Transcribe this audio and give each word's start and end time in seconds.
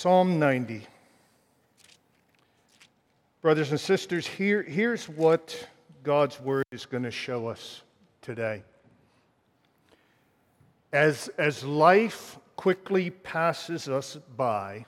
Psalm 0.00 0.38
90. 0.38 0.86
Brothers 3.42 3.72
and 3.72 3.80
sisters, 3.80 4.28
here, 4.28 4.62
here's 4.62 5.08
what 5.08 5.66
God's 6.04 6.40
word 6.40 6.62
is 6.70 6.86
going 6.86 7.02
to 7.02 7.10
show 7.10 7.48
us 7.48 7.82
today. 8.22 8.62
As, 10.92 11.26
as 11.36 11.64
life 11.64 12.38
quickly 12.54 13.10
passes 13.10 13.88
us 13.88 14.16
by, 14.36 14.86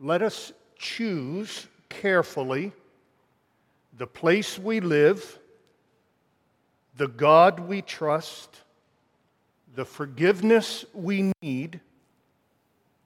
let 0.00 0.22
us 0.22 0.52
choose 0.78 1.66
carefully 1.88 2.70
the 3.98 4.06
place 4.06 4.56
we 4.56 4.78
live, 4.78 5.40
the 6.96 7.08
God 7.08 7.58
we 7.58 7.82
trust, 7.82 8.56
the 9.74 9.84
forgiveness 9.84 10.84
we 10.94 11.32
need 11.42 11.80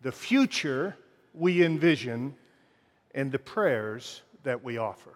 the 0.02 0.12
future 0.12 0.96
we 1.34 1.64
envision, 1.64 2.34
and 3.14 3.32
the 3.32 3.38
prayers 3.38 4.22
that 4.42 4.62
we 4.62 4.78
offer. 4.78 5.14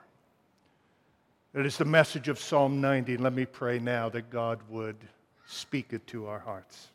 It 1.54 1.66
is 1.66 1.77
the 1.77 1.84
message 1.84 2.28
of 2.28 2.38
Psalm 2.38 2.80
90. 2.80 3.18
Let 3.18 3.32
me 3.32 3.45
pray 3.45 3.78
now 3.78 4.09
that 4.09 4.30
God 4.30 4.60
would 4.68 4.96
speak 5.46 5.92
it 5.92 6.06
to 6.09 6.26
our 6.26 6.38
hearts. 6.38 6.88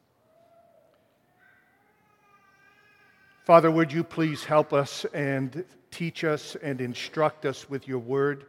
Father, 3.45 3.69
would 3.69 3.93
you 3.93 4.03
please 4.03 4.43
help 4.43 4.73
us 4.73 5.05
and 5.13 5.63
teach 5.91 6.23
us 6.23 6.57
and 6.61 6.81
instruct 6.81 7.45
us 7.45 7.69
with 7.69 7.87
your 7.87 7.99
word? 7.99 8.45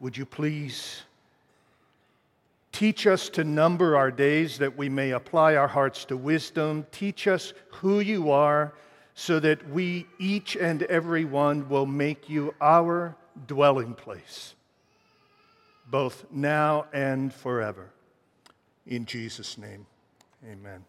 Would 0.00 0.16
you 0.16 0.26
please 0.26 1.02
Teach 2.72 3.06
us 3.06 3.28
to 3.30 3.44
number 3.44 3.96
our 3.96 4.10
days 4.10 4.58
that 4.58 4.76
we 4.76 4.88
may 4.88 5.10
apply 5.10 5.56
our 5.56 5.68
hearts 5.68 6.06
to 6.06 6.16
wisdom. 6.16 6.86
Teach 6.90 7.28
us 7.28 7.52
who 7.70 8.00
you 8.00 8.30
are 8.30 8.72
so 9.14 9.38
that 9.40 9.68
we, 9.68 10.06
each 10.18 10.56
and 10.56 10.82
every 10.84 11.26
one, 11.26 11.68
will 11.68 11.84
make 11.86 12.30
you 12.30 12.54
our 12.62 13.14
dwelling 13.46 13.92
place, 13.92 14.54
both 15.90 16.24
now 16.30 16.86
and 16.94 17.32
forever. 17.32 17.90
In 18.86 19.04
Jesus' 19.04 19.58
name, 19.58 19.86
amen. 20.50 20.84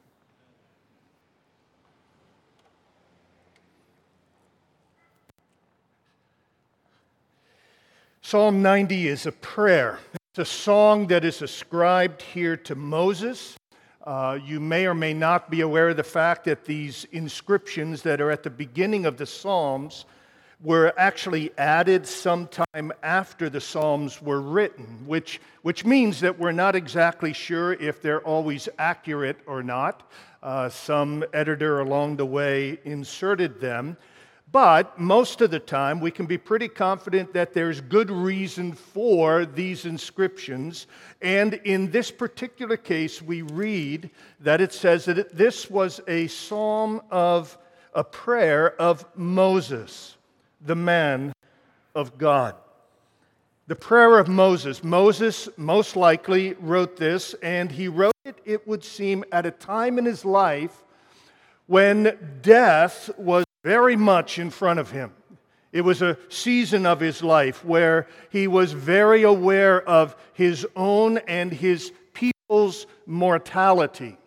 Psalm 8.21 8.61
90 8.61 9.09
is 9.09 9.25
a 9.25 9.33
prayer. 9.33 9.99
It's 10.35 10.49
a 10.49 10.51
song 10.51 11.05
that 11.09 11.23
is 11.23 11.43
ascribed 11.43 12.23
here 12.23 12.57
to 12.57 12.73
Moses. 12.73 13.55
Uh, 14.03 14.39
you 14.43 14.59
may 14.59 14.87
or 14.87 14.95
may 14.95 15.13
not 15.13 15.51
be 15.51 15.61
aware 15.61 15.89
of 15.89 15.97
the 15.97 16.03
fact 16.03 16.45
that 16.45 16.65
these 16.65 17.05
inscriptions 17.11 18.01
that 18.01 18.19
are 18.19 18.31
at 18.31 18.41
the 18.41 18.49
beginning 18.49 19.05
of 19.05 19.17
the 19.17 19.27
Psalms 19.27 20.05
were 20.59 20.91
actually 20.97 21.55
added 21.59 22.07
sometime 22.07 22.91
after 23.03 23.47
the 23.47 23.61
Psalms 23.61 24.23
were 24.23 24.41
written, 24.41 25.05
which, 25.05 25.39
which 25.61 25.85
means 25.85 26.19
that 26.21 26.39
we're 26.39 26.51
not 26.51 26.75
exactly 26.75 27.31
sure 27.31 27.73
if 27.73 28.01
they're 28.01 28.25
always 28.25 28.67
accurate 28.79 29.37
or 29.45 29.61
not. 29.61 30.09
Uh, 30.41 30.67
some 30.67 31.23
editor 31.33 31.81
along 31.81 32.15
the 32.15 32.25
way 32.25 32.79
inserted 32.85 33.61
them. 33.61 33.95
But 34.53 34.99
most 34.99 35.41
of 35.41 35.49
the 35.49 35.59
time, 35.59 35.99
we 35.99 36.11
can 36.11 36.27
be 36.27 36.37
pretty 36.37 36.67
confident 36.67 37.33
that 37.33 37.55
there's 37.55 37.81
good 37.81 38.11
reason 38.11 38.71
for 38.71 39.45
these 39.45 39.85
inscriptions. 39.85 40.85
And 41.23 41.55
in 41.63 41.89
this 41.89 42.11
particular 42.11 42.77
case, 42.77 43.19
we 43.19 43.41
read 43.41 44.11
that 44.41 44.61
it 44.61 44.71
says 44.71 45.05
that 45.05 45.35
this 45.35 45.71
was 45.71 46.01
a 46.07 46.27
psalm 46.27 47.01
of 47.09 47.57
a 47.95 48.03
prayer 48.03 48.79
of 48.79 49.03
Moses, 49.15 50.17
the 50.61 50.75
man 50.75 51.33
of 51.95 52.19
God. 52.19 52.53
The 53.65 53.75
prayer 53.75 54.19
of 54.19 54.27
Moses. 54.27 54.83
Moses 54.83 55.49
most 55.57 55.95
likely 55.95 56.53
wrote 56.59 56.95
this, 56.95 57.33
and 57.41 57.71
he 57.71 57.87
wrote 57.87 58.13
it, 58.23 58.37
it 58.45 58.67
would 58.67 58.83
seem, 58.83 59.23
at 59.31 59.47
a 59.47 59.51
time 59.51 59.97
in 59.97 60.05
his 60.05 60.23
life 60.23 60.83
when 61.65 62.39
death 62.43 63.09
was 63.17 63.45
very 63.63 63.95
much 63.95 64.37
in 64.39 64.49
front 64.49 64.79
of 64.79 64.91
him. 64.91 65.13
It 65.71 65.81
was 65.81 66.01
a 66.01 66.17
season 66.29 66.85
of 66.85 66.99
his 66.99 67.23
life 67.23 67.65
where 67.65 68.07
he 68.29 68.47
was 68.47 68.73
very 68.73 69.23
aware 69.23 69.81
of 69.89 70.15
his 70.33 70.67
own 70.75 71.17
and 71.19 71.51
his 71.51 71.91
people's 72.13 72.85
mortality. 73.07 74.17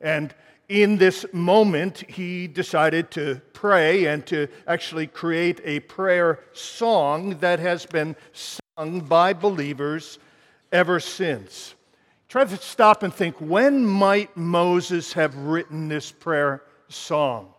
And 0.00 0.32
in 0.68 0.96
this 0.96 1.26
moment, 1.32 2.04
he 2.08 2.46
decided 2.46 3.10
to 3.12 3.40
pray 3.52 4.06
and 4.06 4.24
to 4.26 4.48
actually 4.66 5.06
create 5.06 5.60
a 5.64 5.80
prayer 5.80 6.40
song 6.52 7.38
that 7.38 7.58
has 7.58 7.84
been 7.84 8.14
sung 8.32 9.00
by 9.00 9.32
believers 9.32 10.18
ever 10.70 11.00
since. 11.00 11.74
Try 12.28 12.44
to 12.44 12.56
stop 12.56 13.02
and 13.02 13.12
think 13.12 13.40
when 13.40 13.84
might 13.84 14.36
Moses 14.36 15.12
have 15.12 15.36
written 15.36 15.88
this 15.88 16.10
prayer 16.12 16.62
song? 16.88 17.53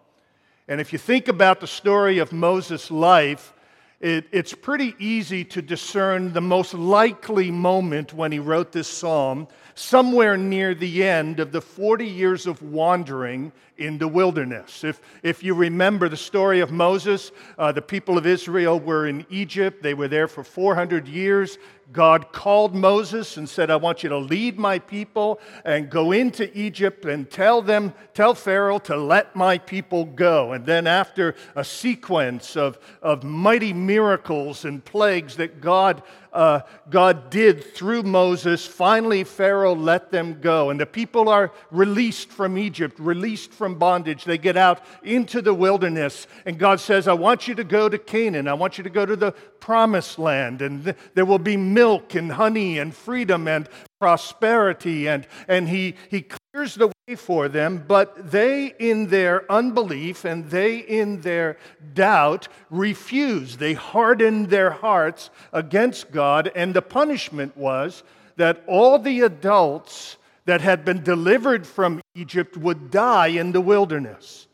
And 0.68 0.82
if 0.82 0.92
you 0.92 1.00
think 1.00 1.28
about 1.28 1.60
the 1.60 1.68
story 1.68 2.18
of 2.18 2.32
Moses' 2.32 2.90
life, 2.90 3.54
it, 4.00 4.26
it's 4.32 4.54
pretty 4.54 4.96
easy 5.00 5.46
to 5.46 5.62
discern 5.62 6.34
the 6.34 6.42
most 6.42 6.74
likely 6.74 7.52
moment 7.52 8.14
when 8.14 8.32
he 8.32 8.40
wrote 8.40 8.72
this 8.72 8.88
psalm, 8.88 9.48
somewhere 9.76 10.38
near 10.38 10.74
the 10.74 11.04
end 11.04 11.40
of 11.40 11.52
the 11.52 11.62
40 11.62 12.08
years 12.08 12.48
of 12.48 12.62
wandering 12.62 13.52
in 13.78 13.98
the 13.98 14.08
wilderness. 14.08 14.86
If, 14.86 15.02
if 15.22 15.44
you 15.44 15.54
remember 15.54 16.08
the 16.08 16.18
story 16.18 16.62
of 16.62 16.72
Moses, 16.72 17.32
uh, 17.58 17.74
the 17.74 17.82
people 17.82 18.18
of 18.18 18.26
Israel 18.26 18.80
were 18.80 19.06
in 19.06 19.26
Egypt. 19.30 19.84
They 19.84 19.94
were 19.94 20.08
there 20.08 20.30
for 20.30 20.46
400 20.46 21.08
years. 21.08 21.58
God 21.92 22.32
called 22.32 22.74
Moses 22.74 23.38
and 23.38 23.48
said, 23.48 23.70
I 23.70 23.76
want 23.76 24.02
you 24.02 24.10
to 24.10 24.18
lead 24.18 24.58
my 24.58 24.80
people 24.80 25.40
and 25.64 25.90
go 25.90 26.14
into 26.14 26.58
Egypt 26.58 27.06
and 27.06 27.30
tell 27.30 27.62
them, 27.62 27.94
tell 28.14 28.34
Pharaoh 28.34 28.80
to 28.80 28.98
let 28.98 29.36
my 29.36 29.58
people 29.58 30.06
go. 30.06 30.54
And 30.54 30.66
then, 30.66 30.88
after 30.88 31.36
a 31.56 31.64
sequence 31.64 32.56
of, 32.56 32.80
of 33.02 33.24
mighty 33.24 33.74
miracles 33.74 34.66
and 34.66 34.84
plagues 34.84 35.36
that 35.36 35.62
God 35.62 36.02
uh, 36.36 36.62
God 36.90 37.30
did 37.30 37.64
through 37.74 38.04
Moses, 38.04 38.66
finally 38.66 39.24
Pharaoh 39.24 39.74
let 39.74 40.12
them 40.12 40.42
go. 40.42 40.70
And 40.70 40.80
the 40.80 40.86
people 40.86 41.30
are 41.30 41.52
released 41.72 42.30
from 42.30 42.58
Egypt, 42.58 43.00
released 43.00 43.52
from 43.52 43.76
bondage. 43.76 44.26
They 44.26 44.38
get 44.38 44.58
out 44.58 44.84
into 45.04 45.42
the 45.42 45.54
wilderness. 45.54 46.28
And 46.46 46.60
God 46.60 46.80
says, 46.80 47.08
I 47.08 47.14
want 47.14 47.48
you 47.48 47.56
to 47.56 47.64
go 47.64 47.90
to 47.90 47.98
Canaan. 47.98 48.48
I 48.48 48.54
want 48.54 48.78
you 48.78 48.84
to 48.84 48.90
go 48.90 49.06
to 49.06 49.16
the 49.16 49.32
promised 49.60 50.20
land. 50.20 50.62
And 50.62 50.84
th- 50.84 50.98
there 51.14 51.26
will 51.26 51.40
be 51.40 51.58
milk 51.58 52.14
and 52.14 52.34
honey 52.34 52.78
and 52.78 52.94
freedom 52.94 53.48
and 53.48 53.70
prosperity. 54.00 55.08
And, 55.08 55.26
and 55.48 55.70
he, 55.70 55.96
he 56.10 56.22
clears 56.56 56.76
the 56.76 56.88
way 56.88 57.16
for 57.16 57.50
them, 57.50 57.84
but 57.86 58.32
they, 58.32 58.74
in 58.80 59.08
their 59.08 59.52
unbelief 59.52 60.24
and 60.24 60.50
they, 60.50 60.78
in 60.78 61.20
their 61.20 61.58
doubt, 61.94 62.48
refuse. 62.70 63.58
They 63.58 63.74
hardened 63.74 64.50
their 64.50 64.70
hearts 64.70 65.32
against 65.52 66.14
God, 66.14 66.50
and 66.56 66.74
the 66.74 66.82
punishment 66.82 67.58
was 67.58 68.04
that 68.38 68.64
all 68.68 68.98
the 68.98 69.20
adults 69.22 70.16
that 70.46 70.62
had 70.62 70.86
been 70.86 71.04
delivered 71.04 71.68
from 71.68 72.00
Egypt 72.16 72.56
would 72.56 72.90
die 72.90 73.28
in 73.28 73.52
the 73.52 73.60
wilderness. 73.60 74.48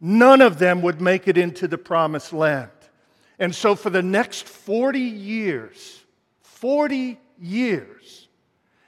None 0.00 0.40
of 0.40 0.58
them 0.58 0.80
would 0.80 1.02
make 1.02 1.28
it 1.28 1.36
into 1.36 1.68
the 1.68 1.76
promised 1.76 2.32
land. 2.32 2.70
And 3.38 3.54
so, 3.54 3.74
for 3.74 3.90
the 3.90 4.02
next 4.02 4.46
40 4.46 4.98
years, 4.98 6.00
40 6.40 7.18
years, 7.38 8.28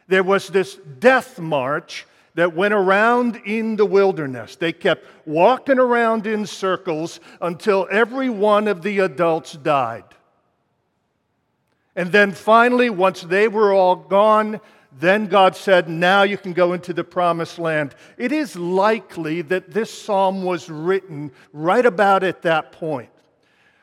there 0.08 0.22
was 0.22 0.48
this 0.48 0.76
death 0.76 1.38
march 1.38 2.06
that 2.36 2.54
went 2.54 2.74
around 2.74 3.40
in 3.44 3.76
the 3.76 3.86
wilderness. 3.86 4.56
They 4.56 4.72
kept 4.72 5.04
walking 5.26 5.78
around 5.78 6.26
in 6.26 6.46
circles 6.46 7.18
until 7.40 7.88
every 7.90 8.30
one 8.30 8.68
of 8.68 8.82
the 8.82 9.00
adults 9.00 9.54
died. 9.54 10.04
And 11.96 12.12
then 12.12 12.32
finally, 12.32 12.90
once 12.90 13.22
they 13.22 13.48
were 13.48 13.72
all 13.72 13.96
gone, 13.96 14.60
then 14.92 15.26
God 15.26 15.56
said, 15.56 15.88
Now 15.88 16.24
you 16.24 16.36
can 16.36 16.52
go 16.52 16.74
into 16.74 16.92
the 16.92 17.04
promised 17.04 17.58
land. 17.58 17.94
It 18.18 18.32
is 18.32 18.54
likely 18.54 19.40
that 19.42 19.70
this 19.70 19.90
psalm 19.90 20.42
was 20.42 20.68
written 20.68 21.32
right 21.54 21.84
about 21.84 22.22
at 22.22 22.42
that 22.42 22.70
point. 22.70 23.08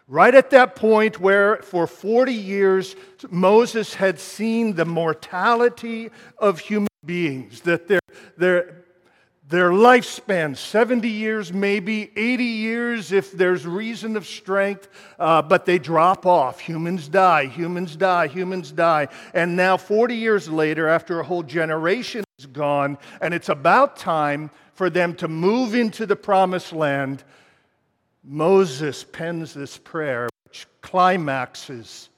Right 0.07 0.36
at 0.36 0.51
that 0.51 0.75
point, 0.75 1.19
where 1.19 1.57
for 1.57 1.88
40 1.88 2.31
years 2.31 2.95
Moses 3.31 3.95
had 3.95 4.19
seen 4.19 4.75
the 4.75 4.86
mortality 4.86 6.12
of 6.38 6.60
human 6.60 6.88
beings, 7.05 7.61
that 7.61 7.88
their, 7.88 8.00
their, 8.38 8.83
their 9.47 9.71
lifespan, 9.71 10.55
70 10.55 11.09
years, 11.09 11.51
maybe 11.51 12.11
80 12.15 12.44
years 12.44 13.11
if 13.11 13.31
there's 13.31 13.67
reason 13.67 14.15
of 14.15 14.25
strength, 14.25 14.88
uh, 15.19 15.41
but 15.41 15.65
they 15.65 15.77
drop 15.77 16.25
off. 16.25 16.59
Humans 16.59 17.09
die, 17.09 17.45
humans 17.45 17.95
die, 17.95 18.27
humans 18.27 18.71
die. 18.71 19.09
And 19.33 19.55
now, 19.55 19.77
40 19.77 20.15
years 20.15 20.50
later, 20.50 20.88
after 20.88 21.19
a 21.19 21.23
whole 21.23 21.44
generation 21.44 22.23
is 22.39 22.45
gone, 22.45 22.97
and 23.21 23.33
it's 23.33 23.50
about 23.50 23.97
time 23.97 24.50
for 24.73 24.89
them 24.89 25.13
to 25.15 25.27
move 25.27 25.75
into 25.75 26.05
the 26.05 26.15
promised 26.15 26.73
land 26.73 27.23
Moses 28.23 29.03
pens 29.03 29.53
this 29.53 29.77
prayer, 29.77 30.29
which 30.45 30.65
climaxes 30.81 32.09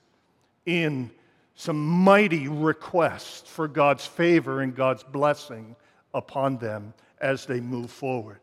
in 0.66 1.10
some 1.56 1.86
mighty 1.86 2.48
requests 2.48 3.50
for 3.50 3.68
God's 3.68 4.06
favor 4.06 4.62
and 4.62 4.76
God's 4.76 5.04
blessing 5.04 5.76
upon 6.14 6.58
them 6.58 6.94
as 7.20 7.46
they 7.46 7.62
move 7.62 7.90
forward. 7.90 8.40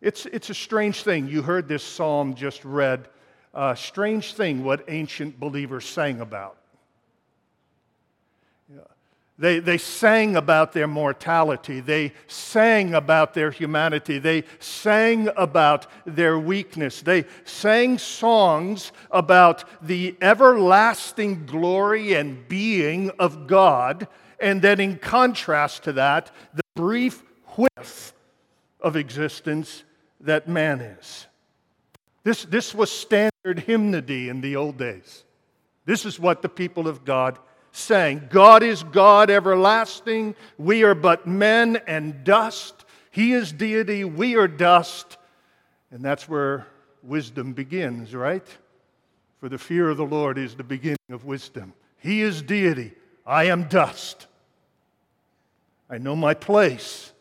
It's, 0.00 0.26
it's 0.26 0.50
a 0.50 0.54
strange 0.54 1.02
thing. 1.02 1.28
You 1.28 1.42
heard 1.42 1.68
this 1.68 1.82
psalm 1.82 2.34
just 2.34 2.64
read. 2.64 3.08
A 3.54 3.76
strange 3.76 4.34
thing 4.34 4.64
what 4.64 4.84
ancient 4.88 5.38
believers 5.38 5.84
sang 5.84 6.20
about. 6.20 6.56
They, 9.42 9.58
they 9.58 9.76
sang 9.76 10.36
about 10.36 10.72
their 10.72 10.86
mortality. 10.86 11.80
They 11.80 12.12
sang 12.28 12.94
about 12.94 13.34
their 13.34 13.50
humanity. 13.50 14.20
They 14.20 14.44
sang 14.60 15.30
about 15.36 15.88
their 16.06 16.38
weakness. 16.38 17.02
They 17.02 17.24
sang 17.42 17.98
songs 17.98 18.92
about 19.10 19.64
the 19.84 20.16
everlasting 20.20 21.46
glory 21.46 22.14
and 22.14 22.46
being 22.46 23.10
of 23.18 23.48
God. 23.48 24.06
And 24.38 24.62
then, 24.62 24.78
in 24.78 24.98
contrast 24.98 25.82
to 25.84 25.92
that, 25.94 26.30
the 26.54 26.62
brief 26.76 27.24
whiff 27.56 28.14
of 28.80 28.94
existence 28.94 29.82
that 30.20 30.46
man 30.46 30.80
is. 30.80 31.26
This, 32.22 32.44
this 32.44 32.72
was 32.72 32.92
standard 32.92 33.58
hymnody 33.66 34.28
in 34.28 34.40
the 34.40 34.54
old 34.54 34.78
days. 34.78 35.24
This 35.84 36.06
is 36.06 36.20
what 36.20 36.42
the 36.42 36.48
people 36.48 36.86
of 36.86 37.04
God 37.04 37.40
sang 37.72 38.28
God 38.30 38.62
is 38.62 38.82
God 38.84 39.30
everlasting. 39.30 40.36
We 40.58 40.84
are 40.84 40.94
but 40.94 41.26
men 41.26 41.80
and 41.86 42.22
dust. 42.22 42.84
He 43.10 43.32
is 43.32 43.50
deity. 43.50 44.04
We 44.04 44.36
are 44.36 44.48
dust. 44.48 45.16
And 45.90 46.04
that's 46.04 46.28
where 46.28 46.66
wisdom 47.02 47.52
begins, 47.52 48.14
right? 48.14 48.46
For 49.40 49.48
the 49.48 49.58
fear 49.58 49.90
of 49.90 49.96
the 49.96 50.06
Lord 50.06 50.38
is 50.38 50.54
the 50.54 50.64
beginning 50.64 50.98
of 51.10 51.24
wisdom. 51.24 51.74
He 51.98 52.22
is 52.22 52.42
deity. 52.42 52.92
I 53.26 53.44
am 53.44 53.64
dust. 53.64 54.26
I 55.90 55.98
know 55.98 56.16
my 56.16 56.34
place. 56.34 57.12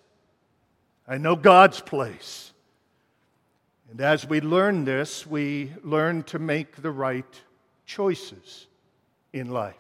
I 1.07 1.17
know 1.17 1.35
God's 1.35 1.81
place. 1.81 2.53
And 3.89 3.99
as 3.99 4.25
we 4.25 4.39
learn 4.39 4.85
this, 4.85 5.27
we 5.27 5.73
learn 5.83 6.23
to 6.23 6.39
make 6.39 6.81
the 6.81 6.91
right 6.91 7.41
choices 7.85 8.67
in 9.33 9.49
life. 9.49 9.75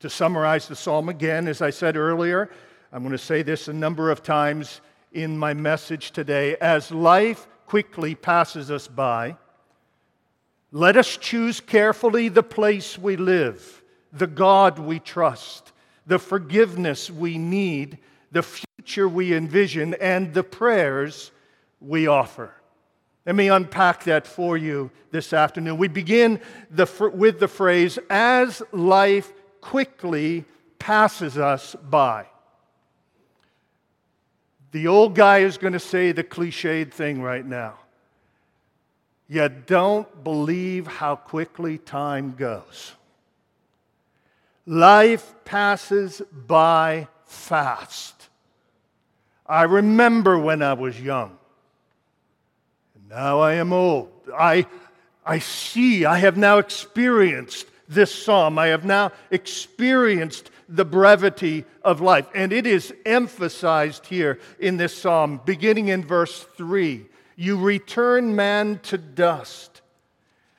To 0.00 0.08
summarize 0.08 0.68
the 0.68 0.76
psalm 0.76 1.08
again, 1.08 1.48
as 1.48 1.60
I 1.60 1.70
said 1.70 1.96
earlier, 1.96 2.48
I'm 2.92 3.02
going 3.02 3.10
to 3.10 3.18
say 3.18 3.42
this 3.42 3.66
a 3.66 3.72
number 3.72 4.12
of 4.12 4.22
times 4.22 4.80
in 5.12 5.36
my 5.36 5.54
message 5.54 6.12
today. 6.12 6.56
As 6.60 6.92
life 6.92 7.48
quickly 7.66 8.14
passes 8.14 8.70
us 8.70 8.86
by, 8.86 9.36
let 10.70 10.96
us 10.96 11.16
choose 11.16 11.60
carefully 11.60 12.28
the 12.28 12.44
place 12.44 12.96
we 12.96 13.16
live, 13.16 13.82
the 14.12 14.28
God 14.28 14.78
we 14.78 15.00
trust, 15.00 15.72
the 16.06 16.20
forgiveness 16.20 17.10
we 17.10 17.36
need, 17.36 17.98
the 18.30 18.42
future 18.42 19.08
we 19.08 19.34
envision, 19.34 19.94
and 19.94 20.32
the 20.32 20.44
prayers 20.44 21.32
we 21.80 22.06
offer. 22.06 22.52
Let 23.26 23.34
me 23.34 23.48
unpack 23.48 24.04
that 24.04 24.26
for 24.26 24.56
you 24.56 24.90
this 25.10 25.32
afternoon. 25.32 25.76
We 25.76 25.88
begin 25.88 26.40
the, 26.70 26.86
with 27.12 27.40
the 27.40 27.48
phrase, 27.48 27.98
as 28.08 28.62
life 28.72 29.32
quickly 29.60 30.44
passes 30.78 31.38
us 31.38 31.74
by. 31.74 32.26
The 34.70 34.86
old 34.86 35.14
guy 35.14 35.38
is 35.38 35.58
going 35.58 35.72
to 35.72 35.78
say 35.78 36.12
the 36.12 36.24
cliched 36.24 36.92
thing 36.92 37.22
right 37.22 37.44
now. 37.44 37.74
You 39.28 39.48
don't 39.48 40.24
believe 40.24 40.86
how 40.86 41.16
quickly 41.16 41.78
time 41.78 42.34
goes. 42.36 42.92
Life 44.66 45.34
passes 45.44 46.20
by 46.46 47.08
fast. 47.24 48.28
I 49.46 49.62
remember 49.62 50.38
when 50.38 50.62
I 50.62 50.74
was 50.74 51.00
young. 51.00 51.38
Now 53.08 53.40
I 53.40 53.54
am 53.54 53.72
old. 53.72 54.10
I, 54.36 54.66
I 55.24 55.38
see, 55.38 56.04
I 56.04 56.18
have 56.18 56.36
now 56.36 56.58
experienced 56.58 57.66
this 57.88 58.14
psalm. 58.14 58.58
I 58.58 58.68
have 58.68 58.84
now 58.84 59.12
experienced 59.30 60.50
the 60.68 60.84
brevity 60.84 61.64
of 61.82 62.00
life. 62.00 62.26
And 62.34 62.52
it 62.52 62.66
is 62.66 62.92
emphasized 63.06 64.06
here 64.06 64.38
in 64.58 64.76
this 64.76 64.96
psalm, 64.96 65.40
beginning 65.44 65.88
in 65.88 66.04
verse 66.04 66.46
3. 66.56 67.06
You 67.36 67.56
return 67.56 68.34
man 68.36 68.80
to 68.84 68.98
dust 68.98 69.82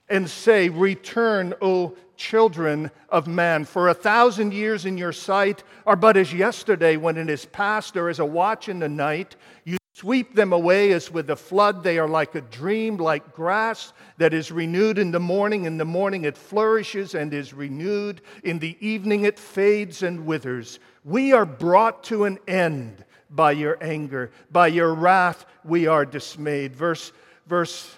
and 0.07 0.29
say, 0.29 0.69
Return, 0.69 1.53
O 1.61 1.95
children 2.19 2.91
of 3.09 3.27
man. 3.27 3.65
For 3.65 3.87
a 3.87 3.93
thousand 3.93 4.53
years 4.53 4.85
in 4.85 4.97
your 4.97 5.13
sight 5.13 5.63
are 5.87 5.95
but 5.95 6.17
as 6.17 6.33
yesterday 6.33 6.97
when 6.97 7.17
it 7.17 7.29
is 7.29 7.45
past, 7.45 7.97
or 7.97 8.09
as 8.09 8.19
a 8.19 8.25
watch 8.25 8.69
in 8.69 8.79
the 8.79 8.89
night. 8.89 9.35
You 9.63 9.78
Sweep 9.99 10.33
them 10.33 10.53
away 10.53 10.93
as 10.93 11.11
with 11.11 11.29
a 11.29 11.35
flood. 11.35 11.83
They 11.83 11.99
are 11.99 12.07
like 12.07 12.33
a 12.33 12.39
dream, 12.39 12.95
like 12.95 13.33
grass 13.33 13.91
that 14.17 14.33
is 14.33 14.49
renewed 14.49 14.97
in 14.97 15.11
the 15.11 15.19
morning. 15.19 15.65
In 15.65 15.77
the 15.77 15.83
morning 15.83 16.23
it 16.23 16.37
flourishes 16.37 17.15
and 17.15 17.33
is 17.33 17.53
renewed. 17.53 18.21
In 18.45 18.59
the 18.59 18.77
evening 18.79 19.25
it 19.25 19.37
fades 19.37 20.01
and 20.01 20.25
withers. 20.25 20.79
We 21.03 21.33
are 21.33 21.45
brought 21.45 22.05
to 22.05 22.23
an 22.23 22.39
end 22.47 23.03
by 23.29 23.51
your 23.51 23.77
anger. 23.81 24.31
By 24.49 24.67
your 24.67 24.93
wrath 24.93 25.45
we 25.65 25.87
are 25.87 26.05
dismayed. 26.05 26.77
Verse, 26.77 27.11
verse 27.45 27.93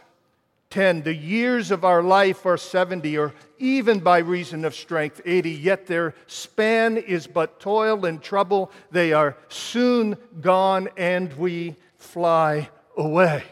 10 0.71 1.04
The 1.04 1.13
years 1.13 1.69
of 1.69 1.86
our 1.86 2.01
life 2.01 2.47
are 2.47 2.57
70, 2.57 3.15
or 3.19 3.31
even 3.59 4.00
by 4.00 4.18
reason 4.18 4.65
of 4.65 4.74
strength 4.74 5.21
80, 5.24 5.51
yet 5.51 5.86
their 5.86 6.15
span 6.25 6.97
is 6.97 7.27
but 7.27 7.59
toil 7.59 8.07
and 8.07 8.24
trouble. 8.24 8.71
They 8.89 9.13
are 9.13 9.38
soon 9.50 10.18
gone, 10.42 10.89
and 10.97 11.31
we 11.33 11.75
fly 12.01 12.69
away. 12.98 13.44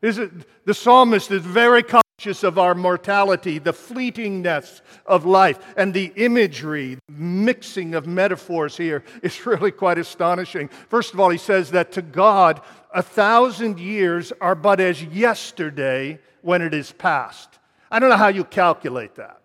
Is 0.00 0.18
it, 0.18 0.30
the 0.64 0.74
psalmist 0.74 1.30
is 1.30 1.42
very 1.42 1.82
conscious 1.82 2.42
of 2.42 2.58
our 2.58 2.74
mortality, 2.74 3.58
the 3.58 3.72
fleetingness 3.72 4.80
of 5.06 5.24
life, 5.24 5.58
and 5.76 5.94
the 5.94 6.12
imagery, 6.16 6.98
mixing 7.08 7.94
of 7.94 8.06
metaphors 8.06 8.76
here 8.76 9.04
is 9.22 9.46
really 9.46 9.70
quite 9.70 9.98
astonishing. 9.98 10.68
First 10.88 11.14
of 11.14 11.20
all, 11.20 11.30
he 11.30 11.38
says 11.38 11.70
that 11.70 11.92
to 11.92 12.02
God, 12.02 12.60
a 12.92 13.02
thousand 13.02 13.78
years 13.78 14.32
are 14.40 14.54
but 14.54 14.80
as 14.80 15.02
yesterday 15.02 16.18
when 16.42 16.62
it 16.62 16.74
is 16.74 16.92
past. 16.92 17.58
I 17.90 17.98
don't 17.98 18.10
know 18.10 18.16
how 18.16 18.28
you 18.28 18.44
calculate 18.44 19.16
that. 19.16 19.40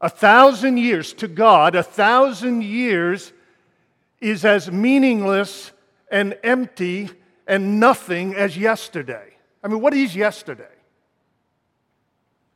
A 0.00 0.08
thousand 0.08 0.78
years 0.78 1.12
to 1.14 1.28
God, 1.28 1.74
a 1.74 1.82
thousand 1.82 2.62
years 2.62 3.32
is 4.20 4.44
as 4.44 4.70
meaningless 4.70 5.72
and 6.12 6.38
empty 6.44 7.10
and 7.48 7.80
nothing 7.80 8.36
as 8.36 8.56
yesterday. 8.56 9.34
I 9.64 9.68
mean, 9.68 9.80
what 9.80 9.94
is 9.94 10.14
yesterday? 10.14 10.64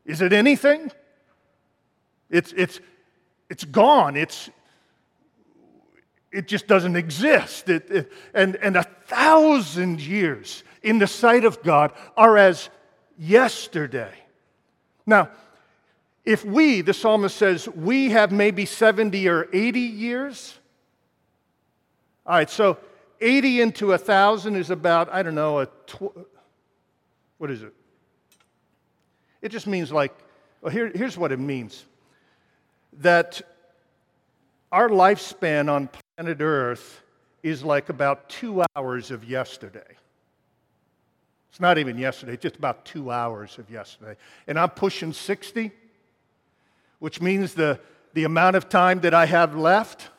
Is 0.05 0.21
it 0.21 0.33
anything? 0.33 0.93
It's, 2.31 2.53
it's, 2.53 2.81
it's 3.49 3.65
gone. 3.65 4.15
It's, 4.17 4.51
it 6.31 6.47
just 6.47 6.67
doesn't 6.67 6.97
exist. 6.97 7.69
It, 7.69 7.91
it, 7.91 8.13
and, 8.35 8.57
and 8.57 8.77
a 8.77 8.83
thousand 8.83 10.01
years 10.01 10.63
in 10.83 10.99
the 10.99 11.07
sight 11.07 11.45
of 11.45 11.63
God 11.63 11.93
are 12.17 12.37
as 12.37 12.69
yesterday. 13.19 14.13
Now, 15.07 15.31
if 16.25 16.45
we, 16.45 16.83
the 16.83 16.93
psalmist 16.93 17.37
says, 17.37 17.69
we 17.69 18.11
have 18.11 18.33
maybe 18.33 18.67
70 18.67 19.29
or 19.29 19.49
80 19.53 19.81
years, 19.81 20.59
all 22.27 22.35
right, 22.35 22.51
so 22.51 22.79
80 23.21 23.61
into 23.61 23.89
1,000 23.89 24.57
is 24.57 24.71
about, 24.71 25.13
I 25.13 25.23
don't 25.23 25.35
know, 25.35 25.61
a 25.61 25.67
tw- 25.87 26.27
what 27.39 27.51
is 27.51 27.63
it? 27.63 27.73
It 29.43 29.51
just 29.51 29.67
means 29.67 29.93
like, 29.93 30.13
well, 30.61 30.73
here, 30.73 30.91
here's 30.95 31.17
what 31.17 31.33
it 31.33 31.39
means 31.39 31.85
that 33.01 33.43
our 34.73 34.89
lifespan 34.89 35.71
on 35.71 35.89
planet 36.17 36.41
Earth 36.41 37.03
is 37.43 37.63
like 37.63 37.89
about 37.89 38.29
two 38.29 38.65
hours 38.75 39.11
of 39.11 39.25
yesterday. 39.25 39.97
It's 41.51 41.61
not 41.61 41.79
even 41.79 41.97
yesterday, 41.97 42.37
just 42.37 42.57
about 42.57 42.85
two 42.85 43.11
hours 43.11 43.59
of 43.59 43.71
yesterday. 43.71 44.17
And 44.47 44.59
I'm 44.59 44.71
pushing 44.71 45.13
60, 45.13 45.71
which 46.99 47.21
means 47.21 47.55
the, 47.55 47.79
the 48.15 48.25
amount 48.25 48.57
of 48.57 48.69
time 48.69 49.01
that 49.01 49.15
I 49.15 49.27
have 49.27 49.55
left 49.55 50.11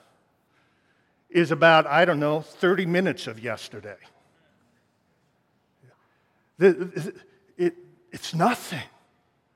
is 1.29 1.51
about, 1.51 1.85
I 1.85 2.05
don't 2.05 2.19
know, 2.19 2.41
30 2.41 2.85
minutes 2.85 3.27
of 3.27 3.39
yesterday. 3.39 3.97
The, 6.57 7.13
it, 7.57 7.75
it's 8.11 8.33
nothing. 8.33 8.83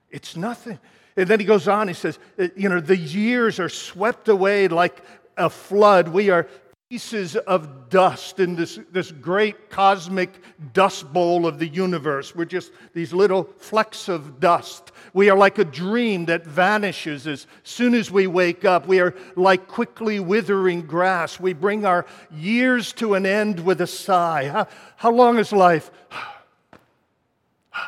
It's 0.10 0.36
nothing. 0.36 0.80
And 1.18 1.28
then 1.28 1.40
he 1.40 1.46
goes 1.46 1.68
on, 1.68 1.88
he 1.88 1.94
says, 1.94 2.20
you 2.56 2.70
know, 2.70 2.80
the 2.80 2.98
years 2.98 3.60
are 3.60 3.70
swept 3.70 4.30
away 4.30 4.68
like 4.68 5.04
a 5.38 5.50
flood. 5.50 6.10
We 6.10 6.30
are 6.30 6.48
pieces 6.92 7.38
of 7.38 7.88
dust 7.88 8.42
in 8.42 8.54
this, 8.54 8.78
this 8.92 9.14
great 9.14 9.70
cosmic 9.70 10.30
dust 10.74 11.14
bowl 11.14 11.48
of 11.48 11.58
the 11.58 11.68
universe. 11.70 12.36
We're 12.36 12.44
just 12.44 12.74
these 12.94 13.14
little 13.14 13.46
flecks 13.60 14.10
of 14.10 14.42
dust. 14.42 14.92
We 15.14 15.30
are 15.30 15.38
like 15.38 15.58
a 15.58 15.64
dream 15.64 16.26
that 16.26 16.46
vanishes 16.46 17.28
as 17.28 17.48
soon 17.64 17.94
as 17.94 18.12
we 18.12 18.28
wake 18.28 18.66
up. 18.66 18.88
We 18.88 19.00
are 19.00 19.16
like 19.38 19.70
quickly 19.70 20.20
withering 20.20 20.82
grass. 20.82 21.40
We 21.40 21.54
bring 21.54 21.86
our 21.86 22.06
years 22.30 22.92
to 22.94 23.14
an 23.14 23.26
end 23.26 23.62
with 23.62 23.80
a 23.80 23.88
sigh. 23.88 24.50
How, 24.50 24.68
how 24.98 25.12
long 25.12 25.40
is 25.40 25.54
life? 25.54 25.92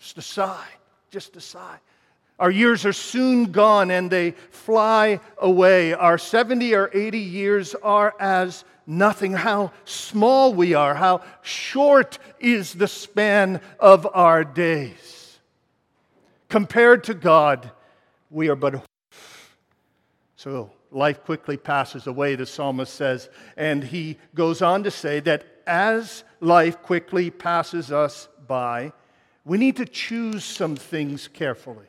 Just 0.00 0.16
a 0.16 0.22
sigh, 0.22 0.68
just 1.10 1.36
a 1.36 1.40
sigh. 1.42 1.80
Our 2.38 2.50
years 2.50 2.86
are 2.86 2.92
soon 2.92 3.50
gone 3.50 3.90
and 3.90 4.10
they 4.10 4.32
fly 4.50 5.20
away. 5.38 5.92
Our 5.92 6.18
70 6.18 6.74
or 6.74 6.90
80 6.92 7.18
years 7.18 7.74
are 7.76 8.14
as 8.20 8.64
nothing. 8.86 9.32
How 9.32 9.72
small 9.84 10.54
we 10.54 10.74
are, 10.74 10.94
how 10.94 11.22
short 11.42 12.18
is 12.38 12.74
the 12.74 12.88
span 12.88 13.60
of 13.80 14.06
our 14.12 14.44
days. 14.44 15.38
Compared 16.48 17.04
to 17.04 17.14
God, 17.14 17.70
we 18.30 18.48
are 18.48 18.56
but. 18.56 18.84
So 20.36 20.70
life 20.92 21.24
quickly 21.24 21.56
passes 21.56 22.06
away, 22.06 22.36
the 22.36 22.46
psalmist 22.46 22.94
says. 22.94 23.28
And 23.56 23.82
he 23.82 24.16
goes 24.34 24.62
on 24.62 24.84
to 24.84 24.90
say 24.90 25.20
that 25.20 25.44
as 25.66 26.24
life 26.40 26.82
quickly 26.82 27.30
passes 27.30 27.90
us 27.90 28.28
by, 28.46 28.92
we 29.44 29.58
need 29.58 29.76
to 29.76 29.84
choose 29.84 30.44
some 30.44 30.76
things 30.76 31.28
carefully. 31.28 31.86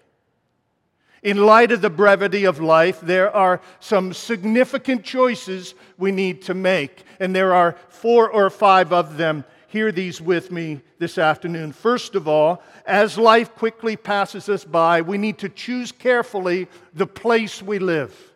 In 1.21 1.45
light 1.45 1.71
of 1.71 1.81
the 1.81 1.89
brevity 1.89 2.45
of 2.45 2.61
life, 2.61 3.01
there 3.01 3.33
are 3.35 3.59
some 3.79 4.13
significant 4.13 5.03
choices 5.03 5.75
we 5.97 6.11
need 6.11 6.41
to 6.43 6.53
make, 6.53 7.03
and 7.19 7.35
there 7.35 7.53
are 7.53 7.75
four 7.89 8.29
or 8.29 8.49
five 8.49 8.93
of 8.93 9.17
them. 9.17 9.43
Hear 9.67 9.91
these 9.91 10.21
with 10.21 10.51
me 10.51 10.81
this 10.97 11.17
afternoon. 11.17 11.73
First 11.73 12.15
of 12.15 12.27
all, 12.27 12.63
as 12.85 13.17
life 13.17 13.53
quickly 13.53 13.95
passes 13.97 14.49
us 14.49 14.63
by, 14.63 15.01
we 15.01 15.17
need 15.17 15.37
to 15.39 15.49
choose 15.49 15.91
carefully 15.91 16.67
the 16.93 17.05
place 17.05 17.61
we 17.61 17.79
live. 17.79 18.29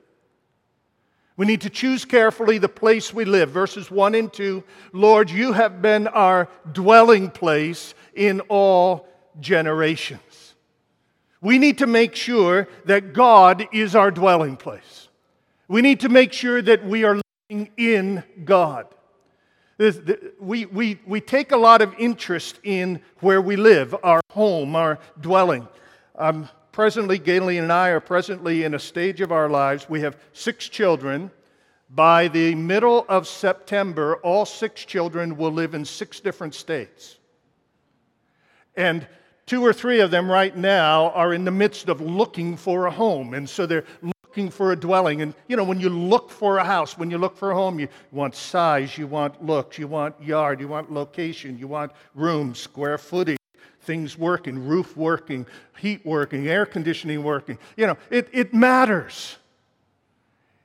We 1.35 1.47
need 1.47 1.61
to 1.61 1.69
choose 1.69 2.05
carefully 2.05 2.59
the 2.59 2.69
place 2.69 3.13
we 3.13 3.25
live. 3.25 3.49
Verses 3.49 3.89
1 3.89 4.13
and 4.13 4.31
2 4.31 4.63
Lord, 4.91 5.29
you 5.29 5.53
have 5.53 5.81
been 5.81 6.07
our 6.07 6.47
dwelling 6.71 7.31
place 7.31 7.95
in 8.13 8.41
all 8.41 9.07
generations. 9.39 10.19
We 11.43 11.59
need 11.59 11.79
to 11.79 11.88
make 11.88 12.15
sure 12.15 12.69
that 12.85 13.12
God 13.13 13.67
is 13.73 13.95
our 13.95 14.12
dwelling 14.12 14.55
place. 14.55 15.09
We 15.67 15.81
need 15.81 16.00
to 16.00 16.09
make 16.09 16.31
sure 16.31 16.62
that 16.62 16.85
we 16.85 17.03
are 17.03 17.19
living 17.50 17.69
in 17.75 18.23
God. 18.45 18.88
We, 20.39 20.65
we, 20.65 21.01
we 21.05 21.19
take 21.19 21.51
a 21.51 21.57
lot 21.57 21.81
of 21.81 21.93
interest 22.00 22.62
in 22.63 23.01
where 23.19 23.41
we 23.41 23.57
live, 23.57 23.93
our 24.03 24.21
home, 24.31 24.77
our 24.77 25.00
dwelling. 25.19 25.67
Um, 26.15 26.47
presently, 26.71 27.17
Galen 27.17 27.57
and 27.57 27.73
I 27.73 27.89
are 27.89 28.00
presently 28.00 28.63
in 28.63 28.73
a 28.73 28.79
stage 28.79 29.19
of 29.19 29.33
our 29.33 29.50
lives. 29.50 29.89
We 29.89 30.00
have 30.00 30.17
six 30.31 30.69
children. 30.69 31.29
By 31.89 32.29
the 32.29 32.55
middle 32.55 33.05
of 33.09 33.27
September, 33.27 34.15
all 34.17 34.45
six 34.45 34.85
children 34.85 35.35
will 35.35 35.51
live 35.51 35.73
in 35.75 35.83
six 35.83 36.21
different 36.21 36.55
states. 36.55 37.17
And 38.77 39.05
Two 39.45 39.65
or 39.65 39.73
three 39.73 40.00
of 40.00 40.09
them 40.09 40.31
right 40.31 40.55
now 40.55 41.09
are 41.12 41.33
in 41.33 41.43
the 41.43 41.51
midst 41.51 41.89
of 41.89 42.00
looking 42.00 42.55
for 42.55 42.85
a 42.85 42.91
home. 42.91 43.33
And 43.33 43.50
so 43.50 43.65
they're 43.65 43.83
looking 44.01 44.50
for 44.50 44.71
a 44.71 44.75
dwelling. 44.75 45.21
And, 45.21 45.33
you 45.47 45.57
know, 45.57 45.63
when 45.63 45.79
you 45.79 45.89
look 45.89 46.29
for 46.29 46.57
a 46.57 46.63
house, 46.63 46.97
when 46.97 47.12
you 47.12 47.17
look 47.17 47.35
for 47.35 47.51
a 47.51 47.55
home, 47.55 47.79
you 47.79 47.88
want 48.12 48.35
size, 48.35 48.97
you 48.97 49.05
want 49.05 49.43
looks, 49.45 49.77
you 49.77 49.88
want 49.88 50.21
yard, 50.21 50.59
you 50.59 50.67
want 50.67 50.91
location, 50.91 51.57
you 51.59 51.67
want 51.67 51.91
room, 52.15 52.55
square 52.55 52.97
footage, 52.97 53.38
things 53.81 54.17
working, 54.17 54.65
roof 54.65 54.95
working, 54.95 55.45
heat 55.77 56.05
working, 56.05 56.47
air 56.47 56.65
conditioning 56.65 57.21
working. 57.21 57.57
You 57.75 57.88
know, 57.88 57.97
it, 58.09 58.29
it 58.31 58.53
matters. 58.53 59.38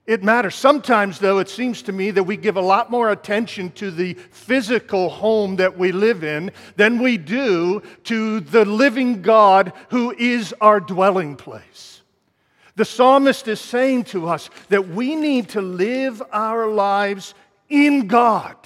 It 0.08 0.24
matters. 0.24 0.54
Sometimes, 0.54 1.18
though, 1.18 1.38
it 1.38 1.50
seems 1.50 1.82
to 1.82 1.92
me 1.92 2.10
that 2.12 2.24
we 2.24 2.38
give 2.38 2.56
a 2.56 2.62
lot 2.62 2.90
more 2.90 3.10
attention 3.10 3.70
to 3.72 3.90
the 3.90 4.14
physical 4.14 5.10
home 5.10 5.56
that 5.56 5.76
we 5.76 5.92
live 5.92 6.24
in 6.24 6.50
than 6.76 6.98
we 6.98 7.18
do 7.18 7.82
to 8.04 8.40
the 8.40 8.64
living 8.64 9.20
God 9.20 9.74
who 9.90 10.14
is 10.18 10.54
our 10.62 10.80
dwelling 10.80 11.36
place. 11.36 12.00
The 12.76 12.86
psalmist 12.86 13.48
is 13.48 13.60
saying 13.60 14.04
to 14.04 14.28
us 14.28 14.48
that 14.70 14.88
we 14.88 15.14
need 15.14 15.50
to 15.50 15.60
live 15.60 16.22
our 16.32 16.68
lives 16.68 17.34
in 17.68 18.06
God. 18.06 18.56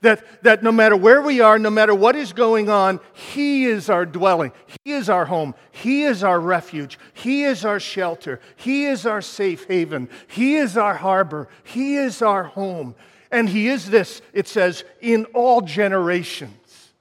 That, 0.00 0.44
that 0.44 0.62
no 0.62 0.70
matter 0.70 0.96
where 0.96 1.20
we 1.20 1.40
are, 1.40 1.58
no 1.58 1.70
matter 1.70 1.94
what 1.94 2.14
is 2.14 2.32
going 2.32 2.70
on, 2.70 3.00
He 3.14 3.64
is 3.64 3.90
our 3.90 4.06
dwelling. 4.06 4.52
He 4.84 4.92
is 4.92 5.10
our 5.10 5.24
home. 5.24 5.54
He 5.72 6.04
is 6.04 6.22
our 6.22 6.38
refuge. 6.38 6.98
He 7.14 7.42
is 7.42 7.64
our 7.64 7.80
shelter. 7.80 8.40
He 8.54 8.84
is 8.84 9.06
our 9.06 9.20
safe 9.20 9.64
haven. 9.64 10.08
He 10.28 10.54
is 10.54 10.76
our 10.76 10.94
harbor. 10.94 11.48
He 11.64 11.96
is 11.96 12.22
our 12.22 12.44
home. 12.44 12.94
And 13.32 13.48
He 13.48 13.68
is 13.68 13.90
this, 13.90 14.22
it 14.32 14.46
says, 14.46 14.84
in 15.00 15.24
all 15.26 15.62
generations. 15.62 16.92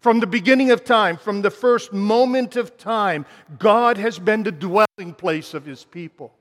From 0.00 0.20
the 0.20 0.26
beginning 0.26 0.70
of 0.70 0.84
time, 0.84 1.18
from 1.18 1.42
the 1.42 1.50
first 1.50 1.92
moment 1.92 2.56
of 2.56 2.78
time, 2.78 3.26
God 3.58 3.98
has 3.98 4.18
been 4.18 4.42
the 4.42 4.52
dwelling 4.52 5.14
place 5.16 5.52
of 5.52 5.66
His 5.66 5.84
people. 5.84 6.32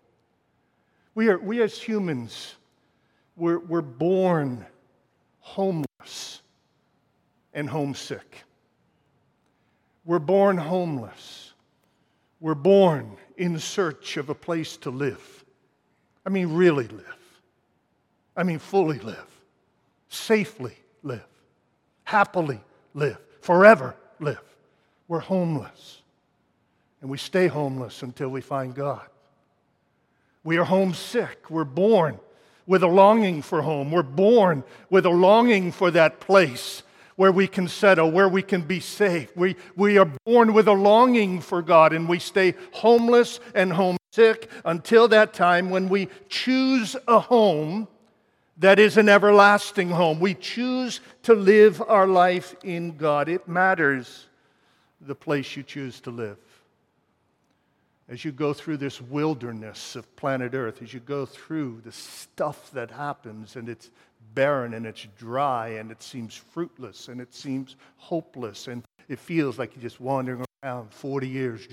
We, 1.13 1.27
are, 1.27 1.37
we 1.37 1.61
as 1.61 1.79
humans, 1.79 2.55
we're, 3.35 3.59
we're 3.59 3.81
born 3.81 4.65
homeless 5.43 6.41
and 7.53 7.69
homesick. 7.69 8.43
We're 10.05 10.19
born 10.19 10.57
homeless. 10.57 11.53
We're 12.39 12.55
born 12.55 13.17
in 13.37 13.59
search 13.59 14.17
of 14.17 14.29
a 14.29 14.35
place 14.35 14.77
to 14.77 14.89
live. 14.89 15.45
I 16.25 16.29
mean, 16.29 16.53
really 16.53 16.87
live. 16.87 17.05
I 18.35 18.43
mean, 18.43 18.57
fully 18.57 18.99
live, 18.99 19.27
safely 20.09 20.75
live, 21.03 21.27
happily 22.05 22.59
live, 22.93 23.19
forever 23.41 23.95
live. 24.19 24.41
We're 25.07 25.19
homeless. 25.19 26.01
And 27.01 27.09
we 27.09 27.17
stay 27.17 27.47
homeless 27.47 28.01
until 28.01 28.29
we 28.29 28.41
find 28.41 28.73
God. 28.73 29.05
We 30.43 30.57
are 30.57 30.63
homesick. 30.63 31.49
We're 31.49 31.65
born 31.65 32.17
with 32.65 32.83
a 32.83 32.87
longing 32.87 33.41
for 33.41 33.61
home. 33.61 33.91
We're 33.91 34.03
born 34.03 34.63
with 34.89 35.05
a 35.05 35.09
longing 35.09 35.71
for 35.71 35.91
that 35.91 36.19
place 36.19 36.83
where 37.15 37.31
we 37.31 37.47
can 37.47 37.67
settle, 37.67 38.09
where 38.11 38.29
we 38.29 38.41
can 38.41 38.61
be 38.61 38.79
safe. 38.79 39.35
We, 39.35 39.55
we 39.75 39.97
are 39.97 40.11
born 40.25 40.53
with 40.53 40.67
a 40.67 40.73
longing 40.73 41.41
for 41.41 41.61
God, 41.61 41.93
and 41.93 42.09
we 42.09 42.19
stay 42.19 42.55
homeless 42.71 43.39
and 43.53 43.73
homesick 43.73 44.49
until 44.65 45.07
that 45.09 45.33
time 45.33 45.69
when 45.69 45.89
we 45.89 46.09
choose 46.29 46.95
a 47.07 47.19
home 47.19 47.87
that 48.57 48.79
is 48.79 48.97
an 48.97 49.09
everlasting 49.09 49.89
home. 49.89 50.19
We 50.19 50.35
choose 50.35 51.01
to 51.23 51.33
live 51.33 51.81
our 51.87 52.07
life 52.07 52.55
in 52.63 52.97
God. 52.97 53.27
It 53.27 53.47
matters 53.47 54.27
the 55.01 55.15
place 55.15 55.55
you 55.55 55.63
choose 55.63 55.99
to 56.01 56.11
live 56.11 56.37
as 58.09 58.25
you 58.25 58.31
go 58.31 58.53
through 58.53 58.77
this 58.77 59.01
wilderness 59.01 59.95
of 59.95 60.13
planet 60.15 60.53
Earth, 60.53 60.81
as 60.81 60.93
you 60.93 60.99
go 60.99 61.25
through 61.25 61.81
the 61.85 61.91
stuff 61.91 62.69
that 62.71 62.91
happens 62.91 63.55
and 63.55 63.69
it's 63.69 63.89
barren 64.33 64.73
and 64.73 64.85
it's 64.85 65.07
dry 65.17 65.69
and 65.69 65.91
it 65.91 66.01
seems 66.01 66.35
fruitless 66.35 67.07
and 67.07 67.21
it 67.21 67.33
seems 67.33 67.75
hopeless 67.97 68.67
and 68.67 68.83
it 69.09 69.19
feels 69.19 69.57
like 69.59 69.75
you're 69.75 69.81
just 69.81 70.01
wandering 70.01 70.43
around 70.63 70.91
40 70.91 71.27
years 71.27 71.67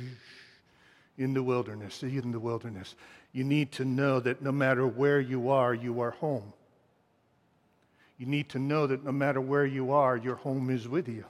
in 1.18 1.34
the 1.34 1.42
wilderness, 1.42 2.02
in 2.02 2.32
the 2.32 2.40
wilderness. 2.40 2.94
You 3.32 3.44
need 3.44 3.72
to 3.72 3.84
know 3.84 4.20
that 4.20 4.42
no 4.42 4.52
matter 4.52 4.86
where 4.86 5.20
you 5.20 5.50
are, 5.50 5.74
you 5.74 6.00
are 6.00 6.10
home. 6.10 6.52
You 8.18 8.26
need 8.26 8.48
to 8.50 8.58
know 8.58 8.86
that 8.86 9.04
no 9.04 9.12
matter 9.12 9.40
where 9.40 9.66
you 9.66 9.92
are, 9.92 10.16
your 10.16 10.34
home 10.36 10.70
is 10.70 10.86
with 10.86 11.08
you. 11.08 11.24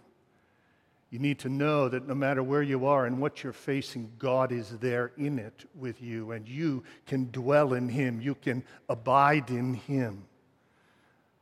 You 1.11 1.19
need 1.19 1.41
to 1.41 1.49
know 1.49 1.89
that 1.89 2.07
no 2.07 2.15
matter 2.15 2.43
where 2.43 2.63
you 2.63 2.87
are 2.87 3.05
and 3.05 3.21
what 3.21 3.43
you're 3.43 3.53
facing, 3.53 4.13
God 4.19 4.53
is 4.53 4.79
there 4.79 5.11
in 5.17 5.41
it 5.41 5.65
with 5.75 6.01
you, 6.01 6.31
and 6.31 6.49
you 6.49 6.85
can 7.05 7.31
dwell 7.33 7.73
in 7.75 7.89
Him. 7.89 8.21
You 8.21 8.37
can 8.37 8.63
abide 8.89 9.51
in 9.51 9.75
Him. 9.75 10.25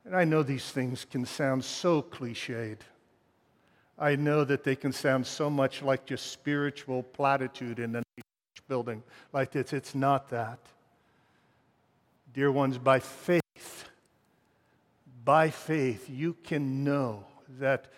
And 0.07 0.17
I 0.17 0.25
know 0.25 0.43
these 0.43 0.71
things 0.71 1.05
can 1.05 1.27
sound 1.27 1.63
so 1.63 2.01
cliched. 2.01 2.79
I 3.99 4.17
know 4.17 4.43
that 4.45 4.65
they 4.65 4.75
can 4.75 4.93
sound 4.93 5.27
so 5.27 5.51
much 5.51 5.83
like 5.83 6.07
just 6.07 6.33
spiritual 6.33 7.03
platitude 7.03 7.79
in 7.79 7.95
a 7.97 7.99
church 7.99 8.69
building 8.69 9.03
like 9.35 9.51
this. 9.51 9.75
It's 9.75 9.95
not 9.95 10.31
that. 10.31 10.61
Dear 12.33 12.51
ones, 12.53 12.79
by 12.79 13.01
faith, 13.01 13.85
by 15.25 15.51
faith, 15.51 16.09
you 16.09 16.37
can 16.43 16.85
know 16.85 17.25
that, 17.59 17.93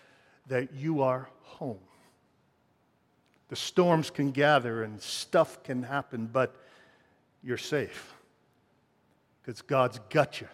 that 0.49 0.73
you 0.73 1.03
are 1.03 1.29
home. 1.61 1.79
The 3.51 3.57
storms 3.57 4.11
can 4.11 4.31
gather 4.31 4.83
and 4.83 5.01
stuff 5.01 5.63
can 5.63 5.83
happen, 5.83 6.29
but 6.33 6.57
you're 7.43 7.59
safe 7.59 8.15
because 9.41 9.61
God's 9.63 10.01
got 10.09 10.41
you. 10.41 10.49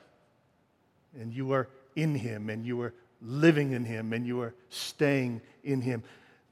And 1.19 1.33
you 1.33 1.53
are 1.53 1.69
in 1.95 2.15
Him, 2.15 2.51
and 2.51 2.67
you 2.67 2.81
are 2.83 2.93
living 3.23 3.73
in 3.73 3.85
Him, 3.85 4.13
and 4.13 4.27
you 4.27 4.41
are 4.41 4.55
staying 4.69 5.41
in 5.63 5.81
Him. 5.81 6.03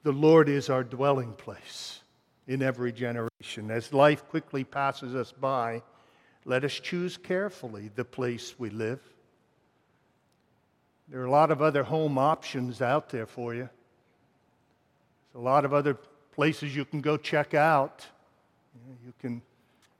The 0.04 0.12
Lord 0.12 0.48
is 0.48 0.70
our 0.70 0.84
dwelling 0.84 1.32
place 1.32 2.00
in 2.46 2.62
every 2.62 2.92
generation. 2.92 3.70
As 3.70 3.92
life 3.92 4.26
quickly 4.28 4.64
passes 4.64 5.14
us 5.14 5.32
by, 5.32 5.82
let 6.44 6.64
us 6.64 6.72
choose 6.72 7.16
carefully 7.16 7.90
the 7.94 8.04
place 8.04 8.54
we 8.58 8.70
live. 8.70 9.00
There 11.08 11.20
are 11.20 11.26
a 11.26 11.30
lot 11.30 11.50
of 11.50 11.60
other 11.60 11.82
home 11.82 12.18
options 12.18 12.80
out 12.80 13.08
there 13.10 13.26
for 13.26 13.54
you. 13.54 13.68
A 15.34 15.38
lot 15.38 15.64
of 15.64 15.72
other 15.72 15.98
places 16.32 16.74
you 16.74 16.84
can 16.84 17.00
go 17.00 17.16
check 17.16 17.54
out. 17.54 18.06
You 19.04 19.12
can, 19.20 19.42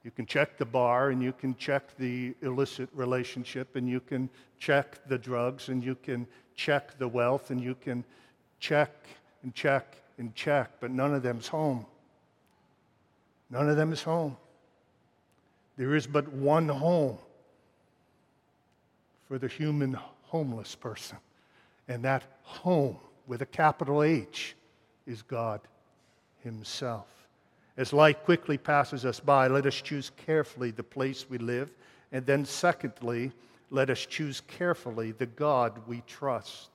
you 0.03 0.11
can 0.11 0.27
check 0.27 0.59
the 0.59 0.65
bar 0.65 1.11
and 1.11 1.23
you 1.23 1.33
can 1.33 1.57
check 1.57 1.97
the 1.97 2.35
illicit 2.43 2.89
relationship 2.93 3.77
and 3.77 3.89
you 3.89 4.01
can 4.01 4.29
check 4.59 5.07
the 5.09 5.19
drugs 5.19 5.69
and 5.69 5.83
you 5.83 5.95
can 5.97 6.27
check 6.55 6.99
the 6.99 7.09
wealth 7.09 7.51
and 7.51 7.61
you 7.61 7.75
can 7.75 8.05
check 8.61 8.91
and 9.43 9.55
check 9.55 9.97
and 10.19 10.35
check, 10.35 10.71
but 10.81 10.91
none 10.91 11.15
of 11.15 11.23
them's 11.23 11.49
home. 11.49 11.87
None 13.51 13.69
of 13.69 13.77
them 13.77 13.93
is 13.93 14.03
home. 14.03 14.37
There 15.77 15.95
is 15.95 16.07
but 16.07 16.29
one 16.33 16.69
home 16.69 17.19
for 19.29 19.39
the 19.39 19.49
human 19.49 19.99
homeless 20.23 20.75
person. 20.75 21.19
And 21.89 22.05
that 22.05 22.23
home, 22.43 22.97
with 23.27 23.43
a 23.43 23.47
capital 23.47 24.03
H, 24.03 24.55
is 25.07 25.23
God 25.23 25.61
Himself. 26.43 27.07
As 27.77 27.93
life 27.93 28.23
quickly 28.25 28.57
passes 28.57 29.05
us 29.05 29.19
by, 29.19 29.49
let 29.49 29.67
us 29.67 29.75
choose 29.75 30.11
carefully 30.27 30.71
the 30.71 30.83
place 30.83 31.27
we 31.29 31.39
live. 31.39 31.71
And 32.13 32.25
then, 32.25 32.45
secondly, 32.45 33.33
let 33.71 33.91
us 33.91 34.07
choose 34.07 34.41
carefully 34.43 35.13
the 35.13 35.27
God 35.27 35.81
we 35.89 36.03
trust. 36.07 36.71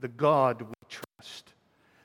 The 0.00 0.08
God 0.08 0.62
we 0.62 0.74
trust. 0.88 1.52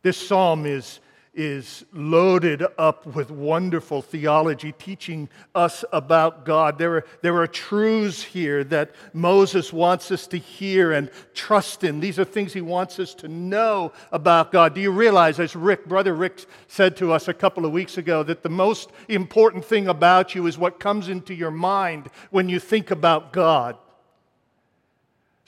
This 0.04 0.18
psalm 0.18 0.66
is 0.66 1.00
is 1.34 1.86
loaded 1.94 2.62
up 2.78 3.06
with 3.06 3.32
wonderful 3.32 4.02
theology 4.02 4.74
teaching 4.74 5.30
us 5.56 5.86
about 5.94 6.44
God. 6.44 6.78
There 6.78 6.98
are, 6.98 7.06
there 7.22 7.38
are 7.38 7.48
truths 7.48 8.22
here 8.22 8.66
that 8.66 8.92
Moses 9.14 9.72
wants 9.72 10.12
us 10.12 10.28
to 10.28 10.38
hear 10.38 10.92
and 10.92 11.10
trust 11.34 11.86
in. 11.86 12.02
These 12.02 12.20
are 12.20 12.26
things 12.26 12.52
he 12.52 12.60
wants 12.60 13.00
us 13.00 13.14
to 13.16 13.30
know 13.30 13.94
about 14.12 14.52
God. 14.52 14.76
Do 14.76 14.82
you 14.82 14.92
realize, 14.92 15.40
as 15.40 15.56
Rick, 15.56 15.86
Brother 15.86 16.14
Rick 16.14 16.46
said 16.68 16.98
to 16.98 17.14
us 17.14 17.30
a 17.30 17.34
couple 17.34 17.66
of 17.66 17.72
weeks 17.72 17.98
ago, 17.98 18.24
that 18.24 18.44
the 18.44 18.50
most 18.50 18.92
important 19.08 19.64
thing 19.64 19.88
about 19.88 20.36
you 20.36 20.48
is 20.48 20.58
what 20.58 20.82
comes 20.82 21.08
into 21.08 21.34
your 21.34 21.52
mind 21.52 22.10
when 22.32 22.50
you 22.50 22.60
think 22.60 22.92
about 22.92 23.32
God? 23.32 23.78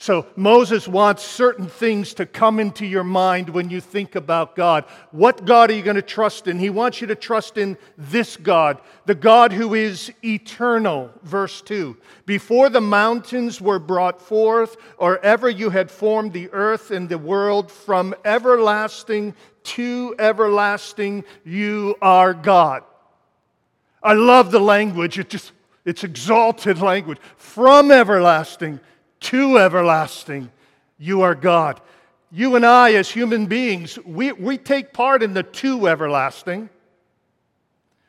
So 0.04 0.26
Moses 0.36 0.86
wants 0.86 1.24
certain 1.24 1.66
things 1.66 2.12
to 2.12 2.26
come 2.26 2.60
into 2.60 2.84
your 2.84 3.04
mind 3.04 3.48
when 3.48 3.70
you 3.70 3.80
think 3.80 4.16
about 4.16 4.54
God. 4.54 4.84
What 5.12 5.46
God 5.46 5.70
are 5.70 5.72
you 5.72 5.80
going 5.80 5.96
to 5.96 6.02
trust 6.02 6.46
in? 6.46 6.58
He 6.58 6.68
wants 6.68 7.00
you 7.00 7.06
to 7.06 7.14
trust 7.14 7.56
in 7.56 7.78
this 7.96 8.36
God, 8.36 8.82
the 9.06 9.14
God 9.14 9.50
who 9.50 9.72
is 9.72 10.12
eternal. 10.22 11.10
Verse 11.22 11.62
2 11.62 11.96
Before 12.26 12.68
the 12.68 12.82
mountains 12.82 13.62
were 13.62 13.78
brought 13.78 14.20
forth, 14.20 14.76
or 14.98 15.24
ever 15.24 15.48
you 15.48 15.70
had 15.70 15.90
formed 15.90 16.34
the 16.34 16.50
earth 16.52 16.90
and 16.90 17.08
the 17.08 17.16
world, 17.16 17.72
from 17.72 18.14
everlasting 18.26 19.34
to 19.62 20.14
everlasting, 20.18 21.24
you 21.46 21.96
are 22.02 22.34
God. 22.34 22.82
I 24.02 24.12
love 24.12 24.50
the 24.50 24.60
language. 24.60 25.18
It 25.18 25.30
just, 25.30 25.52
it's 25.86 26.04
exalted 26.04 26.82
language. 26.82 27.20
From 27.38 27.90
everlasting 27.90 28.80
to 29.24 29.58
everlasting. 29.58 30.50
You 30.98 31.22
are 31.22 31.34
God. 31.34 31.80
You 32.30 32.56
and 32.56 32.66
I, 32.66 32.94
as 32.94 33.10
human 33.10 33.46
beings, 33.46 33.98
we, 34.04 34.32
we 34.32 34.58
take 34.58 34.92
part 34.92 35.22
in 35.22 35.34
the 35.34 35.42
to 35.42 35.86
everlasting. 35.88 36.68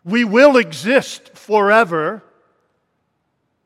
We 0.03 0.23
will 0.23 0.57
exist 0.57 1.35
forever, 1.37 2.23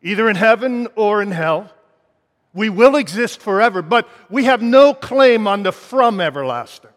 either 0.01 0.29
in 0.29 0.35
heaven 0.35 0.87
or 0.95 1.21
in 1.21 1.31
hell. 1.31 1.71
We 2.53 2.69
will 2.69 2.95
exist 2.95 3.41
forever, 3.41 3.81
but 3.81 4.07
we 4.29 4.45
have 4.45 4.61
no 4.61 4.93
claim 4.93 5.47
on 5.47 5.63
the 5.63 5.71
from 5.71 6.19
everlasting. 6.19 6.91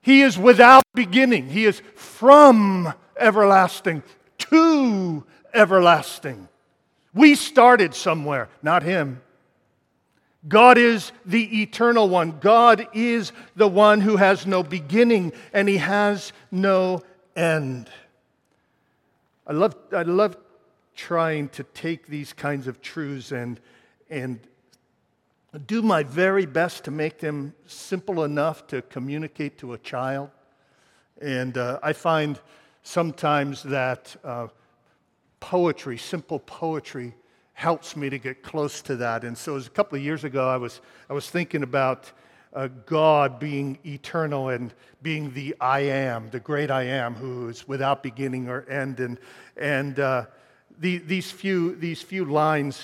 He 0.00 0.22
is 0.22 0.36
without 0.36 0.82
beginning, 0.94 1.48
He 1.48 1.64
is 1.64 1.80
from 1.94 2.92
everlasting 3.16 4.02
to 4.38 5.24
everlasting. 5.54 6.48
We 7.14 7.34
started 7.34 7.94
somewhere, 7.94 8.48
not 8.62 8.82
him. 8.82 9.20
God 10.48 10.76
is 10.76 11.12
the 11.24 11.62
eternal 11.62 12.08
one. 12.08 12.38
God 12.40 12.88
is 12.94 13.32
the 13.54 13.68
one 13.68 14.00
who 14.00 14.16
has 14.16 14.46
no 14.46 14.62
beginning 14.62 15.32
and 15.52 15.68
he 15.68 15.76
has 15.76 16.32
no 16.50 17.02
end. 17.36 17.88
I 19.46 19.52
love, 19.52 19.76
I 19.92 20.02
love 20.02 20.36
trying 20.96 21.48
to 21.50 21.62
take 21.62 22.06
these 22.06 22.32
kinds 22.32 22.66
of 22.66 22.80
truths 22.80 23.30
and, 23.30 23.60
and 24.10 24.40
do 25.66 25.82
my 25.82 26.02
very 26.02 26.46
best 26.46 26.84
to 26.84 26.90
make 26.90 27.18
them 27.18 27.54
simple 27.66 28.24
enough 28.24 28.66
to 28.68 28.82
communicate 28.82 29.58
to 29.58 29.74
a 29.74 29.78
child. 29.78 30.30
And 31.20 31.56
uh, 31.56 31.78
I 31.82 31.92
find 31.92 32.40
sometimes 32.82 33.62
that. 33.64 34.16
Uh, 34.24 34.48
poetry, 35.42 35.98
simple 35.98 36.38
poetry, 36.38 37.12
helps 37.52 37.96
me 37.96 38.08
to 38.08 38.16
get 38.16 38.44
close 38.44 38.80
to 38.80 38.94
that. 38.94 39.24
And 39.24 39.36
so, 39.36 39.56
a 39.56 39.62
couple 39.62 39.98
of 39.98 40.04
years 40.04 40.22
ago, 40.22 40.48
I 40.48 40.56
was, 40.56 40.80
I 41.10 41.14
was 41.14 41.28
thinking 41.28 41.64
about 41.64 42.10
uh, 42.54 42.68
God 42.86 43.40
being 43.40 43.76
eternal 43.84 44.50
and 44.50 44.72
being 45.02 45.34
the 45.34 45.56
I 45.60 45.80
am, 45.80 46.30
the 46.30 46.38
great 46.38 46.70
I 46.70 46.84
am, 46.84 47.16
who 47.16 47.48
is 47.48 47.66
without 47.66 48.04
beginning 48.04 48.48
or 48.48 48.64
end. 48.70 49.00
And, 49.00 49.18
and 49.56 49.98
uh, 49.98 50.26
the, 50.78 50.98
these, 50.98 51.32
few, 51.32 51.74
these 51.74 52.00
few 52.00 52.24
lines 52.24 52.80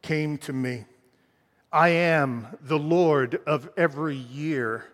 came 0.00 0.38
to 0.38 0.52
me 0.54 0.86
I 1.70 1.90
am 1.90 2.46
the 2.62 2.78
Lord 2.78 3.42
of 3.46 3.68
every 3.76 4.16
year, 4.16 4.86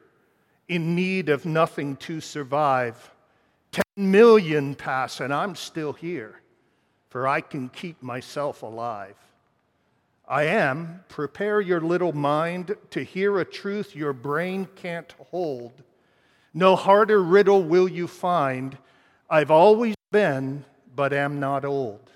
in 0.66 0.96
need 0.96 1.28
of 1.28 1.46
nothing 1.46 1.94
to 1.98 2.20
survive. 2.20 3.12
Ten 3.70 3.84
million 3.96 4.74
pass, 4.74 5.20
and 5.20 5.32
I'm 5.32 5.54
still 5.54 5.92
here 5.92 6.40
for 7.14 7.28
I 7.28 7.42
can 7.42 7.68
keep 7.68 8.02
myself 8.02 8.64
alive. 8.64 9.14
I 10.26 10.46
am, 10.46 11.04
prepare 11.08 11.60
your 11.60 11.80
little 11.80 12.12
mind 12.12 12.74
to 12.90 13.04
hear 13.04 13.38
a 13.38 13.44
truth 13.44 13.94
your 13.94 14.12
brain 14.12 14.66
can't 14.74 15.14
hold. 15.30 15.70
No 16.52 16.74
harder 16.74 17.22
riddle 17.22 17.62
will 17.62 17.86
you 17.86 18.08
find. 18.08 18.76
I've 19.30 19.52
always 19.52 19.94
been, 20.10 20.64
but 20.96 21.12
am 21.12 21.38
not 21.38 21.64
old. 21.64 22.10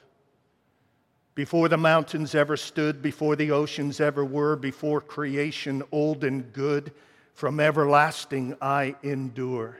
Before 1.36 1.68
the 1.68 1.78
mountains 1.78 2.34
ever 2.34 2.56
stood, 2.56 3.00
before 3.00 3.36
the 3.36 3.52
oceans 3.52 4.00
ever 4.00 4.24
were, 4.24 4.56
before 4.56 5.00
creation 5.00 5.84
old 5.92 6.24
and 6.24 6.52
good, 6.52 6.92
from 7.34 7.60
everlasting 7.60 8.56
I 8.60 8.96
endure. 9.04 9.78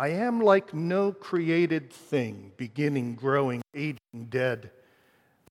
I 0.00 0.08
am 0.08 0.40
like 0.40 0.72
no 0.72 1.12
created 1.12 1.92
thing, 1.92 2.52
beginning, 2.56 3.16
growing, 3.16 3.60
aging, 3.74 4.28
dead. 4.30 4.70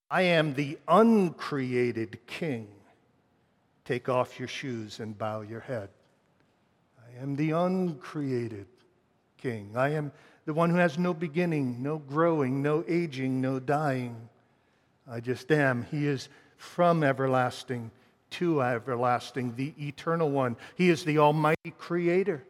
I 0.10 0.24
am 0.24 0.56
the 0.56 0.80
uncreated 0.88 2.26
king. 2.26 2.68
Take 3.86 4.10
off 4.10 4.40
your 4.40 4.48
shoes 4.48 5.00
and 5.00 5.16
bow 5.16 5.42
your 5.42 5.60
head. 5.60 5.90
I 6.98 7.22
am 7.22 7.36
the 7.36 7.52
uncreated 7.52 8.66
king. 9.38 9.74
I 9.76 9.90
am 9.90 10.12
the 10.46 10.56
one 10.56 10.72
who 10.72 10.78
has 10.78 10.98
no 10.98 11.14
beginning, 11.14 11.84
no 11.84 12.00
growing, 12.00 12.64
no 12.64 12.84
aging, 12.88 13.42
no 13.42 13.60
dying. 13.60 14.16
I 15.08 15.20
just 15.20 15.52
am. 15.52 15.86
He 15.92 16.08
is 16.08 16.28
from 16.58 17.04
everlasting 17.04 17.92
to 18.32 18.64
everlasting, 18.64 19.56
the 19.56 19.76
eternal 19.78 20.32
one. 20.32 20.58
He 20.74 20.90
is 20.90 21.04
the 21.04 21.20
almighty 21.20 21.76
creator. 21.78 22.44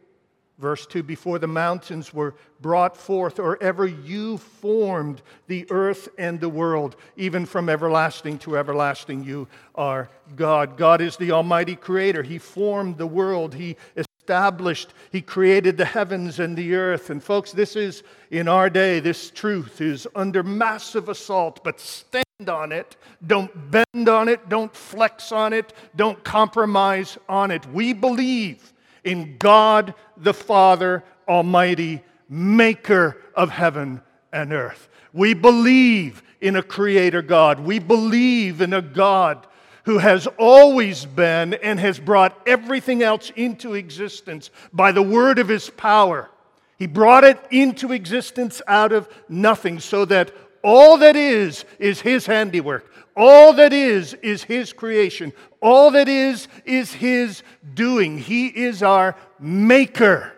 Verse 0.60 0.86
2 0.86 1.02
Before 1.02 1.38
the 1.38 1.46
mountains 1.46 2.12
were 2.12 2.34
brought 2.60 2.96
forth, 2.96 3.38
or 3.38 3.60
ever 3.62 3.86
you 3.86 4.36
formed 4.36 5.22
the 5.46 5.66
earth 5.70 6.10
and 6.18 6.38
the 6.38 6.50
world, 6.50 6.96
even 7.16 7.46
from 7.46 7.70
everlasting 7.70 8.38
to 8.40 8.58
everlasting, 8.58 9.24
you 9.24 9.48
are 9.74 10.10
God. 10.36 10.76
God 10.76 11.00
is 11.00 11.16
the 11.16 11.32
Almighty 11.32 11.76
Creator. 11.76 12.22
He 12.22 12.38
formed 12.38 12.98
the 12.98 13.06
world, 13.06 13.54
He 13.54 13.76
established, 13.96 14.92
He 15.10 15.22
created 15.22 15.78
the 15.78 15.86
heavens 15.86 16.38
and 16.38 16.54
the 16.56 16.74
earth. 16.74 17.08
And, 17.08 17.24
folks, 17.24 17.52
this 17.52 17.74
is 17.74 18.02
in 18.30 18.46
our 18.46 18.68
day, 18.68 19.00
this 19.00 19.30
truth 19.30 19.80
is 19.80 20.06
under 20.14 20.42
massive 20.42 21.08
assault, 21.08 21.64
but 21.64 21.80
stand 21.80 22.24
on 22.48 22.70
it. 22.70 22.96
Don't 23.26 23.50
bend 23.70 24.08
on 24.10 24.28
it. 24.28 24.50
Don't 24.50 24.74
flex 24.74 25.32
on 25.32 25.54
it. 25.54 25.72
Don't 25.96 26.22
compromise 26.22 27.16
on 27.30 27.50
it. 27.50 27.66
We 27.72 27.94
believe 27.94 28.74
in 29.04 29.36
God 29.38 29.94
the 30.16 30.34
Father 30.34 31.04
Almighty, 31.28 32.02
maker 32.28 33.16
of 33.34 33.50
heaven 33.50 34.02
and 34.32 34.52
earth. 34.52 34.88
We 35.12 35.34
believe 35.34 36.22
in 36.40 36.56
a 36.56 36.62
creator 36.62 37.22
God. 37.22 37.60
We 37.60 37.78
believe 37.78 38.60
in 38.60 38.72
a 38.72 38.82
God 38.82 39.46
who 39.84 39.98
has 39.98 40.26
always 40.38 41.04
been 41.04 41.54
and 41.54 41.80
has 41.80 41.98
brought 41.98 42.38
everything 42.46 43.02
else 43.02 43.30
into 43.34 43.74
existence 43.74 44.50
by 44.72 44.92
the 44.92 45.02
word 45.02 45.38
of 45.38 45.48
his 45.48 45.70
power. 45.70 46.30
He 46.78 46.86
brought 46.86 47.24
it 47.24 47.38
into 47.50 47.92
existence 47.92 48.62
out 48.66 48.92
of 48.92 49.08
nothing 49.28 49.80
so 49.80 50.04
that 50.06 50.32
all 50.62 50.98
that 50.98 51.16
is 51.16 51.64
is 51.78 52.00
his 52.00 52.26
handiwork. 52.26 52.89
All 53.16 53.52
that 53.54 53.72
is 53.72 54.14
is 54.14 54.44
his 54.44 54.72
creation. 54.72 55.32
All 55.60 55.90
that 55.92 56.08
is 56.08 56.48
is 56.64 56.92
his 56.92 57.42
doing. 57.74 58.18
He 58.18 58.46
is 58.46 58.82
our 58.82 59.16
maker. 59.38 60.32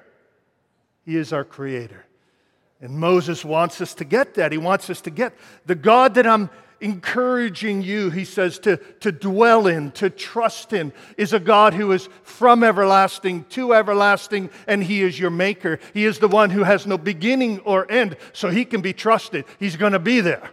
He 1.05 1.17
is 1.17 1.33
our 1.33 1.45
creator. 1.45 2.05
And 2.81 2.99
Moses 2.99 3.45
wants 3.45 3.81
us 3.81 3.95
to 3.95 4.05
get 4.05 4.35
that. 4.35 4.51
He 4.51 4.59
wants 4.59 4.91
us 4.91 5.01
to 5.03 5.11
get 5.11 5.35
the 5.67 5.75
God 5.75 6.15
that 6.15 6.27
I'm 6.27 6.51
encouraging 6.83 7.81
you, 7.81 8.11
he 8.11 8.25
says, 8.25 8.59
to, 8.59 8.77
to 8.99 9.13
dwell 9.13 9.69
in, 9.69 9.93
to 9.93 10.11
trust 10.11 10.73
in, 10.73 10.93
is 11.17 11.33
a 11.33 11.39
God 11.39 11.75
who 11.75 11.93
is 11.93 12.09
from 12.25 12.65
everlasting 12.65 13.45
to 13.51 13.73
everlasting, 13.73 14.51
and 14.67 14.83
he 14.83 15.03
is 15.03 15.19
your 15.19 15.31
maker. 15.31 15.79
He 15.95 16.05
is 16.05 16.19
the 16.19 16.29
one 16.29 16.51
who 16.51 16.65
has 16.65 16.87
no 16.87 16.99
beginning 16.99 17.61
or 17.61 17.91
end, 17.91 18.17
so 18.33 18.51
he 18.51 18.65
can 18.65 18.81
be 18.81 18.93
trusted. 18.93 19.45
He's 19.61 19.77
going 19.77 19.93
to 19.93 20.01
be 20.01 20.21
there. 20.21 20.51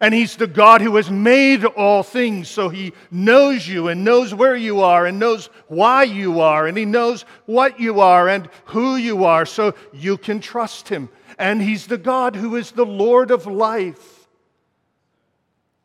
And 0.00 0.14
he's 0.14 0.36
the 0.36 0.46
God 0.46 0.80
who 0.80 0.94
has 0.96 1.10
made 1.10 1.64
all 1.64 2.02
things, 2.02 2.48
so 2.48 2.68
he 2.68 2.92
knows 3.10 3.66
you 3.66 3.88
and 3.88 4.04
knows 4.04 4.32
where 4.32 4.54
you 4.54 4.80
are 4.80 5.06
and 5.06 5.18
knows 5.18 5.46
why 5.66 6.04
you 6.04 6.40
are, 6.40 6.66
and 6.66 6.78
he 6.78 6.84
knows 6.84 7.22
what 7.46 7.80
you 7.80 8.00
are 8.00 8.28
and 8.28 8.48
who 8.66 8.96
you 8.96 9.24
are, 9.24 9.44
so 9.44 9.74
you 9.92 10.16
can 10.16 10.38
trust 10.38 10.88
him. 10.88 11.08
And 11.36 11.60
he's 11.60 11.88
the 11.88 11.98
God 11.98 12.36
who 12.36 12.54
is 12.54 12.70
the 12.70 12.86
Lord 12.86 13.32
of 13.32 13.46
life. 13.46 14.28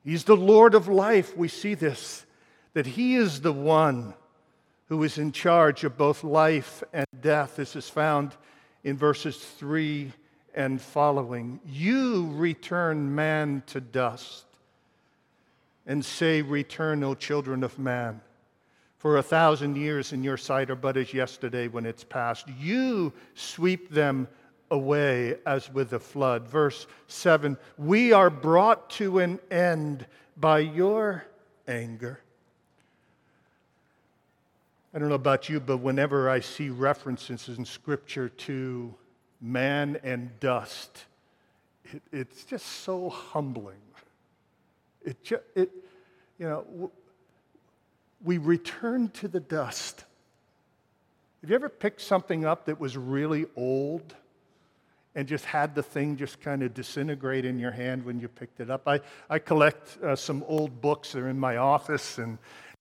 He's 0.03 0.25
the 0.25 0.37
Lord 0.37 0.75
of 0.75 0.87
life. 0.87 1.35
We 1.35 1.47
see 1.47 1.73
this, 1.73 2.25
that 2.73 2.85
he 2.85 3.15
is 3.15 3.41
the 3.41 3.53
one 3.53 4.13
who 4.89 5.01
is 5.01 5.17
in 5.17 5.31
charge 5.31 5.83
of 5.83 5.97
both 5.97 6.23
life 6.23 6.83
and 6.93 7.07
death. 7.19 7.55
This 7.55 7.75
is 7.75 7.89
found 7.89 8.35
in 8.83 8.95
verses 8.95 9.37
3 9.37 10.11
and 10.53 10.81
following. 10.81 11.59
You 11.65 12.31
return 12.33 13.13
man 13.13 13.63
to 13.67 13.81
dust 13.81 14.45
and 15.85 16.03
say, 16.03 16.41
Return, 16.41 17.03
O 17.03 17.15
children 17.15 17.63
of 17.63 17.77
man. 17.77 18.21
For 18.97 19.17
a 19.17 19.23
thousand 19.23 19.75
years 19.75 20.13
in 20.13 20.23
your 20.23 20.37
sight 20.37 20.69
are 20.69 20.75
but 20.75 20.95
as 20.95 21.13
yesterday 21.13 21.67
when 21.67 21.85
it's 21.85 22.05
past. 22.05 22.47
You 22.57 23.11
sweep 23.35 23.89
them 23.89 24.29
away 24.71 25.35
as 25.45 25.69
with 25.71 25.93
a 25.93 25.99
flood. 25.99 26.47
Verse 26.47 26.87
7 27.07 27.57
We 27.77 28.13
are 28.13 28.29
brought 28.29 28.89
to 28.91 29.19
an 29.19 29.39
end 29.51 30.05
by 30.37 30.59
your 30.59 31.25
anger. 31.67 32.19
I 34.93 34.99
don't 34.99 35.09
know 35.09 35.15
about 35.15 35.49
you, 35.49 35.59
but 35.59 35.77
whenever 35.77 36.29
I 36.29 36.39
see 36.39 36.69
references 36.69 37.57
in 37.57 37.65
Scripture 37.65 38.29
to 38.29 38.93
man 39.43 39.99
and 40.03 40.39
dust. 40.39 41.03
It, 41.83 42.01
it's 42.11 42.45
just 42.45 42.65
so 42.65 43.09
humbling. 43.09 43.75
It, 45.03 45.21
just, 45.21 45.43
it 45.53 45.69
you 46.39 46.47
know, 46.47 46.91
we 48.23 48.37
return 48.37 49.09
to 49.09 49.27
the 49.27 49.41
dust. 49.41 50.05
Have 51.41 51.49
you 51.49 51.55
ever 51.57 51.67
picked 51.67 52.01
something 52.01 52.45
up 52.45 52.65
that 52.65 52.79
was 52.79 52.95
really 52.95 53.45
old 53.57 54.15
and 55.13 55.27
just 55.27 55.43
had 55.43 55.75
the 55.75 55.83
thing 55.83 56.15
just 56.15 56.39
kind 56.39 56.63
of 56.63 56.73
disintegrate 56.73 57.43
in 57.43 57.59
your 57.59 57.71
hand 57.71 58.05
when 58.05 58.21
you 58.21 58.29
picked 58.29 58.61
it 58.61 58.71
up? 58.71 58.87
I, 58.87 59.01
I 59.29 59.39
collect 59.39 59.97
uh, 60.01 60.15
some 60.15 60.43
old 60.47 60.79
books. 60.79 61.11
They're 61.11 61.27
in 61.27 61.37
my 61.37 61.57
office, 61.57 62.17
and 62.17 62.37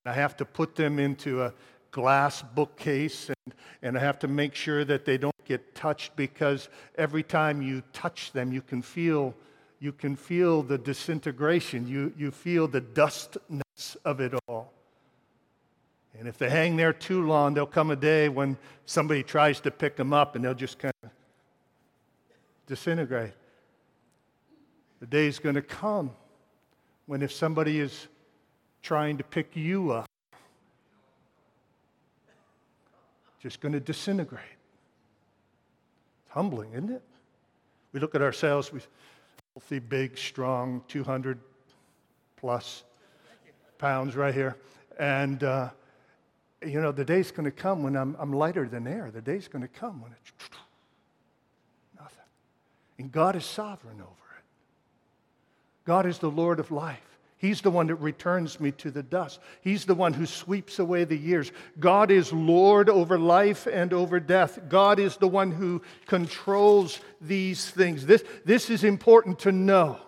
I 0.06 0.12
have 0.12 0.36
to 0.36 0.44
put 0.44 0.76
them 0.76 1.00
into 1.00 1.42
a 1.42 1.52
glass 1.90 2.40
bookcase, 2.40 3.28
and, 3.28 3.54
and 3.82 3.98
I 3.98 4.00
have 4.00 4.20
to 4.20 4.28
make 4.28 4.54
sure 4.54 4.84
that 4.84 5.04
they 5.04 5.18
don't 5.18 5.31
get 5.44 5.74
touched 5.74 6.16
because 6.16 6.68
every 6.96 7.22
time 7.22 7.62
you 7.62 7.82
touch 7.92 8.32
them, 8.32 8.52
you 8.52 8.62
can 8.62 8.82
feel, 8.82 9.34
you 9.80 9.92
can 9.92 10.16
feel 10.16 10.62
the 10.62 10.78
disintegration. 10.78 11.86
You, 11.86 12.12
you 12.16 12.30
feel 12.30 12.68
the 12.68 12.80
dustness 12.80 13.96
of 14.04 14.20
it 14.20 14.34
all. 14.48 14.72
And 16.18 16.28
if 16.28 16.38
they 16.38 16.50
hang 16.50 16.76
there 16.76 16.92
too 16.92 17.26
long, 17.26 17.54
there'll 17.54 17.66
come 17.66 17.90
a 17.90 17.96
day 17.96 18.28
when 18.28 18.56
somebody 18.84 19.22
tries 19.22 19.60
to 19.60 19.70
pick 19.70 19.96
them 19.96 20.12
up 20.12 20.36
and 20.36 20.44
they'll 20.44 20.54
just 20.54 20.78
kind 20.78 20.94
of 21.02 21.10
disintegrate. 22.66 23.32
The 25.00 25.06
day 25.06 25.26
is 25.26 25.38
going 25.38 25.56
to 25.56 25.62
come 25.62 26.12
when 27.06 27.22
if 27.22 27.32
somebody 27.32 27.80
is 27.80 28.06
trying 28.82 29.18
to 29.18 29.24
pick 29.24 29.56
you 29.56 29.92
up, 29.92 30.06
just 33.40 33.60
going 33.60 33.72
to 33.72 33.80
disintegrate 33.80 34.51
humbling, 36.32 36.72
isn't 36.72 36.90
it? 36.90 37.02
We 37.92 38.00
look 38.00 38.14
at 38.14 38.22
ourselves, 38.22 38.72
we 38.72 38.80
healthy, 39.54 39.78
big, 39.78 40.16
strong, 40.16 40.82
200 40.88 41.38
plus 42.36 42.84
pounds 43.78 44.16
right 44.16 44.34
here. 44.34 44.56
And, 44.98 45.44
uh, 45.44 45.70
you 46.64 46.80
know, 46.80 46.92
the 46.92 47.04
day's 47.04 47.30
going 47.30 47.44
to 47.44 47.50
come 47.50 47.82
when 47.82 47.96
I'm, 47.96 48.16
I'm 48.18 48.32
lighter 48.32 48.68
than 48.68 48.86
air. 48.86 49.10
The 49.12 49.20
day's 49.20 49.48
going 49.48 49.62
to 49.62 49.68
come 49.68 50.00
when 50.00 50.12
it's 50.12 50.32
nothing. 51.98 52.24
And 52.98 53.12
God 53.12 53.36
is 53.36 53.44
sovereign 53.44 54.00
over 54.00 54.06
it. 54.38 54.44
God 55.84 56.06
is 56.06 56.18
the 56.18 56.30
Lord 56.30 56.60
of 56.60 56.70
life. 56.70 57.11
He's 57.42 57.60
the 57.60 57.72
one 57.72 57.88
that 57.88 57.96
returns 57.96 58.60
me 58.60 58.70
to 58.70 58.92
the 58.92 59.02
dust. 59.02 59.40
He's 59.62 59.84
the 59.84 59.96
one 59.96 60.12
who 60.12 60.26
sweeps 60.26 60.78
away 60.78 61.02
the 61.02 61.18
years. 61.18 61.50
God 61.80 62.12
is 62.12 62.32
Lord 62.32 62.88
over 62.88 63.18
life 63.18 63.66
and 63.66 63.92
over 63.92 64.20
death. 64.20 64.60
God 64.68 65.00
is 65.00 65.16
the 65.16 65.26
one 65.26 65.50
who 65.50 65.82
controls 66.06 67.00
these 67.20 67.68
things. 67.68 68.06
This, 68.06 68.22
this 68.44 68.70
is 68.70 68.84
important 68.84 69.40
to 69.40 69.50
know. 69.50 69.98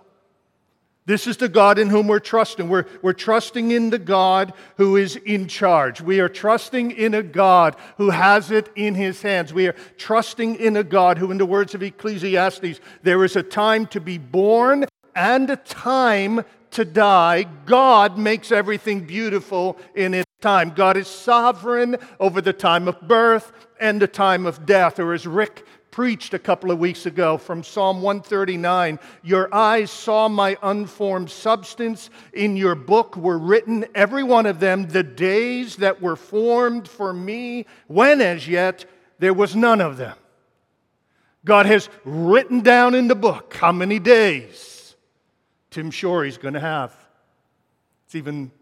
This 1.06 1.26
is 1.26 1.36
the 1.36 1.48
God 1.48 1.76
in 1.80 1.90
whom 1.90 2.06
we're 2.06 2.20
trusting. 2.20 2.68
We're, 2.68 2.86
we're 3.02 3.12
trusting 3.12 3.72
in 3.72 3.90
the 3.90 3.98
God 3.98 4.52
who 4.76 4.96
is 4.96 5.16
in 5.16 5.48
charge. 5.48 6.00
We 6.00 6.20
are 6.20 6.28
trusting 6.28 6.92
in 6.92 7.14
a 7.14 7.22
God 7.24 7.74
who 7.96 8.10
has 8.10 8.52
it 8.52 8.68
in 8.76 8.94
his 8.94 9.22
hands. 9.22 9.52
We 9.52 9.66
are 9.66 9.74
trusting 9.98 10.54
in 10.54 10.76
a 10.76 10.84
God 10.84 11.18
who, 11.18 11.32
in 11.32 11.38
the 11.38 11.46
words 11.46 11.74
of 11.74 11.82
Ecclesiastes, 11.82 12.78
there 13.02 13.24
is 13.24 13.34
a 13.34 13.42
time 13.42 13.86
to 13.88 14.00
be 14.00 14.18
born 14.18 14.84
and 15.16 15.50
a 15.50 15.56
time 15.56 16.44
to 16.74 16.84
die, 16.84 17.44
God 17.66 18.18
makes 18.18 18.52
everything 18.52 19.06
beautiful 19.06 19.78
in 19.94 20.14
its 20.14 20.30
time. 20.40 20.70
God 20.70 20.96
is 20.96 21.08
sovereign 21.08 21.96
over 22.20 22.40
the 22.40 22.52
time 22.52 22.86
of 22.88 23.00
birth 23.00 23.52
and 23.80 24.00
the 24.00 24.06
time 24.06 24.44
of 24.46 24.66
death. 24.66 24.98
Or 24.98 25.14
as 25.14 25.26
Rick 25.26 25.66
preached 25.90 26.34
a 26.34 26.38
couple 26.38 26.72
of 26.72 26.78
weeks 26.78 27.06
ago 27.06 27.38
from 27.38 27.62
Psalm 27.62 28.02
139 28.02 28.98
Your 29.22 29.54
eyes 29.54 29.90
saw 29.90 30.28
my 30.28 30.56
unformed 30.62 31.30
substance. 31.30 32.10
In 32.32 32.56
your 32.56 32.74
book 32.74 33.16
were 33.16 33.38
written, 33.38 33.86
every 33.94 34.24
one 34.24 34.44
of 34.44 34.58
them, 34.58 34.88
the 34.88 35.04
days 35.04 35.76
that 35.76 36.02
were 36.02 36.16
formed 36.16 36.88
for 36.88 37.12
me, 37.12 37.66
when 37.86 38.20
as 38.20 38.48
yet 38.48 38.84
there 39.20 39.34
was 39.34 39.54
none 39.54 39.80
of 39.80 39.96
them. 39.96 40.16
God 41.44 41.66
has 41.66 41.88
written 42.04 42.60
down 42.60 42.94
in 42.94 43.06
the 43.06 43.14
book 43.14 43.54
how 43.54 43.70
many 43.70 44.00
days 44.00 44.73
Tim 45.74 45.90
Shorey's 45.90 46.38
going 46.38 46.54
to 46.54 46.60
have. 46.60 46.94
It's 48.06 48.14
even 48.14 48.52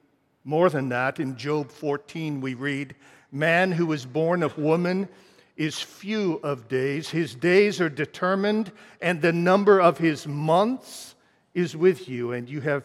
more 0.44 0.70
than 0.70 0.88
that. 0.88 1.20
In 1.20 1.36
Job 1.36 1.70
14, 1.70 2.40
we 2.40 2.54
read, 2.54 2.94
Man 3.30 3.70
who 3.70 3.92
is 3.92 4.06
born 4.06 4.42
of 4.42 4.56
woman 4.56 5.10
is 5.54 5.78
few 5.78 6.40
of 6.42 6.68
days. 6.68 7.10
His 7.10 7.34
days 7.34 7.82
are 7.82 7.90
determined, 7.90 8.72
and 9.02 9.20
the 9.20 9.32
number 9.32 9.78
of 9.78 9.98
his 9.98 10.26
months 10.26 11.14
is 11.52 11.76
with 11.76 12.08
you, 12.08 12.32
and 12.32 12.48
you 12.48 12.62
have 12.62 12.84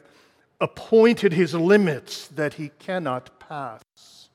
appointed 0.60 1.32
his 1.32 1.54
limits 1.54 2.28
that 2.28 2.56
he 2.56 2.72
cannot 2.80 3.40
pass. 3.40 4.28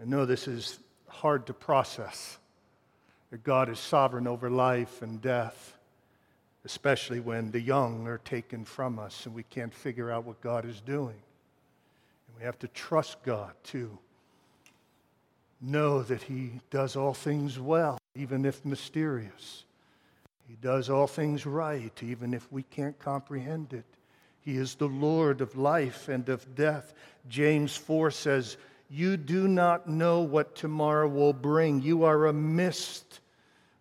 I 0.00 0.06
know 0.06 0.24
this 0.24 0.48
is 0.48 0.78
hard 1.06 1.46
to 1.48 1.52
process 1.52 2.38
that 3.30 3.44
God 3.44 3.68
is 3.68 3.78
sovereign 3.78 4.26
over 4.26 4.48
life 4.48 5.02
and 5.02 5.20
death 5.20 5.77
especially 6.68 7.18
when 7.18 7.50
the 7.50 7.60
young 7.60 8.06
are 8.06 8.18
taken 8.18 8.62
from 8.62 8.98
us 8.98 9.24
and 9.24 9.34
we 9.34 9.42
can't 9.44 9.72
figure 9.72 10.10
out 10.10 10.26
what 10.26 10.38
God 10.42 10.66
is 10.66 10.82
doing. 10.82 11.16
And 11.16 12.36
we 12.38 12.44
have 12.44 12.58
to 12.58 12.68
trust 12.68 13.22
God 13.22 13.52
to 13.68 13.96
know 15.62 16.02
that 16.02 16.22
He 16.22 16.60
does 16.68 16.94
all 16.94 17.14
things 17.14 17.58
well, 17.58 17.96
even 18.14 18.44
if 18.44 18.66
mysterious. 18.66 19.64
He 20.46 20.56
does 20.60 20.90
all 20.90 21.06
things 21.06 21.46
right, 21.46 22.02
even 22.02 22.34
if 22.34 22.52
we 22.52 22.64
can't 22.64 22.98
comprehend 22.98 23.72
it. 23.72 23.86
He 24.42 24.58
is 24.58 24.74
the 24.74 24.88
Lord 24.88 25.40
of 25.40 25.56
life 25.56 26.10
and 26.10 26.28
of 26.28 26.54
death. 26.54 26.92
James 27.30 27.74
4 27.76 28.10
says, 28.10 28.58
You 28.90 29.16
do 29.16 29.48
not 29.48 29.88
know 29.88 30.20
what 30.20 30.54
tomorrow 30.54 31.08
will 31.08 31.32
bring. 31.32 31.80
You 31.80 32.04
are 32.04 32.26
a 32.26 32.32
mist 32.34 33.20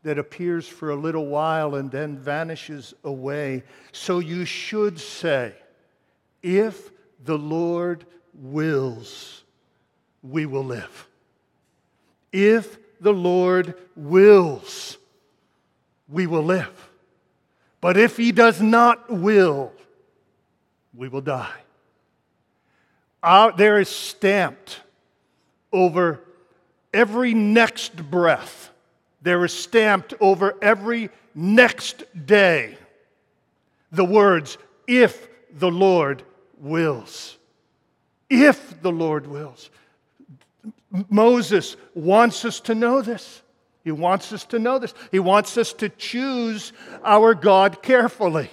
that 0.08 0.17
appears 0.17 0.65
for 0.65 0.89
a 0.89 0.96
little 0.96 1.28
while 1.28 1.76
and 1.76 1.91
then 1.91 2.17
vanishes 2.17 2.93
away. 3.04 3.63
So 3.91 4.20
you 4.20 4.46
should 4.46 5.00
say, 5.00 5.54
If 6.41 6.91
the 7.24 7.38
Lord 7.38 8.06
wills, 8.34 9.43
we 10.24 10.46
will 10.46 10.63
live. 10.63 11.08
If 12.32 12.78
the 13.02 13.12
Lord 13.12 13.76
wills, 13.98 14.98
we 16.08 16.26
will 16.26 16.43
live. 16.43 16.89
But 17.82 17.98
if 17.98 18.15
He 18.15 18.32
does 18.32 18.62
not 18.62 19.10
will, 19.10 19.74
we 20.93 21.10
will 21.10 21.22
die. 21.22 21.60
Our, 23.22 23.52
there 23.52 23.78
is 23.78 23.89
stamped 23.89 24.80
over 25.74 26.22
every 26.93 27.34
next 27.34 28.10
breath, 28.10 28.72
there 29.22 29.44
is 29.44 29.54
stamped 29.54 30.14
over 30.20 30.56
every 30.62 31.10
next 31.34 32.04
day 32.26 32.78
the 33.92 34.06
words, 34.06 34.58
if 34.88 35.28
the 35.52 35.72
Lord 35.72 36.24
wills. 36.60 37.38
If 38.30 38.82
the 38.82 38.92
Lord 38.92 39.28
wills. 39.28 39.70
Moses 41.10 41.76
wants 41.94 42.44
us 42.46 42.60
to 42.62 42.76
know 42.76 43.02
this. 43.02 43.42
He 43.84 43.92
wants 43.92 44.34
us 44.34 44.44
to 44.46 44.60
know 44.60 44.80
this. 44.80 44.94
He 45.12 45.20
wants 45.20 45.58
us 45.58 45.72
to 45.74 45.90
choose 45.90 46.74
our 47.04 47.34
God 47.34 47.82
carefully. 47.82 48.50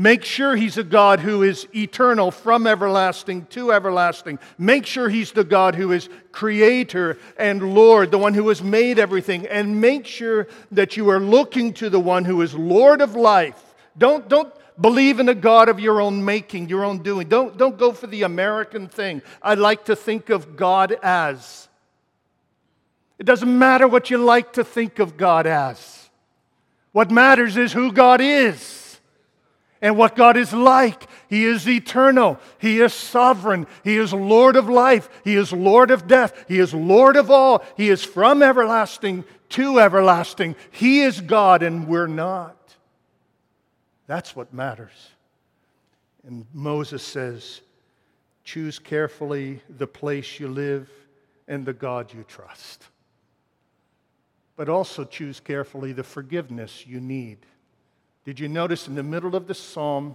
Make 0.00 0.22
sure 0.22 0.54
He's 0.54 0.78
a 0.78 0.84
God 0.84 1.18
who 1.18 1.42
is 1.42 1.66
eternal 1.74 2.30
from 2.30 2.68
everlasting 2.68 3.46
to 3.46 3.72
everlasting. 3.72 4.38
Make 4.56 4.86
sure 4.86 5.08
He's 5.08 5.32
the 5.32 5.42
God 5.42 5.74
who 5.74 5.90
is 5.90 6.08
creator 6.30 7.18
and 7.36 7.74
Lord, 7.74 8.12
the 8.12 8.18
one 8.18 8.32
who 8.32 8.48
has 8.48 8.62
made 8.62 9.00
everything. 9.00 9.48
And 9.48 9.80
make 9.80 10.06
sure 10.06 10.46
that 10.70 10.96
you 10.96 11.08
are 11.10 11.18
looking 11.18 11.72
to 11.74 11.90
the 11.90 11.98
one 11.98 12.24
who 12.24 12.40
is 12.42 12.54
Lord 12.54 13.00
of 13.00 13.16
life. 13.16 13.60
Don't, 13.98 14.28
don't 14.28 14.54
believe 14.80 15.18
in 15.18 15.28
a 15.28 15.34
God 15.34 15.68
of 15.68 15.80
your 15.80 16.00
own 16.00 16.24
making, 16.24 16.68
your 16.68 16.84
own 16.84 16.98
doing. 17.02 17.26
Don't, 17.28 17.58
don't 17.58 17.76
go 17.76 17.90
for 17.90 18.06
the 18.06 18.22
American 18.22 18.86
thing. 18.86 19.20
I 19.42 19.54
like 19.54 19.86
to 19.86 19.96
think 19.96 20.30
of 20.30 20.54
God 20.54 20.96
as. 21.02 21.68
It 23.18 23.26
doesn't 23.26 23.58
matter 23.58 23.88
what 23.88 24.10
you 24.10 24.18
like 24.18 24.52
to 24.52 24.62
think 24.62 25.00
of 25.00 25.16
God 25.16 25.48
as. 25.48 26.08
What 26.92 27.10
matters 27.10 27.56
is 27.56 27.72
who 27.72 27.90
God 27.90 28.20
is 28.20 28.87
and 29.80 29.96
what 29.96 30.16
God 30.16 30.36
is 30.36 30.52
like. 30.52 31.08
He 31.28 31.44
is 31.44 31.68
eternal. 31.68 32.38
He 32.58 32.80
is 32.80 32.92
sovereign. 32.92 33.66
He 33.84 33.96
is 33.96 34.12
Lord 34.12 34.56
of 34.56 34.68
life. 34.68 35.08
He 35.24 35.36
is 35.36 35.52
Lord 35.52 35.90
of 35.90 36.06
death. 36.06 36.44
He 36.48 36.58
is 36.58 36.74
Lord 36.74 37.16
of 37.16 37.30
all. 37.30 37.64
He 37.76 37.88
is 37.88 38.04
from 38.04 38.42
everlasting 38.42 39.24
to 39.50 39.80
everlasting. 39.80 40.56
He 40.70 41.02
is 41.02 41.20
God 41.20 41.62
and 41.62 41.86
we're 41.86 42.06
not. 42.06 42.56
That's 44.06 44.34
what 44.34 44.52
matters. 44.52 45.10
And 46.26 46.46
Moses 46.52 47.02
says, 47.02 47.60
choose 48.44 48.78
carefully 48.78 49.62
the 49.68 49.86
place 49.86 50.40
you 50.40 50.48
live 50.48 50.90
and 51.46 51.64
the 51.64 51.72
God 51.72 52.12
you 52.12 52.24
trust. 52.24 52.84
But 54.56 54.68
also 54.68 55.04
choose 55.04 55.40
carefully 55.40 55.92
the 55.92 56.02
forgiveness 56.02 56.86
you 56.86 57.00
need. 57.00 57.38
Did 58.28 58.40
you 58.40 58.48
notice 58.50 58.88
in 58.88 58.94
the 58.94 59.02
middle 59.02 59.34
of 59.34 59.46
the 59.46 59.54
psalm 59.54 60.14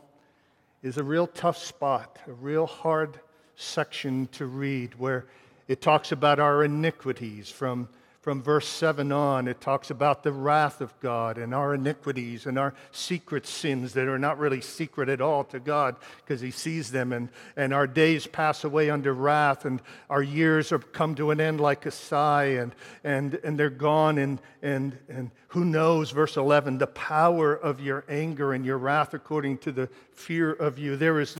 is 0.84 0.98
a 0.98 1.04
real 1.04 1.26
tough 1.26 1.58
spot, 1.58 2.20
a 2.28 2.32
real 2.32 2.68
hard 2.68 3.20
section 3.56 4.28
to 4.34 4.46
read 4.46 4.94
where 5.00 5.26
it 5.68 5.82
talks 5.82 6.12
about 6.12 6.40
our 6.40 6.64
iniquities 6.64 7.50
from 7.50 7.90
from 8.24 8.42
verse 8.42 8.70
7 8.70 9.12
on, 9.12 9.50
it 9.50 9.60
talks 9.60 9.90
about 9.90 10.24
the 10.24 10.32
wrath 10.32 10.80
of 10.80 10.98
God 11.02 11.38
and 11.38 11.54
our 11.54 11.74
iniquities 11.74 12.46
and 12.46 12.58
our 12.58 12.74
secret 12.94 13.46
sins 13.46 13.92
that 13.94 14.08
are 14.08 14.18
not 14.18 14.40
really 14.40 14.62
secret 14.62 15.10
at 15.10 15.20
all 15.20 15.44
to 15.44 15.60
God 15.60 15.98
because 16.20 16.40
He 16.40 16.50
sees 16.50 16.90
them. 16.90 17.12
And, 17.12 17.28
and 17.58 17.74
our 17.74 17.86
days 17.86 18.26
pass 18.26 18.64
away 18.64 18.90
under 18.90 19.14
wrath, 19.14 19.66
and 19.66 19.82
our 20.10 20.24
years 20.24 20.70
have 20.70 20.94
come 20.94 21.16
to 21.16 21.32
an 21.32 21.42
end 21.42 21.60
like 21.60 21.86
a 21.86 21.92
sigh, 21.92 22.46
and, 22.46 22.74
and, 23.04 23.34
and 23.44 23.60
they're 23.60 23.70
gone. 23.70 24.18
And, 24.18 24.40
and, 24.62 24.98
and 25.10 25.30
who 25.50 25.66
knows, 25.66 26.12
verse 26.12 26.38
11, 26.38 26.78
the 26.78 26.88
power 26.88 27.54
of 27.54 27.82
your 27.82 28.06
anger 28.08 28.54
and 28.54 28.66
your 28.66 28.78
wrath 28.78 29.14
according 29.14 29.58
to 29.60 29.74
the 29.74 29.90
fear 30.14 30.50
of 30.50 30.80
you. 30.80 30.96
There 30.96 31.20
is 31.20 31.38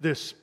this 0.00 0.34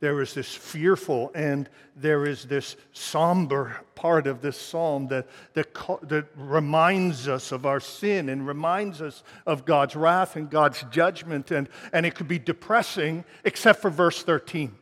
there 0.00 0.20
is 0.20 0.34
this 0.34 0.52
fearful 0.52 1.30
and 1.34 1.68
there 1.96 2.26
is 2.26 2.44
this 2.44 2.76
somber 2.92 3.76
part 3.94 4.26
of 4.26 4.40
this 4.40 4.60
psalm 4.60 5.06
that, 5.08 5.26
that, 5.54 5.72
that 6.02 6.26
reminds 6.36 7.28
us 7.28 7.52
of 7.52 7.64
our 7.64 7.80
sin 7.80 8.28
and 8.28 8.46
reminds 8.46 9.00
us 9.00 9.22
of 9.46 9.64
God's 9.64 9.94
wrath 9.94 10.36
and 10.36 10.50
God's 10.50 10.84
judgment. 10.90 11.50
And, 11.50 11.68
and 11.92 12.04
it 12.04 12.14
could 12.14 12.28
be 12.28 12.38
depressing, 12.38 13.24
except 13.44 13.80
for 13.80 13.90
verse 13.90 14.22
13. 14.22 14.74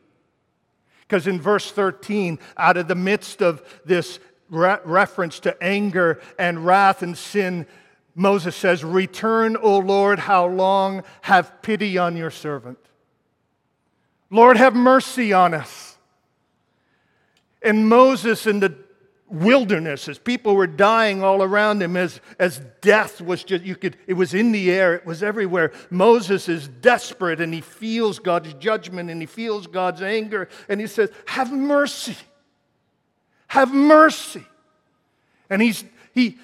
Because 1.01 1.27
in 1.27 1.39
verse 1.39 1.71
13, 1.71 2.39
out 2.57 2.77
of 2.77 2.87
the 2.87 2.95
midst 2.95 3.41
of 3.41 3.61
this 3.85 4.19
re- 4.49 4.79
reference 4.83 5.39
to 5.41 5.63
anger 5.63 6.19
and 6.39 6.65
wrath 6.65 7.03
and 7.03 7.15
sin, 7.17 7.67
Moses 8.15 8.55
says, 8.55 8.83
Return, 8.83 9.57
O 9.57 9.77
Lord, 9.77 10.19
how 10.19 10.47
long? 10.47 11.03
Have 11.21 11.61
pity 11.61 11.97
on 11.97 12.17
your 12.17 12.31
servant. 12.31 12.79
Lord, 14.33 14.57
have 14.57 14.73
mercy 14.73 15.31
on 15.31 15.53
us. 15.53 15.95
And 17.61 17.87
Moses 17.87 18.47
in 18.47 18.59
the 18.59 18.75
wilderness, 19.29 20.09
as 20.09 20.17
people 20.17 20.55
were 20.55 20.65
dying 20.65 21.23
all 21.23 21.43
around 21.43 21.83
him, 21.83 21.95
as, 21.95 22.19
as 22.39 22.59
death 22.81 23.21
was 23.21 23.43
just, 23.43 23.63
you 23.63 23.75
could, 23.75 23.95
it 24.07 24.13
was 24.13 24.33
in 24.33 24.51
the 24.51 24.71
air, 24.71 24.95
it 24.95 25.05
was 25.05 25.21
everywhere. 25.21 25.71
Moses 25.91 26.49
is 26.49 26.67
desperate 26.67 27.41
and 27.41 27.53
he 27.53 27.61
feels 27.61 28.17
God's 28.17 28.55
judgment 28.55 29.11
and 29.11 29.21
he 29.21 29.27
feels 29.27 29.67
God's 29.67 30.01
anger. 30.01 30.49
And 30.67 30.81
he 30.81 30.87
says, 30.87 31.11
Have 31.27 31.51
mercy. 31.51 32.17
Have 33.49 33.71
mercy. 33.71 34.47
And 35.47 35.61
he's, 35.61 35.83
he, 36.11 36.39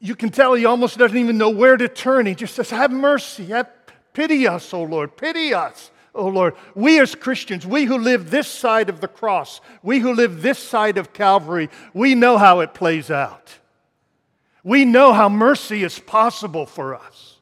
you 0.00 0.16
can 0.16 0.30
tell 0.30 0.54
he 0.54 0.64
almost 0.64 0.96
doesn't 0.96 1.18
even 1.18 1.36
know 1.36 1.50
where 1.50 1.76
to 1.76 1.88
turn. 1.88 2.24
He 2.24 2.34
just 2.34 2.54
says, 2.54 2.70
Have 2.70 2.90
mercy. 2.90 3.44
Have, 3.46 3.68
pity 4.14 4.48
us, 4.48 4.72
O 4.72 4.82
Lord. 4.82 5.14
Pity 5.18 5.52
us 5.52 5.90
oh 6.18 6.28
Lord. 6.28 6.54
We 6.74 7.00
as 7.00 7.14
Christians, 7.14 7.66
we 7.66 7.84
who 7.84 7.96
live 7.96 8.30
this 8.30 8.48
side 8.48 8.90
of 8.90 9.00
the 9.00 9.08
cross, 9.08 9.60
we 9.82 10.00
who 10.00 10.12
live 10.12 10.42
this 10.42 10.58
side 10.58 10.98
of 10.98 11.12
Calvary, 11.12 11.70
we 11.94 12.14
know 12.14 12.36
how 12.36 12.60
it 12.60 12.74
plays 12.74 13.10
out. 13.10 13.58
We 14.62 14.84
know 14.84 15.12
how 15.12 15.28
mercy 15.28 15.82
is 15.84 15.98
possible 15.98 16.66
for 16.66 16.94
us. 16.94 17.36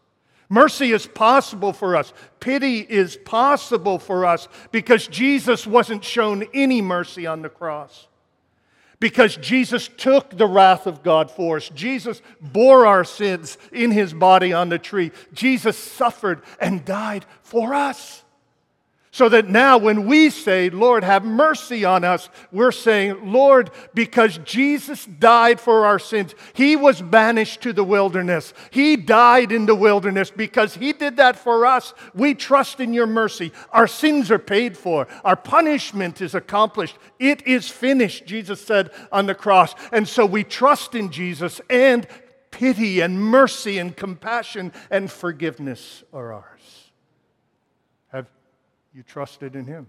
Mercy 0.48 0.92
is 0.92 1.06
possible 1.06 1.72
for 1.72 1.96
us. 1.96 2.12
Pity 2.38 2.80
is 2.80 3.16
possible 3.16 3.98
for 3.98 4.24
us 4.24 4.48
because 4.70 5.08
Jesus 5.08 5.66
wasn't 5.66 6.04
shown 6.04 6.44
any 6.54 6.80
mercy 6.80 7.26
on 7.26 7.42
the 7.42 7.48
cross. 7.48 8.06
Because 9.00 9.36
Jesus 9.36 9.90
took 9.96 10.30
the 10.30 10.46
wrath 10.46 10.86
of 10.86 11.02
God 11.02 11.30
for 11.30 11.56
us. 11.56 11.68
Jesus 11.70 12.22
bore 12.40 12.86
our 12.86 13.04
sins 13.04 13.58
in 13.72 13.90
his 13.90 14.14
body 14.14 14.52
on 14.52 14.68
the 14.68 14.78
tree. 14.78 15.10
Jesus 15.34 15.76
suffered 15.76 16.42
and 16.60 16.84
died 16.84 17.26
for 17.42 17.74
us. 17.74 18.22
So 19.16 19.30
that 19.30 19.48
now, 19.48 19.78
when 19.78 20.04
we 20.04 20.28
say, 20.28 20.68
Lord, 20.68 21.02
have 21.02 21.24
mercy 21.24 21.86
on 21.86 22.04
us, 22.04 22.28
we're 22.52 22.70
saying, 22.70 23.32
Lord, 23.32 23.70
because 23.94 24.36
Jesus 24.44 25.06
died 25.06 25.58
for 25.58 25.86
our 25.86 25.98
sins, 25.98 26.34
He 26.52 26.76
was 26.76 27.00
banished 27.00 27.62
to 27.62 27.72
the 27.72 27.82
wilderness. 27.82 28.52
He 28.70 28.94
died 28.94 29.52
in 29.52 29.64
the 29.64 29.74
wilderness 29.74 30.30
because 30.30 30.74
He 30.74 30.92
did 30.92 31.16
that 31.16 31.36
for 31.36 31.64
us. 31.64 31.94
We 32.14 32.34
trust 32.34 32.78
in 32.78 32.92
your 32.92 33.06
mercy. 33.06 33.52
Our 33.72 33.86
sins 33.86 34.30
are 34.30 34.38
paid 34.38 34.76
for, 34.76 35.08
our 35.24 35.34
punishment 35.34 36.20
is 36.20 36.34
accomplished. 36.34 36.98
It 37.18 37.46
is 37.46 37.70
finished, 37.70 38.26
Jesus 38.26 38.60
said 38.60 38.90
on 39.10 39.24
the 39.24 39.34
cross. 39.34 39.74
And 39.92 40.06
so 40.06 40.26
we 40.26 40.44
trust 40.44 40.94
in 40.94 41.10
Jesus, 41.10 41.58
and 41.70 42.06
pity 42.50 43.00
and 43.00 43.18
mercy 43.18 43.78
and 43.78 43.96
compassion 43.96 44.74
and 44.90 45.10
forgiveness 45.10 46.04
are 46.12 46.34
ours 46.34 46.85
you 48.96 49.02
trusted 49.02 49.54
in 49.54 49.66
Him. 49.66 49.86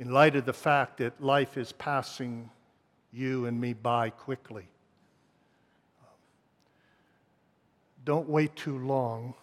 In 0.00 0.10
light 0.10 0.34
of 0.34 0.44
the 0.44 0.52
fact 0.52 0.96
that 0.98 1.22
life 1.22 1.56
is 1.56 1.72
passing 1.72 2.50
you 3.12 3.46
and 3.46 3.60
me 3.60 3.72
by 3.72 4.10
quickly, 4.10 4.66
don't 8.04 8.28
wait 8.28 8.56
too 8.56 8.78
long 8.78 9.34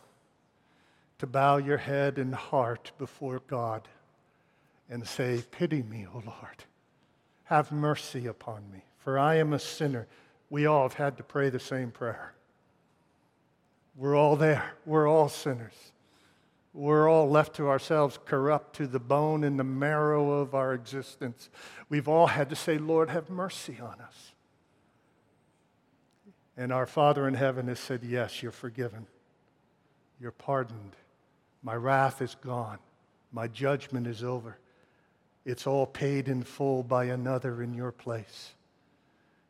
to 1.19 1.27
bow 1.27 1.57
your 1.57 1.77
head 1.77 2.17
and 2.17 2.35
heart 2.35 2.91
before 2.97 3.41
God 3.47 3.87
and 4.89 5.07
say, 5.07 5.43
Pity 5.51 5.83
me, 5.83 6.05
O 6.13 6.21
Lord. 6.25 6.63
Have 7.45 7.71
mercy 7.71 8.27
upon 8.27 8.63
me, 8.73 8.83
for 8.97 9.17
I 9.17 9.35
am 9.35 9.53
a 9.53 9.59
sinner. 9.59 10.07
We 10.49 10.65
all 10.65 10.83
have 10.83 10.93
had 10.93 11.15
to 11.17 11.23
pray 11.23 11.49
the 11.49 11.59
same 11.59 11.91
prayer. 11.91 12.33
We're 13.95 14.15
all 14.15 14.35
there, 14.35 14.73
we're 14.85 15.07
all 15.07 15.29
sinners 15.29 15.91
we're 16.77 17.09
all 17.09 17.27
left 17.27 17.55
to 17.55 17.69
ourselves, 17.69 18.19
corrupt 18.25 18.75
to 18.75 18.85
the 18.85 18.99
bone 18.99 19.43
and 19.43 19.59
the 19.59 19.63
marrow 19.63 20.33
of 20.33 20.53
our 20.53 20.75
existence. 20.75 21.49
We've 21.89 22.07
all 22.07 22.27
had 22.27 22.51
to 22.51 22.55
say, 22.55 22.77
Lord, 22.77 23.09
have 23.09 23.31
mercy 23.31 23.79
on 23.81 23.99
us. 23.99 24.31
And 26.55 26.71
our 26.71 26.85
Father 26.85 27.27
in 27.27 27.33
heaven 27.33 27.67
has 27.67 27.79
said, 27.79 28.03
Yes, 28.03 28.43
you're 28.43 28.51
forgiven. 28.51 29.07
You're 30.21 30.31
pardoned. 30.31 30.95
My 31.63 31.73
wrath 31.73 32.21
is 32.21 32.35
gone. 32.35 32.77
My 33.31 33.47
judgment 33.47 34.05
is 34.05 34.23
over. 34.23 34.59
It's 35.45 35.65
all 35.65 35.87
paid 35.87 36.27
in 36.27 36.43
full 36.43 36.83
by 36.83 37.05
another 37.05 37.63
in 37.63 37.73
your 37.73 37.91
place. 37.91 38.53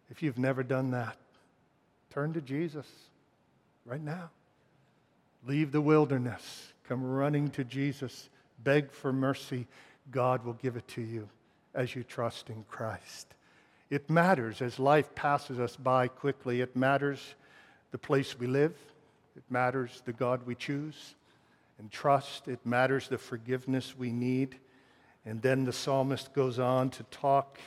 If 0.10 0.24
you've 0.24 0.38
never 0.38 0.64
done 0.64 0.92
that, 0.92 1.18
turn 2.10 2.32
to 2.34 2.42
Jesus 2.42 2.88
right 3.86 4.02
now. 4.02 4.30
Leave 5.46 5.74
the 5.74 5.82
wilderness. 5.82 6.74
Come 6.88 7.04
running 7.04 7.50
to 7.52 7.64
Jesus. 7.64 8.30
Beg 8.64 8.92
for 8.92 9.12
mercy. 9.12 9.68
God 10.12 10.46
will 10.46 10.54
give 10.54 10.76
it 10.76 10.88
to 10.90 11.02
you 11.02 11.28
as 11.76 11.96
you 11.96 12.04
trust 12.04 12.50
in 12.50 12.64
Christ. 12.70 13.34
It 13.90 14.10
matters 14.10 14.62
as 14.62 14.80
life 14.80 15.14
passes 15.16 15.60
us 15.60 15.76
by 15.76 16.08
quickly. 16.08 16.62
It 16.62 16.76
matters 16.76 17.36
the 17.92 17.98
place 17.98 18.38
we 18.38 18.48
live. 18.48 18.76
It 19.36 19.44
matters 19.50 20.02
the 20.06 20.14
God 20.14 20.46
we 20.46 20.56
choose 20.56 21.16
and 21.80 21.92
trust. 21.92 22.48
It 22.48 22.66
matters 22.66 23.08
the 23.08 23.18
forgiveness 23.18 23.98
we 23.98 24.12
need. 24.12 24.58
And 25.26 25.42
then 25.42 25.66
the 25.66 25.74
psalmist 25.74 26.34
goes 26.34 26.58
on 26.58 26.90
to 26.92 27.04
talk 27.04 27.60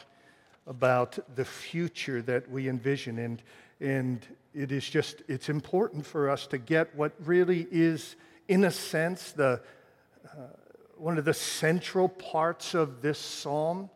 about 0.66 1.18
the 1.37 1.44
future 1.44 2.22
that 2.22 2.50
we 2.50 2.68
envision. 2.68 3.18
And, 3.18 3.42
and 3.80 4.26
it 4.54 4.72
is 4.72 4.88
just, 4.88 5.22
it's 5.28 5.48
important 5.48 6.06
for 6.06 6.28
us 6.28 6.46
to 6.48 6.59
get 6.59 6.94
what 6.94 7.12
really 7.24 7.66
is, 7.70 8.16
in 8.50 8.64
a 8.64 8.70
sense, 8.70 9.30
the, 9.30 9.60
uh, 10.26 10.40
one 10.96 11.18
of 11.18 11.24
the 11.24 11.32
central 11.32 12.08
parts 12.08 12.74
of 12.74 13.00
this 13.00 13.16
psalm 13.16 13.88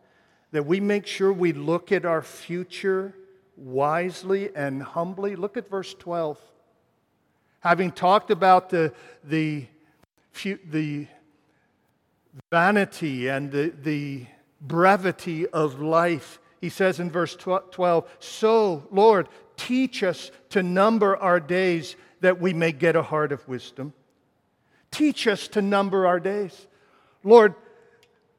that 0.53 0.65
we 0.65 0.79
make 0.79 1.05
sure 1.05 1.33
we 1.33 1.51
look 1.51 1.91
at 1.91 2.05
our 2.05 2.21
future 2.21 3.13
wisely 3.57 4.55
and 4.55 4.81
humbly. 4.81 5.35
Look 5.35 5.57
at 5.57 5.69
verse 5.69 5.93
12. 5.95 6.39
Having 7.59 7.91
talked 7.91 8.31
about 8.31 8.69
the, 8.69 8.93
the, 9.25 9.65
the 10.41 11.07
vanity 12.49 13.27
and 13.27 13.51
the, 13.51 13.73
the 13.83 14.25
brevity 14.61 15.47
of 15.47 15.81
life, 15.81 16.39
he 16.61 16.69
says 16.69 17.01
in 17.01 17.11
verse 17.11 17.35
12, 17.35 18.09
So, 18.19 18.87
Lord, 18.89 19.27
teach 19.57 20.01
us 20.01 20.31
to 20.51 20.63
number 20.63 21.17
our 21.17 21.41
days 21.41 21.97
that 22.21 22.39
we 22.39 22.53
may 22.53 22.71
get 22.71 22.95
a 22.95 23.03
heart 23.03 23.33
of 23.33 23.45
wisdom. 23.49 23.91
Teach 24.95 25.27
us 25.27 25.49
to 25.49 25.61
number 25.61 26.07
our 26.07 26.21
days. 26.21 26.67
Lord, 27.21 27.53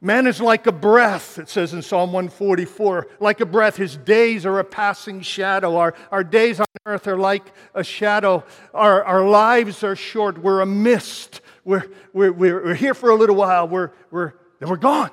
Man 0.00 0.26
is 0.26 0.40
like 0.40 0.66
a 0.66 0.72
breath, 0.72 1.38
it 1.38 1.48
says 1.48 1.74
in 1.74 1.82
Psalm 1.82 2.12
144. 2.12 3.08
Like 3.18 3.40
a 3.40 3.46
breath, 3.46 3.76
his 3.76 3.96
days 3.96 4.46
are 4.46 4.58
a 4.58 4.64
passing 4.64 5.22
shadow. 5.22 5.76
Our, 5.76 5.94
our 6.12 6.22
days 6.22 6.60
on 6.60 6.66
earth 6.84 7.06
are 7.08 7.16
like 7.16 7.52
a 7.74 7.82
shadow. 7.82 8.44
Our, 8.74 9.02
our 9.04 9.28
lives 9.28 9.82
are 9.82 9.96
short. 9.96 10.38
We're 10.38 10.60
a 10.60 10.66
mist. 10.66 11.40
We're, 11.64 11.90
we're, 12.12 12.32
we're 12.32 12.74
here 12.74 12.94
for 12.94 13.10
a 13.10 13.14
little 13.14 13.36
while. 13.36 13.66
We're, 13.68 13.90
we're, 14.10 14.34
then 14.60 14.68
we're 14.68 14.76
gone. 14.76 15.10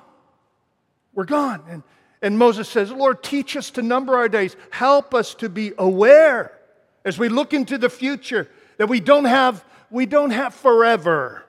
We're 1.14 1.26
gone. 1.26 1.64
And, 1.70 1.84
and 2.22 2.38
Moses 2.38 2.70
says, 2.70 2.92
Lord, 2.92 3.24
teach 3.24 3.56
us 3.58 3.72
to 3.72 3.82
number 3.82 4.16
our 4.16 4.30
days. 4.30 4.56
Help 4.70 5.14
us 5.14 5.34
to 5.36 5.50
be 5.50 5.72
aware 5.78 6.58
as 7.04 7.18
we 7.18 7.30
look 7.30 7.54
into 7.54 7.78
the 7.78 7.90
future 7.90 8.50
that 8.78 8.88
we 8.88 9.00
don't 9.00 9.26
have, 9.26 9.64
we 9.94 10.08
don't 10.08 10.32
have 10.32 10.56
forever 10.56 11.46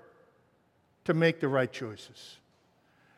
to 1.06 1.14
make 1.14 1.40
the 1.40 1.48
right 1.48 1.72
choices. 1.72 2.36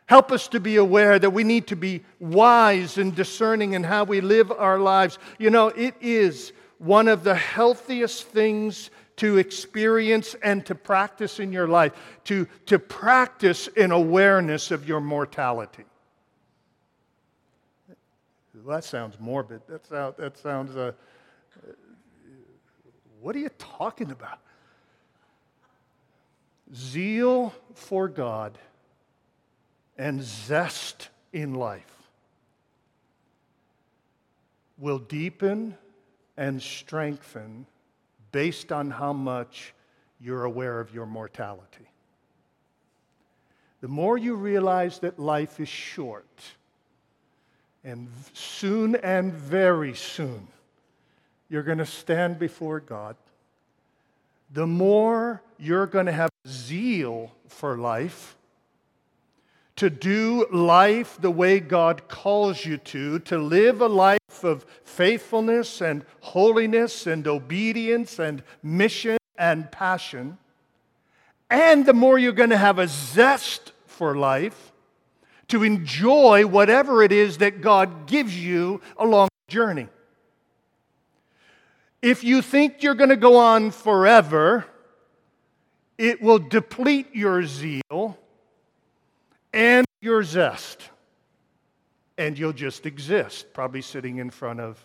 Help 0.07 0.31
us 0.31 0.47
to 0.47 0.61
be 0.61 0.77
aware 0.77 1.19
that 1.19 1.31
we 1.31 1.43
need 1.43 1.67
to 1.67 1.75
be 1.75 2.05
wise 2.21 2.97
and 2.97 3.13
discerning 3.13 3.73
in 3.73 3.83
how 3.83 4.05
we 4.05 4.21
live 4.21 4.53
our 4.53 4.79
lives. 4.79 5.19
You 5.41 5.51
know, 5.51 5.67
it 5.67 5.97
is 6.01 6.53
one 6.79 7.09
of 7.09 7.25
the 7.25 7.35
healthiest 7.35 8.29
things 8.29 8.91
to 9.17 9.39
experience 9.39 10.37
and 10.45 10.65
to 10.65 10.77
practice 10.77 11.41
in 11.41 11.53
your 11.53 11.67
life, 11.67 11.93
to, 12.25 12.47
to 12.67 12.79
practice 12.79 13.69
an 13.77 13.91
awareness 13.91 14.71
of 14.71 14.87
your 14.87 15.01
mortality. 15.01 15.85
That 18.65 18.85
sounds 18.85 19.19
morbid. 19.19 19.63
That, 19.69 19.87
sound, 19.87 20.15
that 20.19 20.39
sounds, 20.39 20.77
uh, 20.77 20.93
what 23.21 23.35
are 23.35 23.41
you 23.41 23.51
talking 23.59 24.13
about? 24.13 24.39
Zeal 26.75 27.55
for 27.75 28.09
God 28.09 28.59
and 29.97 30.23
zest 30.23 31.09
in 31.33 31.55
life 31.55 31.97
will 34.79 34.99
deepen 34.99 35.77
and 36.37 36.61
strengthen 36.61 37.67
based 38.33 38.73
on 38.73 38.91
how 38.91 39.13
much 39.13 39.73
you're 40.21 40.45
aware 40.45 40.81
of 40.81 40.95
your 40.95 41.07
mortality. 41.07 41.89
The 43.81 43.89
more 43.89 44.19
you 44.19 44.35
realize 44.35 44.99
that 45.01 45.19
life 45.19 45.61
is 45.61 45.69
short, 45.69 46.43
and 47.85 48.09
soon 48.33 48.97
and 48.97 49.33
very 49.33 49.95
soon 49.95 50.49
you're 51.49 51.63
going 51.63 51.79
to 51.79 51.87
stand 51.87 52.39
before 52.39 52.81
God, 52.81 53.17
the 54.51 54.67
more 54.67 55.43
you're 55.59 55.87
going 55.87 56.07
to 56.07 56.13
have 56.13 56.31
zeal 56.47 57.33
for 57.49 57.77
life 57.77 58.37
to 59.77 59.91
do 59.91 60.47
life 60.51 61.19
the 61.21 61.31
way 61.31 61.61
God 61.61 62.09
calls 62.09 62.65
you 62.65 62.79
to, 62.79 63.19
to 63.21 63.39
live 63.39 63.81
a 63.81 63.89
life 63.89 64.43
of 64.43 64.65
faithfulness 64.85 65.83
and 65.83 66.05
holiness 66.21 67.07
and 67.07 67.27
obedience 67.27 68.19
and 68.19 68.43
mission 68.63 69.19
and 69.37 69.71
passion. 69.71 70.39
And 71.51 71.85
the 71.85 71.93
more 71.93 72.19
you're 72.19 72.33
going 72.33 72.51
to 72.51 72.57
have 72.57 72.79
a 72.79 72.89
zest 72.89 73.73
for 73.87 74.17
life 74.17 74.73
to 75.49 75.63
enjoy 75.63 76.47
whatever 76.47 77.03
it 77.03 77.13
is 77.13 77.39
that 77.39 77.61
God 77.61 78.07
gives 78.07 78.37
you 78.37 78.81
along 78.97 79.29
the 79.47 79.53
journey. 79.53 79.89
If 82.07 82.23
you 82.23 82.41
think 82.41 82.85
you're 82.85 82.95
going 82.95 83.11
to 83.11 83.17
go 83.17 83.37
on 83.37 83.73
forever, 83.73 84.65
it 85.99 86.23
will 86.23 86.39
deplete 86.39 87.09
your 87.13 87.45
zeal 87.45 88.17
and 89.53 89.85
your 90.01 90.23
zest. 90.23 90.89
And 92.17 92.39
you'll 92.39 92.53
just 92.53 92.87
exist, 92.87 93.53
probably 93.53 93.83
sitting 93.83 94.19
in 94.19 94.31
front 94.31 94.61
of 94.61 94.79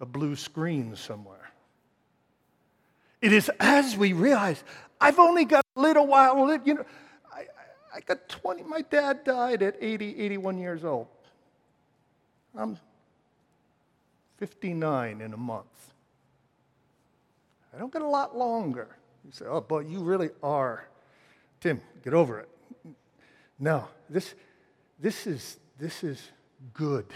a 0.00 0.06
blue 0.06 0.36
screen 0.36 0.94
somewhere. 0.94 1.50
It 3.20 3.32
is 3.32 3.50
as 3.58 3.96
we 3.96 4.12
realize, 4.12 4.62
I've 5.00 5.18
only 5.18 5.46
got 5.46 5.64
a 5.74 5.80
little 5.80 6.06
while. 6.06 6.60
You 6.64 6.74
know, 6.74 6.84
I, 7.34 7.46
I 7.92 8.00
got 8.06 8.28
20, 8.28 8.62
my 8.62 8.82
dad 8.82 9.24
died 9.24 9.64
at 9.64 9.74
80, 9.80 10.16
81 10.16 10.58
years 10.58 10.84
old. 10.84 11.08
I'm 12.56 12.78
59 14.38 15.20
in 15.20 15.32
a 15.32 15.36
month. 15.36 15.92
I 17.74 17.78
don't 17.78 17.92
get 17.92 18.02
a 18.02 18.08
lot 18.08 18.36
longer. 18.36 18.96
You 19.24 19.32
say, 19.32 19.44
oh, 19.46 19.60
but 19.60 19.86
you 19.86 20.00
really 20.00 20.30
are. 20.42 20.88
Tim, 21.60 21.80
get 22.02 22.14
over 22.14 22.40
it. 22.40 22.48
No, 23.58 23.88
this, 24.08 24.34
this, 24.98 25.26
is, 25.26 25.58
this 25.78 26.04
is 26.04 26.30
good. 26.72 27.06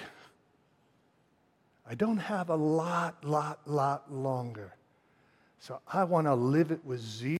I 1.88 1.94
don't 1.94 2.18
have 2.18 2.50
a 2.50 2.56
lot, 2.56 3.24
lot, 3.24 3.60
lot 3.66 4.12
longer. 4.12 4.74
So 5.58 5.80
I 5.86 6.04
want 6.04 6.26
to 6.26 6.34
live 6.34 6.72
it 6.72 6.84
with 6.84 7.00
zeal 7.00 7.38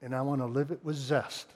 and 0.00 0.14
I 0.14 0.22
want 0.22 0.40
to 0.40 0.46
live 0.46 0.70
it 0.70 0.82
with 0.82 0.96
zest. 0.96 1.52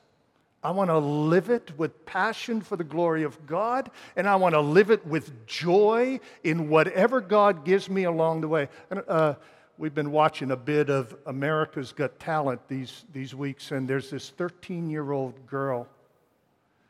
I 0.65 0.71
want 0.71 0.91
to 0.91 0.99
live 0.99 1.51
it 1.51 1.77
with 1.77 2.07
passion 2.07 2.61
for 2.61 2.77
the 2.77 2.85
glory 2.85 3.25
of 3.25 3.47
God, 3.47 3.91
and 4.15 4.29
I 4.29 4.37
want 4.37 4.55
to 4.55 4.61
live 4.61 4.91
it 4.93 5.05
with 5.05 5.47
joy 5.47 6.21
in 6.45 6.69
whatever 6.69 7.21
God 7.21 7.65
gives 7.65 7.91
me 7.91 8.05
along 8.05 8.43
the 8.43 8.49
way. 8.49 8.69
Uh, 8.91 9.35
we've 9.77 9.95
been 9.95 10.13
watching 10.13 10.53
a 10.53 10.57
bit 10.57 10.89
of 10.89 11.17
America's 11.27 11.93
Got 11.93 12.21
Talent 12.21 12.61
these, 12.69 13.05
these 13.13 13.35
weeks, 13.35 13.73
and 13.73 13.89
there's 13.89 14.11
this 14.11 14.31
13 14.31 14.89
year 14.89 15.11
old 15.11 15.47
girl 15.49 15.89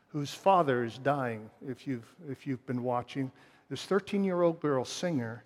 whose 0.09 0.31
father 0.31 0.83
is 0.83 0.99
dying, 0.99 1.49
if 1.67 1.87
you've, 1.87 2.07
if 2.29 2.45
you've 2.45 2.63
been 2.67 2.83
watching. 2.83 3.31
This 3.71 3.83
13 3.85 4.23
year 4.23 4.43
old 4.43 4.59
girl 4.61 4.85
singer, 4.85 5.43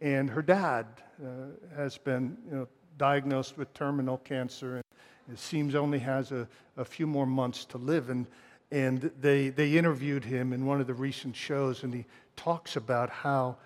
and 0.00 0.30
her 0.30 0.40
dad 0.40 0.86
uh, 1.22 1.76
has 1.76 1.98
been 1.98 2.38
you 2.50 2.56
know, 2.56 2.68
diagnosed 2.96 3.58
with 3.58 3.72
terminal 3.74 4.16
cancer, 4.16 4.76
and 4.76 4.84
it 5.32 5.38
seems 5.38 5.74
only 5.74 5.98
has 5.98 6.32
a, 6.32 6.48
a 6.76 6.84
few 6.84 7.06
more 7.06 7.26
months 7.26 7.64
to 7.66 7.78
live. 7.78 8.10
And, 8.10 8.26
and 8.70 9.10
they, 9.20 9.48
they 9.48 9.76
interviewed 9.76 10.24
him 10.24 10.52
in 10.52 10.66
one 10.66 10.80
of 10.80 10.86
the 10.86 10.94
recent 10.94 11.36
shows, 11.36 11.82
and 11.82 11.92
he 11.92 12.04
talks 12.36 12.76
about 12.76 13.10
how 13.10 13.56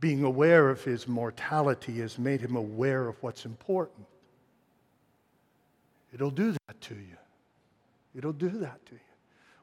being 0.00 0.24
aware 0.24 0.70
of 0.70 0.82
his 0.82 1.06
mortality 1.06 1.98
has 1.98 2.18
made 2.18 2.40
him 2.40 2.56
aware 2.56 3.06
of 3.06 3.22
what's 3.22 3.44
important. 3.44 4.06
It'll 6.12 6.30
do 6.30 6.52
that 6.52 6.80
to 6.80 6.94
you. 6.94 7.16
It'll 8.16 8.32
do 8.32 8.48
that 8.48 8.84
to 8.86 8.94
you 8.94 9.00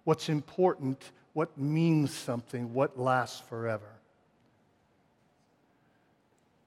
what's 0.07 0.29
important, 0.29 1.11
what 1.33 1.57
means 1.57 2.13
something, 2.13 2.73
what 2.73 2.97
lasts 2.97 3.41
forever. 3.49 3.91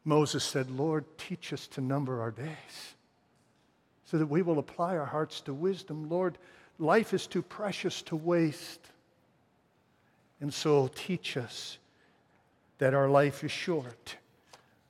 Moses 0.05 0.45
said, 0.45 0.71
Lord, 0.71 1.07
teach 1.17 1.55
us 1.55 1.67
to 1.69 1.81
number 1.81 2.21
our 2.21 2.33
days 2.33 2.97
so 4.11 4.19
that 4.19 4.27
we 4.27 4.43
will 4.43 4.59
apply 4.59 4.97
our 4.97 5.07
hearts 5.07 5.41
to 5.43 5.55
wisdom. 5.55 6.09
Lord, 6.09 6.37
life 6.81 7.15
is 7.15 7.29
too 7.29 7.43
precious 7.43 8.03
to 8.03 8.17
waste. 8.17 8.81
And 10.41 10.53
so 10.53 10.91
teach 10.95 11.37
us 11.37 11.79
that 12.79 12.93
our 12.93 13.09
life 13.09 13.45
is 13.45 13.53
short, 13.53 14.17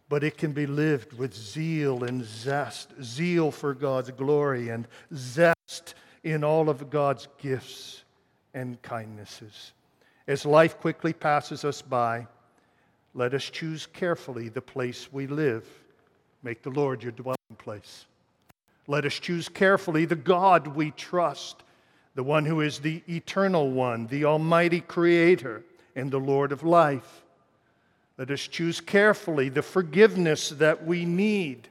but 0.09 0.25
it 0.25 0.39
can 0.39 0.53
be 0.53 0.67
lived 0.67 1.13
with 1.13 1.35
zeal 1.35 2.05
and 2.05 2.25
zest 2.25 2.93
zeal 3.03 3.51
for 3.51 3.75
God's 3.75 4.11
glory 4.13 4.71
and 4.71 4.89
zest 5.15 5.95
in 6.25 6.43
all 6.43 6.71
of 6.71 6.89
God's 6.89 7.29
gifts 7.37 8.05
and 8.55 8.81
kindnesses. 8.81 9.73
As 10.27 10.47
life 10.47 10.79
quickly 10.81 11.13
passes 11.13 11.65
us 11.65 11.83
by, 11.83 12.27
let 13.13 13.35
us 13.35 13.45
choose 13.45 13.85
carefully 13.87 14.49
the 14.49 14.63
place 14.63 15.13
we 15.13 15.27
live. 15.27 15.67
Make 16.43 16.63
the 16.63 16.71
Lord 16.71 17.03
your 17.03 17.13
dwelling 17.13 17.37
place. 17.59 18.07
Let 18.91 19.05
us 19.05 19.21
choose 19.21 19.49
carefully 19.49 20.05
the 20.05 20.17
God 20.17 20.67
we 20.67 20.91
trust, 20.91 21.63
the 22.17 22.25
one 22.25 22.45
who 22.45 22.61
is 22.61 22.81
the 22.81 23.05
eternal 23.09 23.71
one, 23.71 24.09
the 24.09 24.25
almighty 24.25 24.81
creator, 24.81 25.63
and 25.95 26.11
the 26.11 26.19
Lord 26.19 26.51
of 26.51 26.65
life. 26.65 27.23
Let 28.19 28.33
us 28.33 28.41
choose 28.41 28.81
carefully 28.81 29.49
the 29.49 29.63
forgiveness 29.63 30.49
that 30.49 30.85
we 30.85 31.05
need, 31.05 31.69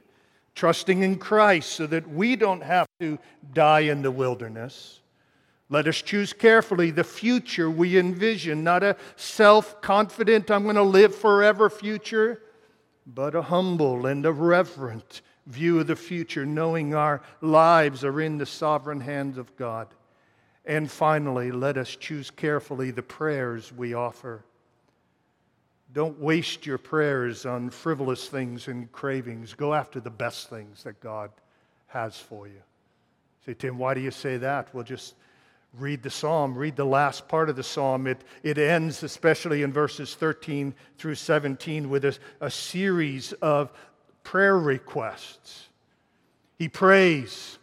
trusting 0.54 1.02
in 1.02 1.18
Christ 1.18 1.72
so 1.72 1.86
that 1.88 2.08
we 2.08 2.36
don't 2.36 2.62
have 2.62 2.86
to 3.00 3.18
die 3.52 3.80
in 3.80 4.00
the 4.00 4.10
wilderness. 4.10 5.00
Let 5.68 5.88
us 5.88 6.00
choose 6.00 6.32
carefully 6.32 6.90
the 6.90 7.04
future 7.04 7.70
we 7.70 7.98
envision, 7.98 8.64
not 8.64 8.82
a 8.82 8.96
self 9.16 9.82
confident, 9.82 10.50
I'm 10.50 10.62
going 10.62 10.76
to 10.76 10.82
live 10.82 11.14
forever 11.14 11.68
future, 11.68 12.40
but 13.06 13.34
a 13.34 13.42
humble 13.42 14.06
and 14.06 14.24
a 14.24 14.32
reverent 14.32 15.20
view 15.50 15.80
of 15.80 15.86
the 15.86 15.96
future, 15.96 16.46
knowing 16.46 16.94
our 16.94 17.22
lives 17.40 18.04
are 18.04 18.20
in 18.20 18.38
the 18.38 18.46
sovereign 18.46 19.00
hands 19.00 19.36
of 19.38 19.54
God. 19.56 19.88
And 20.64 20.90
finally, 20.90 21.50
let 21.50 21.76
us 21.76 21.96
choose 21.96 22.30
carefully 22.30 22.90
the 22.90 23.02
prayers 23.02 23.72
we 23.72 23.94
offer. 23.94 24.44
Don't 25.92 26.20
waste 26.20 26.66
your 26.66 26.78
prayers 26.78 27.44
on 27.44 27.70
frivolous 27.70 28.28
things 28.28 28.68
and 28.68 28.90
cravings. 28.92 29.54
Go 29.54 29.74
after 29.74 29.98
the 29.98 30.10
best 30.10 30.48
things 30.48 30.84
that 30.84 31.00
God 31.00 31.30
has 31.88 32.16
for 32.16 32.46
you. 32.46 32.62
Say, 33.44 33.54
Tim, 33.54 33.78
why 33.78 33.94
do 33.94 34.00
you 34.00 34.12
say 34.12 34.36
that? 34.36 34.72
Well, 34.72 34.84
just 34.84 35.14
read 35.78 36.02
the 36.02 36.10
psalm, 36.10 36.56
read 36.56 36.76
the 36.76 36.84
last 36.84 37.26
part 37.28 37.48
of 37.48 37.56
the 37.56 37.62
psalm. 37.62 38.06
It, 38.06 38.22
it 38.42 38.58
ends, 38.58 39.02
especially 39.02 39.62
in 39.62 39.72
verses 39.72 40.14
13 40.14 40.74
through 40.98 41.14
17, 41.14 41.88
with 41.88 42.04
a, 42.04 42.16
a 42.40 42.50
series 42.50 43.32
of 43.34 43.72
prayer 44.22 44.58
requests. 44.58 45.68
He 46.58 46.68
prays, 46.68 47.58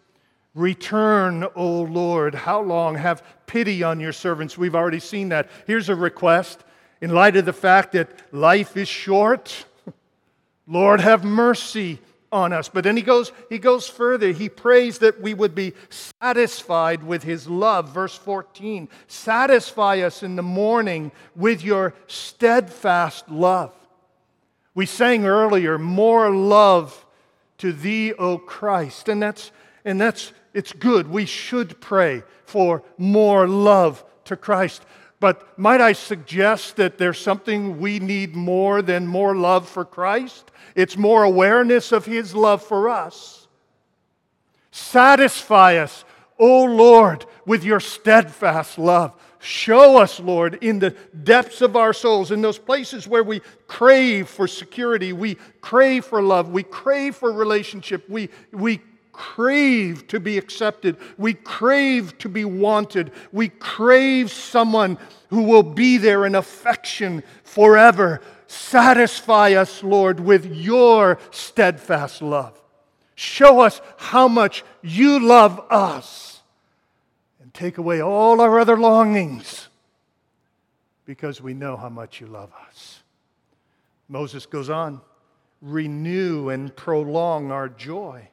Return, 0.57 1.45
O 1.55 1.81
Lord. 1.83 2.33
How 2.33 2.61
long? 2.61 2.95
Have 2.95 3.21
pity 3.45 3.83
on 3.83 3.99
your 3.99 4.11
servants. 4.11 4.57
We've 4.57 4.75
already 4.75 4.99
seen 4.99 5.29
that. 5.29 5.49
Here's 5.67 5.89
a 5.89 5.95
request 5.95 6.63
in 6.99 7.11
light 7.11 7.35
of 7.35 7.45
the 7.45 7.53
fact 7.53 7.91
that 7.91 8.09
life 8.33 8.75
is 8.75 8.87
short. 8.87 9.65
Lord, 10.67 10.99
have 10.99 11.23
mercy 11.23 11.99
on 12.31 12.53
us. 12.53 12.69
But 12.69 12.83
then 12.83 12.97
he 12.97 13.03
goes, 13.03 13.31
he 13.49 13.59
goes 13.59 13.87
further. 13.87 14.31
He 14.31 14.49
prays 14.49 14.99
that 14.99 15.21
we 15.21 15.33
would 15.33 15.55
be 15.55 15.73
satisfied 15.89 17.03
with 17.03 17.23
his 17.23 17.47
love. 17.47 17.89
Verse 17.89 18.15
14 18.15 18.89
Satisfy 19.07 19.99
us 19.99 20.23
in 20.23 20.35
the 20.35 20.43
morning 20.43 21.11
with 21.35 21.63
your 21.63 21.93
steadfast 22.07 23.29
love. 23.29 23.73
We 24.77 24.85
sang 24.85 25.25
earlier, 25.25 25.79
more 25.79 26.29
love 26.29 27.03
to 27.57 27.73
thee, 27.73 28.13
O 28.13 28.37
Christ. 28.37 29.09
And 29.09 29.19
that's, 29.19 29.51
and 29.83 29.99
that's, 29.99 30.33
it's 30.53 30.71
good. 30.71 31.07
We 31.07 31.25
should 31.25 31.81
pray 31.81 32.21
for 32.45 32.83
more 32.95 33.47
love 33.47 34.05
to 34.25 34.37
Christ. 34.37 34.83
But 35.19 35.57
might 35.57 35.81
I 35.81 35.93
suggest 35.93 36.75
that 36.75 36.99
there's 36.99 37.17
something 37.17 37.79
we 37.79 37.97
need 37.97 38.35
more 38.35 38.83
than 38.83 39.07
more 39.07 39.35
love 39.35 39.67
for 39.67 39.83
Christ? 39.83 40.51
It's 40.75 40.95
more 40.95 41.23
awareness 41.23 41.91
of 41.91 42.05
His 42.05 42.35
love 42.35 42.61
for 42.61 42.87
us. 42.87 43.47
Satisfy 44.69 45.77
us, 45.77 46.05
O 46.37 46.65
Lord, 46.65 47.25
with 47.47 47.63
your 47.63 47.79
steadfast 47.79 48.77
love. 48.77 49.19
Show 49.47 49.95
us, 49.95 50.19
Lord, 50.19 50.55
in 50.61 50.79
the 50.79 50.89
depths 51.23 51.61
of 51.61 51.77
our 51.77 51.93
souls, 51.93 52.31
in 52.31 52.41
those 52.41 52.57
places 52.57 53.07
where 53.07 53.23
we 53.23 53.39
crave 53.65 54.27
for 54.27 54.45
security, 54.45 55.13
we 55.13 55.35
crave 55.61 56.03
for 56.03 56.21
love, 56.21 56.49
we 56.49 56.63
crave 56.63 57.15
for 57.15 57.31
relationship, 57.31 58.09
we, 58.09 58.27
we 58.51 58.81
crave 59.13 60.05
to 60.07 60.19
be 60.19 60.37
accepted. 60.37 60.97
We 61.17 61.33
crave 61.33 62.17
to 62.17 62.27
be 62.27 62.43
wanted. 62.43 63.11
We 63.31 63.47
crave 63.47 64.33
someone 64.33 64.97
who 65.29 65.43
will 65.43 65.63
be 65.63 65.95
there 65.95 66.25
in 66.25 66.35
affection 66.35 67.23
forever. 67.45 68.19
Satisfy 68.47 69.53
us, 69.53 69.81
Lord, 69.81 70.19
with 70.19 70.45
your 70.45 71.19
steadfast 71.31 72.21
love. 72.21 72.61
Show 73.15 73.61
us 73.61 73.79
how 73.95 74.27
much 74.27 74.65
you 74.81 75.25
love 75.25 75.65
us 75.69 76.36
take 77.57 77.79
away 77.79 78.01
all 78.01 78.39
our 78.39 78.59
other 78.59 78.77
longings 78.77 79.67
because 81.05 81.41
we 81.41 81.55
know 81.55 81.75
how 81.75 81.89
much 81.89 82.21
you 82.21 82.27
love 82.27 82.51
us. 82.67 83.01
Moses 84.07 84.45
goes 84.45 84.69
on, 84.69 85.01
renew 85.61 86.49
and 86.49 86.75
prolong 86.75 87.51
our 87.51 87.67
joy. 87.67 88.29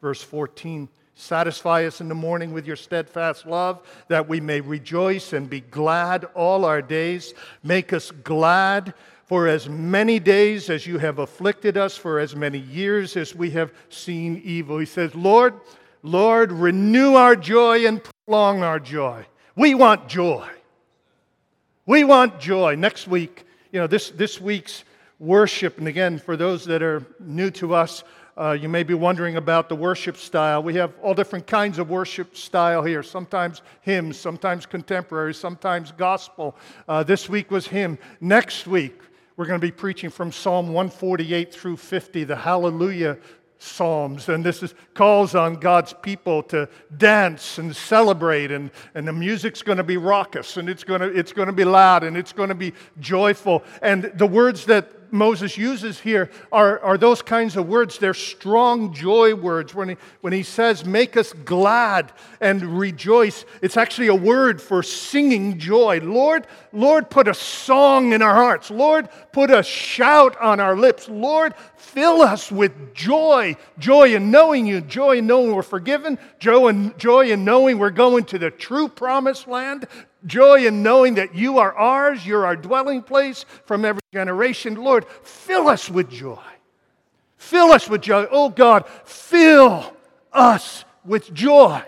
Verse 0.00 0.22
14 0.22 0.88
Satisfy 1.14 1.84
us 1.84 2.00
in 2.00 2.08
the 2.08 2.14
morning 2.14 2.52
with 2.52 2.64
your 2.64 2.76
steadfast 2.76 3.44
love, 3.44 3.82
that 4.06 4.28
we 4.28 4.40
may 4.40 4.60
rejoice 4.60 5.32
and 5.32 5.50
be 5.50 5.60
glad 5.60 6.24
all 6.36 6.64
our 6.64 6.80
days. 6.80 7.34
Make 7.64 7.92
us 7.92 8.12
glad 8.12 8.94
for 9.24 9.48
as 9.48 9.68
many 9.68 10.20
days 10.20 10.70
as 10.70 10.86
you 10.86 10.98
have 10.98 11.18
afflicted 11.18 11.76
us, 11.76 11.96
for 11.96 12.20
as 12.20 12.36
many 12.36 12.58
years 12.58 13.16
as 13.16 13.34
we 13.34 13.50
have 13.50 13.72
seen 13.88 14.40
evil. 14.44 14.78
He 14.78 14.86
says, 14.86 15.12
Lord, 15.16 15.54
Lord, 16.02 16.52
renew 16.52 17.14
our 17.14 17.34
joy 17.34 17.86
and 17.86 18.00
prolong 18.26 18.62
our 18.62 18.78
joy. 18.78 19.26
We 19.56 19.74
want 19.74 20.08
joy. 20.08 20.48
We 21.86 22.04
want 22.04 22.38
joy. 22.38 22.76
Next 22.76 23.08
week, 23.08 23.44
you 23.72 23.80
know, 23.80 23.86
this, 23.86 24.10
this 24.10 24.40
week's 24.40 24.84
worship, 25.18 25.78
and 25.78 25.88
again, 25.88 26.18
for 26.18 26.36
those 26.36 26.64
that 26.66 26.82
are 26.82 27.04
new 27.18 27.50
to 27.52 27.74
us, 27.74 28.04
uh, 28.36 28.52
you 28.52 28.68
may 28.68 28.84
be 28.84 28.94
wondering 28.94 29.36
about 29.36 29.68
the 29.68 29.74
worship 29.74 30.16
style. 30.16 30.62
We 30.62 30.74
have 30.74 30.92
all 31.02 31.12
different 31.12 31.48
kinds 31.48 31.80
of 31.80 31.90
worship 31.90 32.36
style 32.36 32.84
here. 32.84 33.02
Sometimes 33.02 33.62
hymns, 33.80 34.16
sometimes 34.16 34.64
contemporary, 34.64 35.34
sometimes 35.34 35.90
gospel. 35.90 36.54
Uh, 36.86 37.02
this 37.02 37.28
week 37.28 37.50
was 37.50 37.66
hymn. 37.66 37.98
Next 38.20 38.68
week, 38.68 39.00
we're 39.36 39.46
going 39.46 39.60
to 39.60 39.66
be 39.66 39.72
preaching 39.72 40.10
from 40.10 40.30
Psalm 40.30 40.68
148 40.68 41.52
through 41.52 41.76
50, 41.78 42.24
the 42.24 42.36
Hallelujah 42.36 43.18
Psalms. 43.58 44.28
And 44.28 44.44
this 44.44 44.62
is, 44.62 44.74
calls 44.94 45.34
on 45.34 45.54
God's 45.54 45.92
people 45.92 46.42
to 46.44 46.68
dance 46.96 47.58
and 47.58 47.74
celebrate. 47.74 48.50
And, 48.50 48.70
and 48.94 49.06
the 49.06 49.12
music's 49.12 49.62
going 49.62 49.78
to 49.78 49.84
be 49.84 49.96
raucous 49.96 50.56
and 50.56 50.68
it's 50.68 50.84
going 50.84 51.00
to, 51.00 51.06
it's 51.08 51.32
going 51.32 51.46
to 51.46 51.52
be 51.52 51.64
loud 51.64 52.04
and 52.04 52.16
it's 52.16 52.32
going 52.32 52.50
to 52.50 52.54
be 52.54 52.72
joyful. 53.00 53.64
And 53.82 54.04
the 54.14 54.26
words 54.26 54.66
that 54.66 54.97
Moses 55.10 55.56
uses 55.56 56.00
here 56.00 56.30
are, 56.52 56.78
are 56.80 56.98
those 56.98 57.22
kinds 57.22 57.56
of 57.56 57.68
words. 57.68 57.98
They're 57.98 58.14
strong 58.14 58.92
joy 58.92 59.34
words. 59.34 59.74
When 59.74 59.90
he, 59.90 59.96
when 60.20 60.32
he 60.32 60.42
says, 60.42 60.84
make 60.84 61.16
us 61.16 61.32
glad 61.32 62.12
and 62.40 62.78
rejoice, 62.78 63.44
it's 63.62 63.76
actually 63.76 64.08
a 64.08 64.14
word 64.14 64.60
for 64.60 64.82
singing 64.82 65.58
joy. 65.58 66.00
Lord, 66.00 66.46
Lord, 66.72 67.10
put 67.10 67.28
a 67.28 67.34
song 67.34 68.12
in 68.12 68.22
our 68.22 68.34
hearts. 68.34 68.70
Lord, 68.70 69.08
put 69.32 69.50
a 69.50 69.62
shout 69.62 70.36
on 70.40 70.60
our 70.60 70.76
lips. 70.76 71.08
Lord, 71.08 71.54
fill 71.76 72.22
us 72.22 72.52
with 72.52 72.94
joy. 72.94 73.56
Joy 73.78 74.14
in 74.14 74.30
knowing 74.30 74.66
you, 74.66 74.80
joy 74.80 75.18
in 75.18 75.26
knowing 75.26 75.54
we're 75.54 75.62
forgiven, 75.62 76.18
joy 76.38 76.68
in, 76.68 76.94
joy 76.98 77.30
in 77.30 77.44
knowing 77.44 77.78
we're 77.78 77.90
going 77.90 78.24
to 78.24 78.38
the 78.38 78.50
true 78.50 78.88
promised 78.88 79.48
land, 79.48 79.86
Joy 80.26 80.66
in 80.66 80.82
knowing 80.82 81.14
that 81.14 81.34
you 81.34 81.58
are 81.58 81.72
ours, 81.72 82.26
you're 82.26 82.44
our 82.44 82.56
dwelling 82.56 83.02
place 83.02 83.44
from 83.64 83.84
every 83.84 84.02
generation. 84.12 84.74
Lord, 84.74 85.06
fill 85.22 85.68
us 85.68 85.88
with 85.88 86.10
joy. 86.10 86.38
Fill 87.36 87.72
us 87.72 87.88
with 87.88 88.02
joy. 88.02 88.26
Oh 88.30 88.48
God, 88.48 88.86
fill 89.04 89.94
us 90.32 90.84
with 91.04 91.32
joy. 91.32 91.82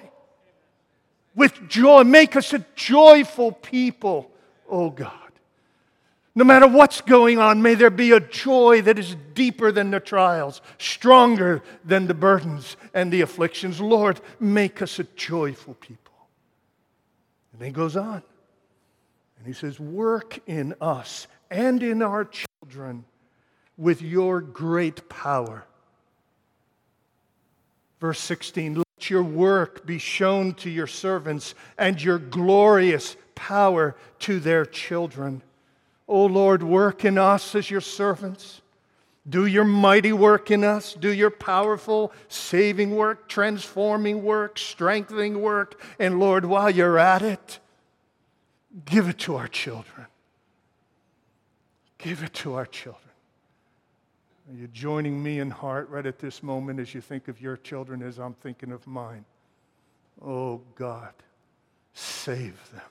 With 1.34 1.68
joy. 1.68 2.04
Make 2.04 2.36
us 2.36 2.52
a 2.52 2.64
joyful 2.76 3.52
people, 3.52 4.30
oh 4.68 4.90
God. 4.90 5.12
No 6.34 6.44
matter 6.44 6.68
what's 6.68 7.00
going 7.00 7.38
on, 7.38 7.60
may 7.60 7.74
there 7.74 7.90
be 7.90 8.12
a 8.12 8.20
joy 8.20 8.82
that 8.82 8.98
is 8.98 9.16
deeper 9.34 9.72
than 9.72 9.90
the 9.90 9.98
trials, 9.98 10.62
stronger 10.78 11.62
than 11.84 12.06
the 12.06 12.14
burdens 12.14 12.76
and 12.94 13.12
the 13.12 13.20
afflictions. 13.22 13.80
Lord, 13.80 14.20
make 14.38 14.80
us 14.80 15.00
a 15.00 15.04
joyful 15.16 15.74
people. 15.74 15.99
And 17.60 17.66
he 17.66 17.72
goes 17.72 17.94
on. 17.94 18.22
And 19.36 19.46
he 19.46 19.52
says, 19.52 19.78
Work 19.78 20.40
in 20.46 20.74
us 20.80 21.26
and 21.50 21.82
in 21.82 22.00
our 22.00 22.24
children 22.24 23.04
with 23.76 24.00
your 24.00 24.40
great 24.40 25.10
power. 25.10 25.66
Verse 28.00 28.18
16 28.18 28.76
Let 28.76 29.10
your 29.10 29.22
work 29.22 29.84
be 29.84 29.98
shown 29.98 30.54
to 30.54 30.70
your 30.70 30.86
servants 30.86 31.54
and 31.76 32.02
your 32.02 32.18
glorious 32.18 33.14
power 33.34 33.94
to 34.20 34.40
their 34.40 34.64
children. 34.64 35.42
O 36.08 36.24
Lord, 36.24 36.62
work 36.62 37.04
in 37.04 37.18
us 37.18 37.54
as 37.54 37.70
your 37.70 37.82
servants. 37.82 38.62
Do 39.28 39.46
your 39.46 39.64
mighty 39.64 40.12
work 40.12 40.50
in 40.50 40.64
us. 40.64 40.94
Do 40.94 41.12
your 41.12 41.30
powerful 41.30 42.12
saving 42.28 42.96
work, 42.96 43.28
transforming 43.28 44.22
work, 44.22 44.58
strengthening 44.58 45.40
work. 45.40 45.80
And 45.98 46.18
Lord, 46.18 46.46
while 46.46 46.70
you're 46.70 46.98
at 46.98 47.22
it, 47.22 47.58
give 48.84 49.08
it 49.08 49.18
to 49.20 49.36
our 49.36 49.48
children. 49.48 50.06
Give 51.98 52.22
it 52.22 52.32
to 52.34 52.54
our 52.54 52.66
children. 52.66 53.04
Are 54.50 54.56
you 54.56 54.68
joining 54.68 55.22
me 55.22 55.38
in 55.38 55.50
heart 55.50 55.88
right 55.90 56.06
at 56.06 56.18
this 56.18 56.42
moment 56.42 56.80
as 56.80 56.94
you 56.94 57.00
think 57.00 57.28
of 57.28 57.40
your 57.40 57.56
children 57.58 58.02
as 58.02 58.18
I'm 58.18 58.34
thinking 58.34 58.72
of 58.72 58.84
mine? 58.86 59.24
Oh 60.20 60.60
God, 60.74 61.12
save 61.94 62.58
them. 62.72 62.82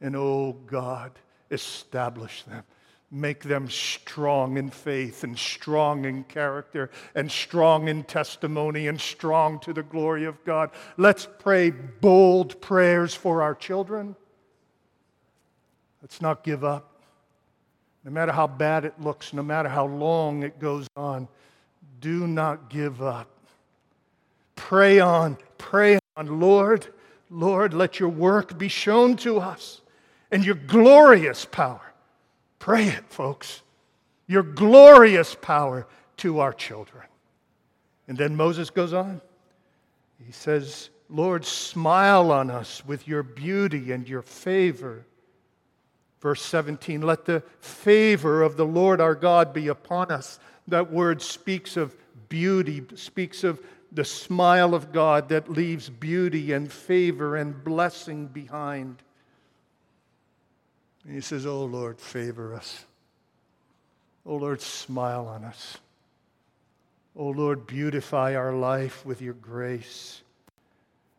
And 0.00 0.16
oh 0.16 0.56
God, 0.66 1.12
establish 1.50 2.42
them. 2.42 2.64
Make 3.10 3.44
them 3.44 3.70
strong 3.70 4.56
in 4.56 4.70
faith 4.70 5.22
and 5.22 5.38
strong 5.38 6.04
in 6.04 6.24
character 6.24 6.90
and 7.14 7.30
strong 7.30 7.86
in 7.88 8.02
testimony 8.02 8.88
and 8.88 9.00
strong 9.00 9.60
to 9.60 9.72
the 9.72 9.84
glory 9.84 10.24
of 10.24 10.42
God. 10.44 10.70
Let's 10.96 11.28
pray 11.38 11.70
bold 11.70 12.60
prayers 12.60 13.14
for 13.14 13.42
our 13.42 13.54
children. 13.54 14.16
Let's 16.02 16.20
not 16.20 16.42
give 16.42 16.64
up. 16.64 17.00
No 18.04 18.10
matter 18.10 18.32
how 18.32 18.46
bad 18.46 18.84
it 18.84 19.00
looks, 19.00 19.32
no 19.32 19.42
matter 19.42 19.68
how 19.68 19.86
long 19.86 20.42
it 20.42 20.58
goes 20.60 20.86
on, 20.96 21.28
do 22.00 22.26
not 22.26 22.70
give 22.70 23.02
up. 23.02 23.28
Pray 24.54 25.00
on, 25.00 25.38
pray 25.58 25.98
on. 26.16 26.40
Lord, 26.40 26.86
Lord, 27.30 27.74
let 27.74 28.00
your 28.00 28.08
work 28.08 28.58
be 28.58 28.68
shown 28.68 29.16
to 29.18 29.38
us 29.38 29.80
and 30.30 30.44
your 30.44 30.54
glorious 30.54 31.44
power. 31.44 31.85
Pray 32.58 32.88
it, 32.88 33.04
folks. 33.08 33.62
Your 34.26 34.42
glorious 34.42 35.36
power 35.40 35.86
to 36.18 36.40
our 36.40 36.52
children. 36.52 37.04
And 38.08 38.16
then 38.16 38.36
Moses 38.36 38.70
goes 38.70 38.92
on. 38.92 39.20
He 40.24 40.32
says, 40.32 40.90
Lord, 41.08 41.44
smile 41.44 42.32
on 42.32 42.50
us 42.50 42.84
with 42.84 43.06
your 43.06 43.22
beauty 43.22 43.92
and 43.92 44.08
your 44.08 44.22
favor. 44.22 45.04
Verse 46.20 46.42
17, 46.42 47.02
let 47.02 47.24
the 47.24 47.42
favor 47.60 48.42
of 48.42 48.56
the 48.56 48.66
Lord 48.66 49.00
our 49.00 49.14
God 49.14 49.52
be 49.52 49.68
upon 49.68 50.10
us. 50.10 50.40
That 50.66 50.90
word 50.90 51.22
speaks 51.22 51.76
of 51.76 51.94
beauty, 52.28 52.84
speaks 52.94 53.44
of 53.44 53.60
the 53.92 54.04
smile 54.04 54.74
of 54.74 54.92
God 54.92 55.28
that 55.28 55.50
leaves 55.50 55.88
beauty 55.88 56.52
and 56.52 56.72
favor 56.72 57.36
and 57.36 57.62
blessing 57.62 58.26
behind. 58.26 59.02
And 61.06 61.14
he 61.14 61.20
says, 61.20 61.46
Oh 61.46 61.64
Lord, 61.64 62.00
favor 62.00 62.54
us. 62.54 62.84
Oh 64.24 64.36
Lord, 64.36 64.60
smile 64.60 65.28
on 65.28 65.44
us. 65.44 65.78
Oh 67.14 67.28
Lord, 67.28 67.66
beautify 67.66 68.34
our 68.34 68.52
life 68.52 69.06
with 69.06 69.22
your 69.22 69.34
grace. 69.34 70.20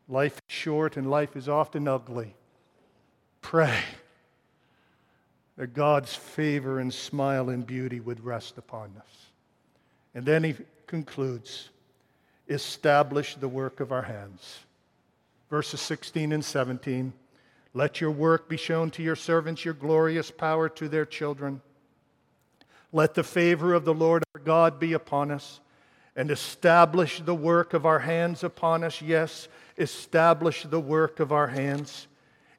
Life 0.09 0.33
is 0.33 0.55
short 0.55 0.97
and 0.97 1.09
life 1.09 1.35
is 1.35 1.47
often 1.47 1.87
ugly. 1.87 2.35
Pray 3.41 3.79
that 5.57 5.73
God's 5.73 6.13
favor 6.13 6.79
and 6.79 6.93
smile 6.93 7.49
and 7.49 7.65
beauty 7.65 7.99
would 7.99 8.23
rest 8.23 8.57
upon 8.57 8.91
us. 8.97 9.25
And 10.13 10.25
then 10.25 10.43
he 10.43 10.55
concludes 10.85 11.69
establish 12.49 13.35
the 13.35 13.47
work 13.47 13.79
of 13.79 13.91
our 13.91 14.03
hands. 14.03 14.59
Verses 15.49 15.81
16 15.81 16.31
and 16.31 16.43
17. 16.43 17.13
Let 17.77 18.01
your 18.01 18.09
work 18.09 18.49
be 18.49 18.57
shown 18.57 18.89
to 18.91 19.03
your 19.03 19.15
servants, 19.15 19.63
your 19.63 19.75
glorious 19.75 20.31
power 20.31 20.67
to 20.67 20.89
their 20.89 21.05
children. 21.05 21.61
Let 22.91 23.13
the 23.13 23.23
favor 23.23 23.75
of 23.75 23.85
the 23.85 23.93
Lord 23.93 24.23
our 24.33 24.41
God 24.41 24.79
be 24.79 24.93
upon 24.93 25.29
us 25.29 25.59
and 26.15 26.31
establish 26.31 27.21
the 27.21 27.35
work 27.35 27.75
of 27.75 27.85
our 27.85 27.99
hands 27.99 28.43
upon 28.43 28.83
us. 28.83 28.99
Yes, 28.99 29.47
establish 29.77 30.63
the 30.63 30.79
work 30.79 31.19
of 31.19 31.31
our 31.31 31.45
hands. 31.45 32.07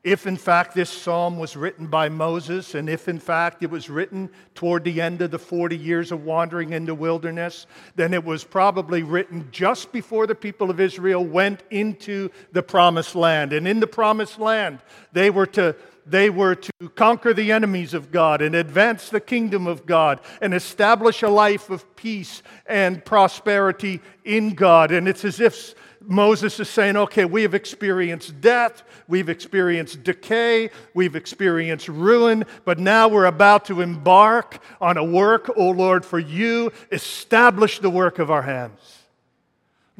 If 0.05 0.29
in 0.29 0.37
fact 0.37 0.75
this 0.75 0.91
psalm 0.91 1.39
was 1.39 1.57
written 1.57 1.89
by 1.89 2.09
Moses, 2.09 2.77
and 2.77 2.89
if 2.89 3.09
in 3.09 3.19
fact 3.19 3.65
it 3.65 3.71
was 3.71 3.91
written 3.91 4.31
toward 4.55 4.85
the 4.85 5.01
end 5.01 5.21
of 5.23 5.33
the 5.33 5.41
40 5.41 5.77
years 5.77 6.13
of 6.13 6.25
wandering 6.25 6.73
in 6.73 6.87
the 6.87 6.95
wilderness, 6.95 7.67
then 7.97 8.15
it 8.15 8.25
was 8.25 8.45
probably 8.45 9.03
written 9.03 9.49
just 9.51 9.91
before 9.91 10.29
the 10.29 10.37
people 10.37 10.71
of 10.71 10.79
Israel 10.79 11.25
went 11.25 11.65
into 11.71 12.31
the 12.53 12.63
promised 12.63 13.17
land. 13.17 13.53
And 13.53 13.67
in 13.67 13.81
the 13.81 13.89
promised 13.89 14.39
land, 14.39 14.79
they 15.13 15.31
were 15.31 15.47
to 15.47 15.75
they 16.07 16.31
were 16.31 16.55
to 16.55 16.89
conquer 16.95 17.35
the 17.35 17.53
enemies 17.53 17.93
of 17.93 18.11
God 18.11 18.41
and 18.41 18.55
advance 18.55 19.11
the 19.11 19.21
kingdom 19.21 19.67
of 19.67 19.85
God 19.85 20.21
and 20.41 20.55
establish 20.55 21.23
a 21.23 21.29
life 21.29 21.69
of 21.69 21.97
peace 21.97 22.43
and 22.65 23.05
prosperity 23.05 24.01
in 24.25 24.55
God. 24.55 24.91
And 24.91 25.07
it's 25.07 25.25
as 25.25 25.39
if 25.39 25.75
Moses 26.09 26.59
is 26.59 26.71
saying, 26.71 26.97
okay, 26.97 27.27
we 27.27 27.43
have 27.43 27.55
experienced 27.55 28.41
death, 28.41 28.83
we've 29.09 29.29
experienced 29.29 30.03
decay, 30.03 30.71
we've 30.95 31.15
experienced 31.15 31.87
ruin, 31.87 32.45
but 32.65 32.79
now 32.79 33.09
we're 33.09 33.27
about 33.27 33.67
to 33.67 33.83
embark 33.83 34.59
on 34.81 34.97
a 34.97 35.05
work, 35.05 35.51
O 35.55 35.69
Lord, 35.69 36.07
for 36.07 36.19
you. 36.19 36.73
Establish 36.91 37.81
the 37.81 37.91
work 37.91 38.19
of 38.19 38.31
our 38.31 38.43
hands. 38.43 38.98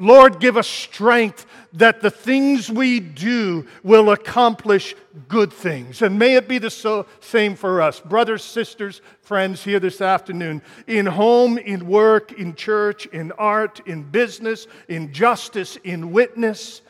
Lord, 0.01 0.39
give 0.39 0.55
us 0.55 0.67
strength 0.67 1.45
that 1.73 2.01
the 2.01 2.09
things 2.09 2.69
we 2.69 3.01
do 3.01 3.67
will 3.83 4.11
accomplish 4.11 4.95
good 5.27 5.51
things. 5.51 6.01
And 6.01 6.17
may 6.17 6.35
it 6.35 6.47
be 6.47 6.57
the 6.57 6.69
so, 6.69 7.05
same 7.19 7.53
for 7.53 7.81
us, 7.81 7.99
brothers, 7.99 8.41
sisters, 8.41 9.01
friends 9.21 9.61
here 9.61 9.79
this 9.79 9.99
afternoon, 9.99 10.61
in 10.87 11.05
home, 11.05 11.57
in 11.57 11.85
work, 11.85 12.31
in 12.31 12.55
church, 12.55 13.07
in 13.07 13.33
art, 13.33 13.81
in 13.85 14.03
business, 14.03 14.67
in 14.87 15.11
justice, 15.11 15.75
in 15.83 16.13
witness. 16.13 16.81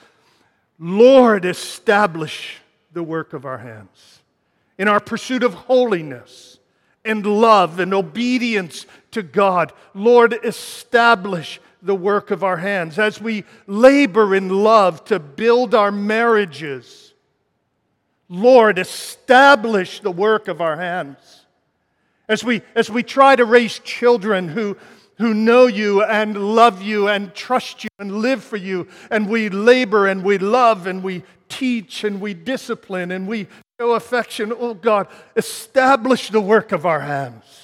Lord, 0.77 1.45
establish 1.45 2.57
the 2.93 3.03
work 3.03 3.33
of 3.33 3.43
our 3.43 3.57
hands. 3.57 4.21
In 4.77 4.87
our 4.87 4.99
pursuit 4.99 5.41
of 5.41 5.55
holiness 5.55 6.59
and 7.03 7.25
love 7.25 7.79
and 7.79 7.91
obedience 7.91 8.85
to 9.11 9.23
God, 9.23 9.73
Lord, 9.95 10.35
establish 10.43 11.59
the 11.81 11.95
work 11.95 12.31
of 12.31 12.43
our 12.43 12.57
hands, 12.57 12.99
as 12.99 13.21
we 13.21 13.45
labor 13.67 14.35
in 14.35 14.49
love 14.49 15.03
to 15.05 15.19
build 15.19 15.73
our 15.73 15.91
marriages. 15.91 17.13
Lord, 18.27 18.77
establish 18.77 20.01
the 20.01 20.11
work 20.11 20.47
of 20.47 20.61
our 20.61 20.77
hands. 20.77 21.45
As 22.27 22.43
we, 22.43 22.61
as 22.75 22.89
we 22.89 23.01
try 23.01 23.35
to 23.35 23.45
raise 23.45 23.79
children 23.79 24.47
who, 24.47 24.77
who 25.17 25.33
know 25.33 25.65
you 25.65 26.03
and 26.03 26.55
love 26.55 26.81
you 26.81 27.07
and 27.07 27.33
trust 27.33 27.83
you 27.83 27.89
and 27.97 28.21
live 28.21 28.43
for 28.43 28.57
you, 28.57 28.87
and 29.09 29.27
we 29.27 29.49
labor 29.49 30.07
and 30.07 30.23
we 30.23 30.37
love 30.37 30.85
and 30.85 31.01
we 31.01 31.23
teach 31.47 32.03
and 32.03 32.21
we 32.21 32.33
discipline 32.35 33.11
and 33.11 33.27
we 33.27 33.47
show 33.79 33.93
affection, 33.93 34.53
oh 34.55 34.75
God, 34.75 35.07
establish 35.35 36.29
the 36.29 36.41
work 36.41 36.71
of 36.71 36.85
our 36.85 36.99
hands. 36.99 37.58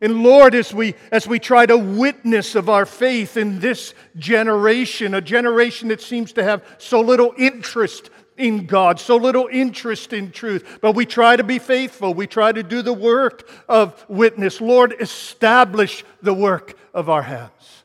And 0.00 0.22
Lord, 0.22 0.54
as 0.54 0.72
we, 0.72 0.94
as 1.12 1.26
we 1.26 1.38
try 1.38 1.66
to 1.66 1.76
witness 1.76 2.54
of 2.54 2.70
our 2.70 2.86
faith 2.86 3.36
in 3.36 3.60
this 3.60 3.92
generation, 4.16 5.14
a 5.14 5.20
generation 5.20 5.88
that 5.88 6.00
seems 6.00 6.32
to 6.34 6.42
have 6.42 6.64
so 6.78 7.00
little 7.00 7.34
interest 7.36 8.08
in 8.38 8.64
God, 8.64 8.98
so 8.98 9.16
little 9.16 9.48
interest 9.52 10.14
in 10.14 10.32
truth, 10.32 10.78
but 10.80 10.94
we 10.94 11.04
try 11.04 11.36
to 11.36 11.44
be 11.44 11.58
faithful. 11.58 12.14
We 12.14 12.26
try 12.26 12.52
to 12.52 12.62
do 12.62 12.80
the 12.80 12.94
work 12.94 13.48
of 13.68 14.04
witness. 14.08 14.62
Lord, 14.62 14.94
establish 14.98 16.02
the 16.22 16.32
work 16.32 16.78
of 16.94 17.10
our 17.10 17.22
hands. 17.22 17.84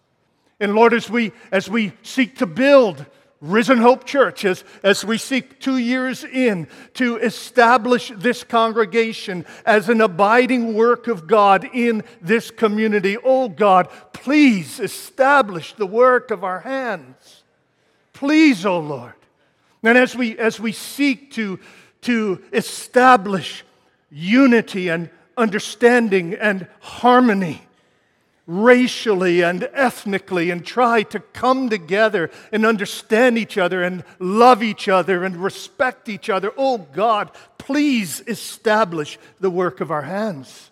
And 0.60 0.74
Lord, 0.74 0.94
as 0.94 1.10
we, 1.10 1.34
as 1.52 1.70
we 1.70 1.92
seek 2.02 2.38
to 2.38 2.46
build 2.46 3.06
Risen 3.42 3.80
Hope 3.80 4.06
Church, 4.06 4.46
as, 4.46 4.64
as 4.82 5.04
we 5.04 5.18
seek 5.18 5.60
two 5.60 5.78
years 5.78 6.24
in 6.24 6.68
to 6.96 7.18
establish 7.18 8.12
this 8.16 8.44
congregation 8.44 9.46
as 9.66 9.90
an 9.90 10.02
abiding 10.02 10.74
work 10.74 11.08
of 11.08 11.28
God 11.28 11.68
in 11.74 12.04
this 12.22 12.50
community. 12.50 13.18
Oh 13.24 13.50
God, 13.50 13.90
please 14.14 14.80
establish 14.80 15.74
the 15.74 15.86
work 15.86 16.32
of 16.32 16.44
our 16.44 16.62
hands. 16.62 17.44
Please, 18.14 18.66
oh 18.66 18.80
Lord. 18.80 19.14
And 19.84 19.98
as 19.98 20.16
we, 20.16 20.38
as 20.40 20.60
we 20.60 20.72
seek 20.72 21.32
to, 21.32 21.60
to 22.02 22.42
establish 22.54 23.64
unity 24.10 24.90
and 24.90 25.10
understanding 25.38 26.34
and 26.34 26.68
harmony, 26.80 27.62
racially 28.48 29.44
and 29.44 29.68
ethnically 29.74 30.52
and 30.52 30.66
try 30.66 31.04
to 31.04 31.20
come 31.20 31.70
together 31.70 32.30
and 32.52 32.66
understand 32.66 33.38
each 33.38 33.58
other 33.58 33.82
and 33.82 34.04
love 34.20 34.62
each 34.62 34.88
other 34.88 35.24
and 35.24 35.38
respect 35.38 36.08
each 36.10 36.30
other. 36.30 36.54
Oh 36.58 36.78
God, 36.78 37.32
please 37.58 38.22
establish 38.28 39.18
the 39.40 39.50
work 39.50 39.82
of 39.82 39.92
our 39.92 40.04
hands. 40.04 40.70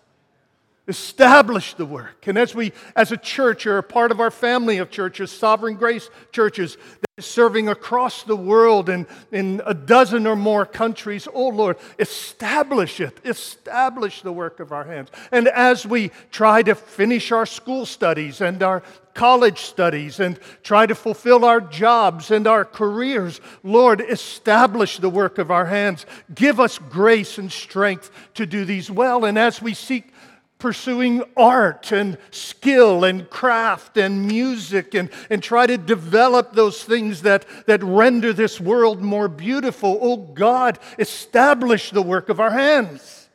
Establish 0.86 1.74
the 1.74 1.86
work. 1.86 2.26
And 2.26 2.36
as 2.36 2.54
we, 2.54 2.72
as 2.94 3.10
a 3.10 3.16
church, 3.16 3.66
are 3.66 3.78
a 3.78 3.82
part 3.82 4.10
of 4.10 4.20
our 4.20 4.30
family 4.30 4.78
of 4.78 4.90
churches, 4.90 5.30
Sovereign 5.30 5.76
Grace 5.76 6.10
churches, 6.30 6.76
serving 7.20 7.68
across 7.68 8.24
the 8.24 8.36
world 8.36 8.88
in, 8.88 9.06
in 9.30 9.62
a 9.64 9.72
dozen 9.72 10.26
or 10.26 10.34
more 10.34 10.66
countries, 10.66 11.28
oh 11.32 11.48
Lord, 11.48 11.76
establish 11.98 13.00
it. 13.00 13.18
Establish 13.24 14.22
the 14.22 14.32
work 14.32 14.58
of 14.58 14.72
our 14.72 14.84
hands. 14.84 15.10
And 15.30 15.46
as 15.48 15.86
we 15.86 16.10
try 16.32 16.62
to 16.62 16.74
finish 16.74 17.30
our 17.30 17.46
school 17.46 17.86
studies 17.86 18.40
and 18.40 18.62
our 18.62 18.82
college 19.14 19.60
studies 19.60 20.20
and 20.20 20.38
try 20.62 20.86
to 20.86 20.94
fulfill 20.94 21.44
our 21.44 21.60
jobs 21.60 22.30
and 22.30 22.46
our 22.46 22.64
careers. 22.64 23.40
Lord, 23.62 24.00
establish 24.00 24.98
the 24.98 25.08
work 25.08 25.38
of 25.38 25.50
our 25.50 25.66
hands. 25.66 26.04
Give 26.34 26.60
us 26.60 26.78
grace 26.78 27.38
and 27.38 27.50
strength 27.50 28.10
to 28.34 28.44
do 28.44 28.64
these 28.64 28.90
well. 28.90 29.24
And 29.24 29.38
as 29.38 29.62
we 29.62 29.72
seek 29.72 30.12
pursuing 30.64 31.22
art 31.36 31.92
and 31.92 32.16
skill 32.30 33.04
and 33.04 33.28
craft 33.28 33.98
and 33.98 34.26
music 34.26 34.94
and, 34.94 35.10
and 35.28 35.42
try 35.42 35.66
to 35.66 35.76
develop 35.76 36.54
those 36.54 36.82
things 36.82 37.20
that, 37.20 37.44
that 37.66 37.82
render 37.82 38.32
this 38.32 38.58
world 38.58 39.02
more 39.02 39.28
beautiful. 39.28 39.98
Oh 40.00 40.16
God, 40.16 40.78
establish 40.98 41.90
the 41.90 42.00
work 42.00 42.30
of 42.30 42.40
our 42.40 42.50
hands. 42.50 43.28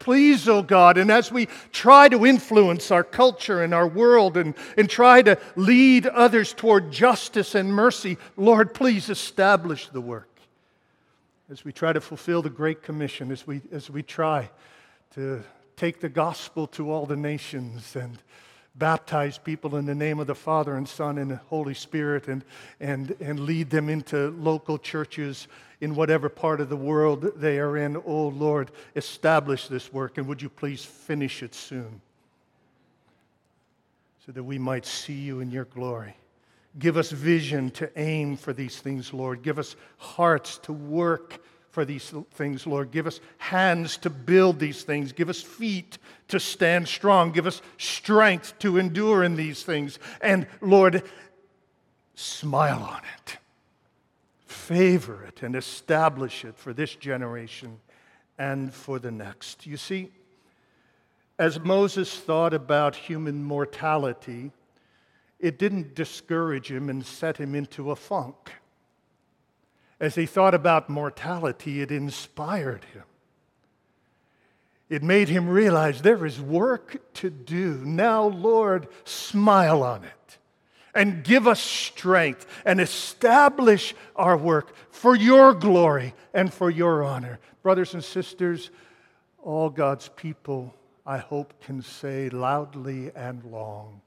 Please, 0.00 0.48
oh 0.48 0.64
God, 0.64 0.98
and 0.98 1.12
as 1.12 1.30
we 1.30 1.46
try 1.70 2.08
to 2.08 2.26
influence 2.26 2.90
our 2.90 3.04
culture 3.04 3.62
and 3.62 3.72
our 3.72 3.86
world 3.86 4.36
and, 4.36 4.52
and 4.76 4.90
try 4.90 5.22
to 5.22 5.38
lead 5.54 6.08
others 6.08 6.52
toward 6.52 6.90
justice 6.90 7.54
and 7.54 7.72
mercy, 7.72 8.18
Lord, 8.36 8.74
please 8.74 9.08
establish 9.10 9.90
the 9.90 10.00
work. 10.00 10.40
As 11.48 11.64
we 11.64 11.70
try 11.70 11.92
to 11.92 12.00
fulfill 12.00 12.42
the 12.42 12.50
Great 12.50 12.82
Commission, 12.82 13.30
as 13.30 13.46
we, 13.46 13.60
as 13.70 13.88
we 13.90 14.02
try 14.02 14.50
to 15.12 15.44
take 15.76 16.00
the 16.00 16.08
gospel 16.08 16.66
to 16.68 16.90
all 16.90 17.06
the 17.06 17.16
nations 17.16 17.96
and 17.96 18.18
baptize 18.76 19.38
people 19.38 19.76
in 19.76 19.86
the 19.86 19.94
name 19.94 20.18
of 20.18 20.26
the 20.26 20.34
Father 20.34 20.76
and 20.76 20.88
Son 20.88 21.18
and 21.18 21.30
the 21.30 21.36
Holy 21.36 21.74
Spirit 21.74 22.28
and, 22.28 22.44
and, 22.80 23.14
and 23.20 23.40
lead 23.40 23.70
them 23.70 23.88
into 23.88 24.30
local 24.30 24.78
churches 24.78 25.46
in 25.80 25.94
whatever 25.94 26.28
part 26.28 26.60
of 26.60 26.68
the 26.68 26.76
world 26.76 27.32
they 27.36 27.58
are 27.58 27.76
in. 27.76 27.96
Oh 27.96 28.28
Lord, 28.28 28.70
establish 28.96 29.68
this 29.68 29.92
work 29.92 30.18
and 30.18 30.26
would 30.26 30.42
you 30.42 30.48
please 30.48 30.84
finish 30.84 31.42
it 31.42 31.54
soon 31.54 32.00
so 34.26 34.32
that 34.32 34.42
we 34.42 34.58
might 34.58 34.86
see 34.86 35.12
you 35.12 35.40
in 35.40 35.50
your 35.50 35.66
glory. 35.66 36.16
Give 36.78 36.96
us 36.96 37.10
vision 37.10 37.70
to 37.72 37.90
aim 37.96 38.36
for 38.36 38.52
these 38.52 38.80
things, 38.80 39.12
Lord. 39.14 39.42
Give 39.42 39.58
us 39.58 39.76
hearts 39.98 40.58
to 40.58 40.72
work 40.72 41.40
for 41.74 41.84
these 41.84 42.14
things, 42.30 42.68
Lord. 42.68 42.92
Give 42.92 43.08
us 43.08 43.18
hands 43.36 43.96
to 43.98 44.10
build 44.10 44.60
these 44.60 44.84
things. 44.84 45.10
Give 45.10 45.28
us 45.28 45.42
feet 45.42 45.98
to 46.28 46.38
stand 46.38 46.86
strong. 46.86 47.32
Give 47.32 47.48
us 47.48 47.60
strength 47.78 48.56
to 48.60 48.78
endure 48.78 49.24
in 49.24 49.34
these 49.34 49.64
things. 49.64 49.98
And 50.20 50.46
Lord, 50.60 51.02
smile 52.14 52.80
on 52.80 53.02
it, 53.16 53.38
favor 54.46 55.24
it, 55.24 55.42
and 55.42 55.56
establish 55.56 56.44
it 56.44 56.56
for 56.56 56.72
this 56.72 56.94
generation 56.94 57.80
and 58.38 58.72
for 58.72 59.00
the 59.00 59.10
next. 59.10 59.66
You 59.66 59.76
see, 59.76 60.12
as 61.40 61.58
Moses 61.58 62.16
thought 62.16 62.54
about 62.54 62.94
human 62.94 63.42
mortality, 63.42 64.52
it 65.40 65.58
didn't 65.58 65.96
discourage 65.96 66.70
him 66.70 66.88
and 66.88 67.04
set 67.04 67.36
him 67.36 67.56
into 67.56 67.90
a 67.90 67.96
funk. 67.96 68.52
As 70.00 70.14
he 70.14 70.26
thought 70.26 70.54
about 70.54 70.88
mortality, 70.88 71.80
it 71.80 71.90
inspired 71.90 72.84
him. 72.92 73.04
It 74.88 75.02
made 75.02 75.28
him 75.28 75.48
realize 75.48 76.02
there 76.02 76.26
is 76.26 76.40
work 76.40 77.00
to 77.14 77.30
do. 77.30 77.82
Now, 77.84 78.24
Lord, 78.24 78.88
smile 79.04 79.82
on 79.82 80.04
it 80.04 80.38
and 80.94 81.24
give 81.24 81.48
us 81.48 81.60
strength 81.60 82.46
and 82.64 82.80
establish 82.80 83.94
our 84.14 84.36
work 84.36 84.74
for 84.90 85.16
your 85.16 85.54
glory 85.54 86.14
and 86.32 86.52
for 86.52 86.70
your 86.70 87.02
honor. 87.02 87.38
Brothers 87.62 87.94
and 87.94 88.04
sisters, 88.04 88.70
all 89.42 89.70
God's 89.70 90.08
people, 90.08 90.74
I 91.06 91.18
hope, 91.18 91.60
can 91.62 91.82
say 91.82 92.28
loudly 92.28 93.10
and 93.14 93.42
long, 93.44 94.00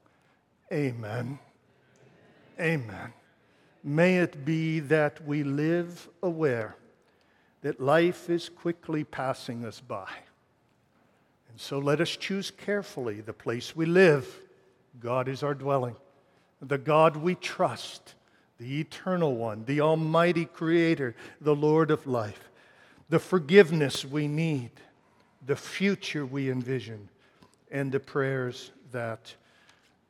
Amen. 0.72 1.38
Amen. 2.60 3.12
May 3.84 4.18
it 4.18 4.44
be 4.44 4.80
that 4.80 5.24
we 5.26 5.42
live 5.42 6.08
aware 6.22 6.76
that 7.62 7.80
life 7.80 8.30
is 8.30 8.48
quickly 8.48 9.04
passing 9.04 9.64
us 9.64 9.80
by. 9.80 10.08
And 11.50 11.60
so 11.60 11.78
let 11.78 12.00
us 12.00 12.10
choose 12.10 12.50
carefully 12.50 13.20
the 13.20 13.32
place 13.32 13.74
we 13.74 13.86
live. 13.86 14.40
God 15.00 15.28
is 15.28 15.42
our 15.42 15.54
dwelling. 15.54 15.96
The 16.60 16.78
God 16.78 17.16
we 17.16 17.34
trust, 17.34 18.14
the 18.58 18.80
eternal 18.80 19.36
one, 19.36 19.64
the 19.64 19.80
almighty 19.80 20.44
creator, 20.44 21.14
the 21.40 21.54
Lord 21.54 21.90
of 21.90 22.06
life, 22.06 22.50
the 23.08 23.18
forgiveness 23.18 24.04
we 24.04 24.28
need, 24.28 24.70
the 25.46 25.56
future 25.56 26.26
we 26.26 26.50
envision, 26.50 27.08
and 27.70 27.92
the 27.92 28.00
prayers 28.00 28.72
that 28.92 29.34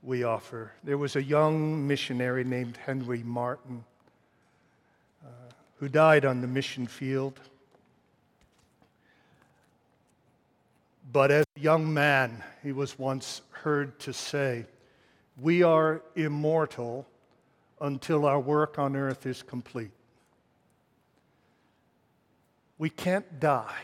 we 0.03 0.23
offer. 0.23 0.73
There 0.85 0.99
was 0.99 1.17
a 1.17 1.23
young 1.23 1.87
missionary 1.87 2.45
named 2.45 2.77
Henry 2.77 3.23
Martyn 3.23 3.85
uh, 5.25 5.29
who 5.77 5.89
died 5.89 6.25
on 6.25 6.41
the 6.41 6.47
mission 6.47 6.87
field. 6.87 7.41
But 11.13 11.31
as 11.31 11.45
a 11.57 11.61
young 11.61 11.93
man, 11.93 12.43
he 12.63 12.73
was 12.73 12.99
once 12.99 13.43
heard 13.51 13.99
to 14.01 14.13
say, 14.13 14.67
We 15.41 15.63
are 15.63 16.03
immortal 16.15 17.07
until 17.81 18.27
our 18.27 18.41
work 18.41 18.79
on 18.79 18.97
earth 18.97 19.27
is 19.27 19.43
complete. 19.43 19.91
We 22.79 22.91
can't 22.91 23.41
die 23.41 23.81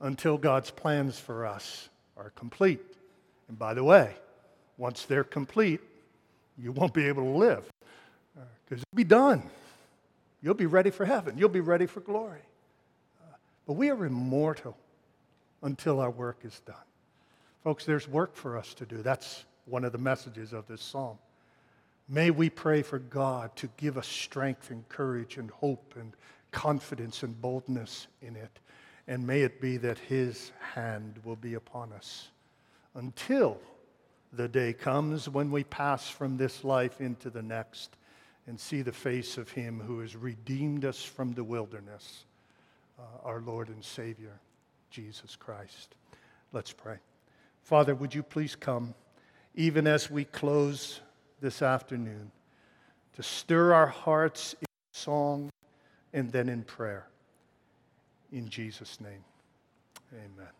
until 0.00 0.38
God's 0.38 0.70
plans 0.70 1.18
for 1.18 1.44
us 1.44 1.88
are 2.16 2.30
complete. 2.30 2.80
And 3.48 3.58
by 3.58 3.74
the 3.74 3.84
way, 3.84 4.14
once 4.80 5.04
they're 5.04 5.22
complete, 5.22 5.80
you 6.58 6.72
won't 6.72 6.94
be 6.94 7.06
able 7.06 7.22
to 7.22 7.38
live 7.38 7.64
because 8.64 8.78
you'll 8.78 8.96
be 8.96 9.04
done. 9.04 9.42
You'll 10.42 10.54
be 10.54 10.66
ready 10.66 10.90
for 10.90 11.04
heaven, 11.04 11.36
you'll 11.36 11.50
be 11.50 11.60
ready 11.60 11.86
for 11.86 12.00
glory. 12.00 12.40
Uh, 13.22 13.36
but 13.66 13.74
we 13.74 13.90
are 13.90 14.06
immortal 14.06 14.76
until 15.62 16.00
our 16.00 16.10
work 16.10 16.38
is 16.44 16.60
done. 16.60 16.76
Folks, 17.62 17.84
there's 17.84 18.08
work 18.08 18.34
for 18.34 18.56
us 18.56 18.72
to 18.72 18.86
do. 18.86 19.02
That's 19.02 19.44
one 19.66 19.84
of 19.84 19.92
the 19.92 19.98
messages 19.98 20.54
of 20.54 20.66
this 20.66 20.82
psalm. 20.82 21.18
May 22.08 22.30
we 22.30 22.48
pray 22.48 22.80
for 22.80 22.98
God 22.98 23.54
to 23.56 23.68
give 23.76 23.98
us 23.98 24.06
strength 24.06 24.70
and 24.70 24.88
courage 24.88 25.36
and 25.36 25.50
hope 25.50 25.94
and 26.00 26.14
confidence 26.52 27.22
and 27.22 27.38
boldness 27.40 28.06
in 28.22 28.34
it. 28.34 28.58
And 29.06 29.26
may 29.26 29.42
it 29.42 29.60
be 29.60 29.76
that 29.76 29.98
His 29.98 30.52
hand 30.74 31.20
will 31.22 31.36
be 31.36 31.54
upon 31.54 31.92
us 31.92 32.30
until 32.94 33.58
the 34.32 34.48
day 34.48 34.72
comes 34.72 35.28
when 35.28 35.50
we 35.50 35.64
pass 35.64 36.08
from 36.08 36.36
this 36.36 36.64
life 36.64 37.00
into 37.00 37.30
the 37.30 37.42
next 37.42 37.96
and 38.46 38.58
see 38.58 38.82
the 38.82 38.92
face 38.92 39.38
of 39.38 39.50
Him 39.50 39.80
who 39.80 40.00
has 40.00 40.16
redeemed 40.16 40.84
us 40.84 41.02
from 41.02 41.32
the 41.32 41.44
wilderness, 41.44 42.24
uh, 42.98 43.02
our 43.24 43.40
Lord 43.40 43.68
and 43.68 43.84
Savior, 43.84 44.38
Jesus 44.90 45.36
Christ. 45.36 45.94
Let's 46.52 46.72
pray. 46.72 46.96
Father, 47.62 47.94
would 47.94 48.14
you 48.14 48.22
please 48.22 48.56
come, 48.56 48.94
even 49.54 49.86
as 49.86 50.10
we 50.10 50.24
close 50.24 51.00
this 51.40 51.62
afternoon, 51.62 52.30
to 53.16 53.22
stir 53.22 53.72
our 53.74 53.86
hearts 53.86 54.54
in 54.60 54.66
song 54.92 55.50
and 56.12 56.30
then 56.32 56.48
in 56.48 56.62
prayer. 56.62 57.06
In 58.32 58.48
Jesus' 58.48 59.00
name, 59.00 59.24
amen. 60.12 60.59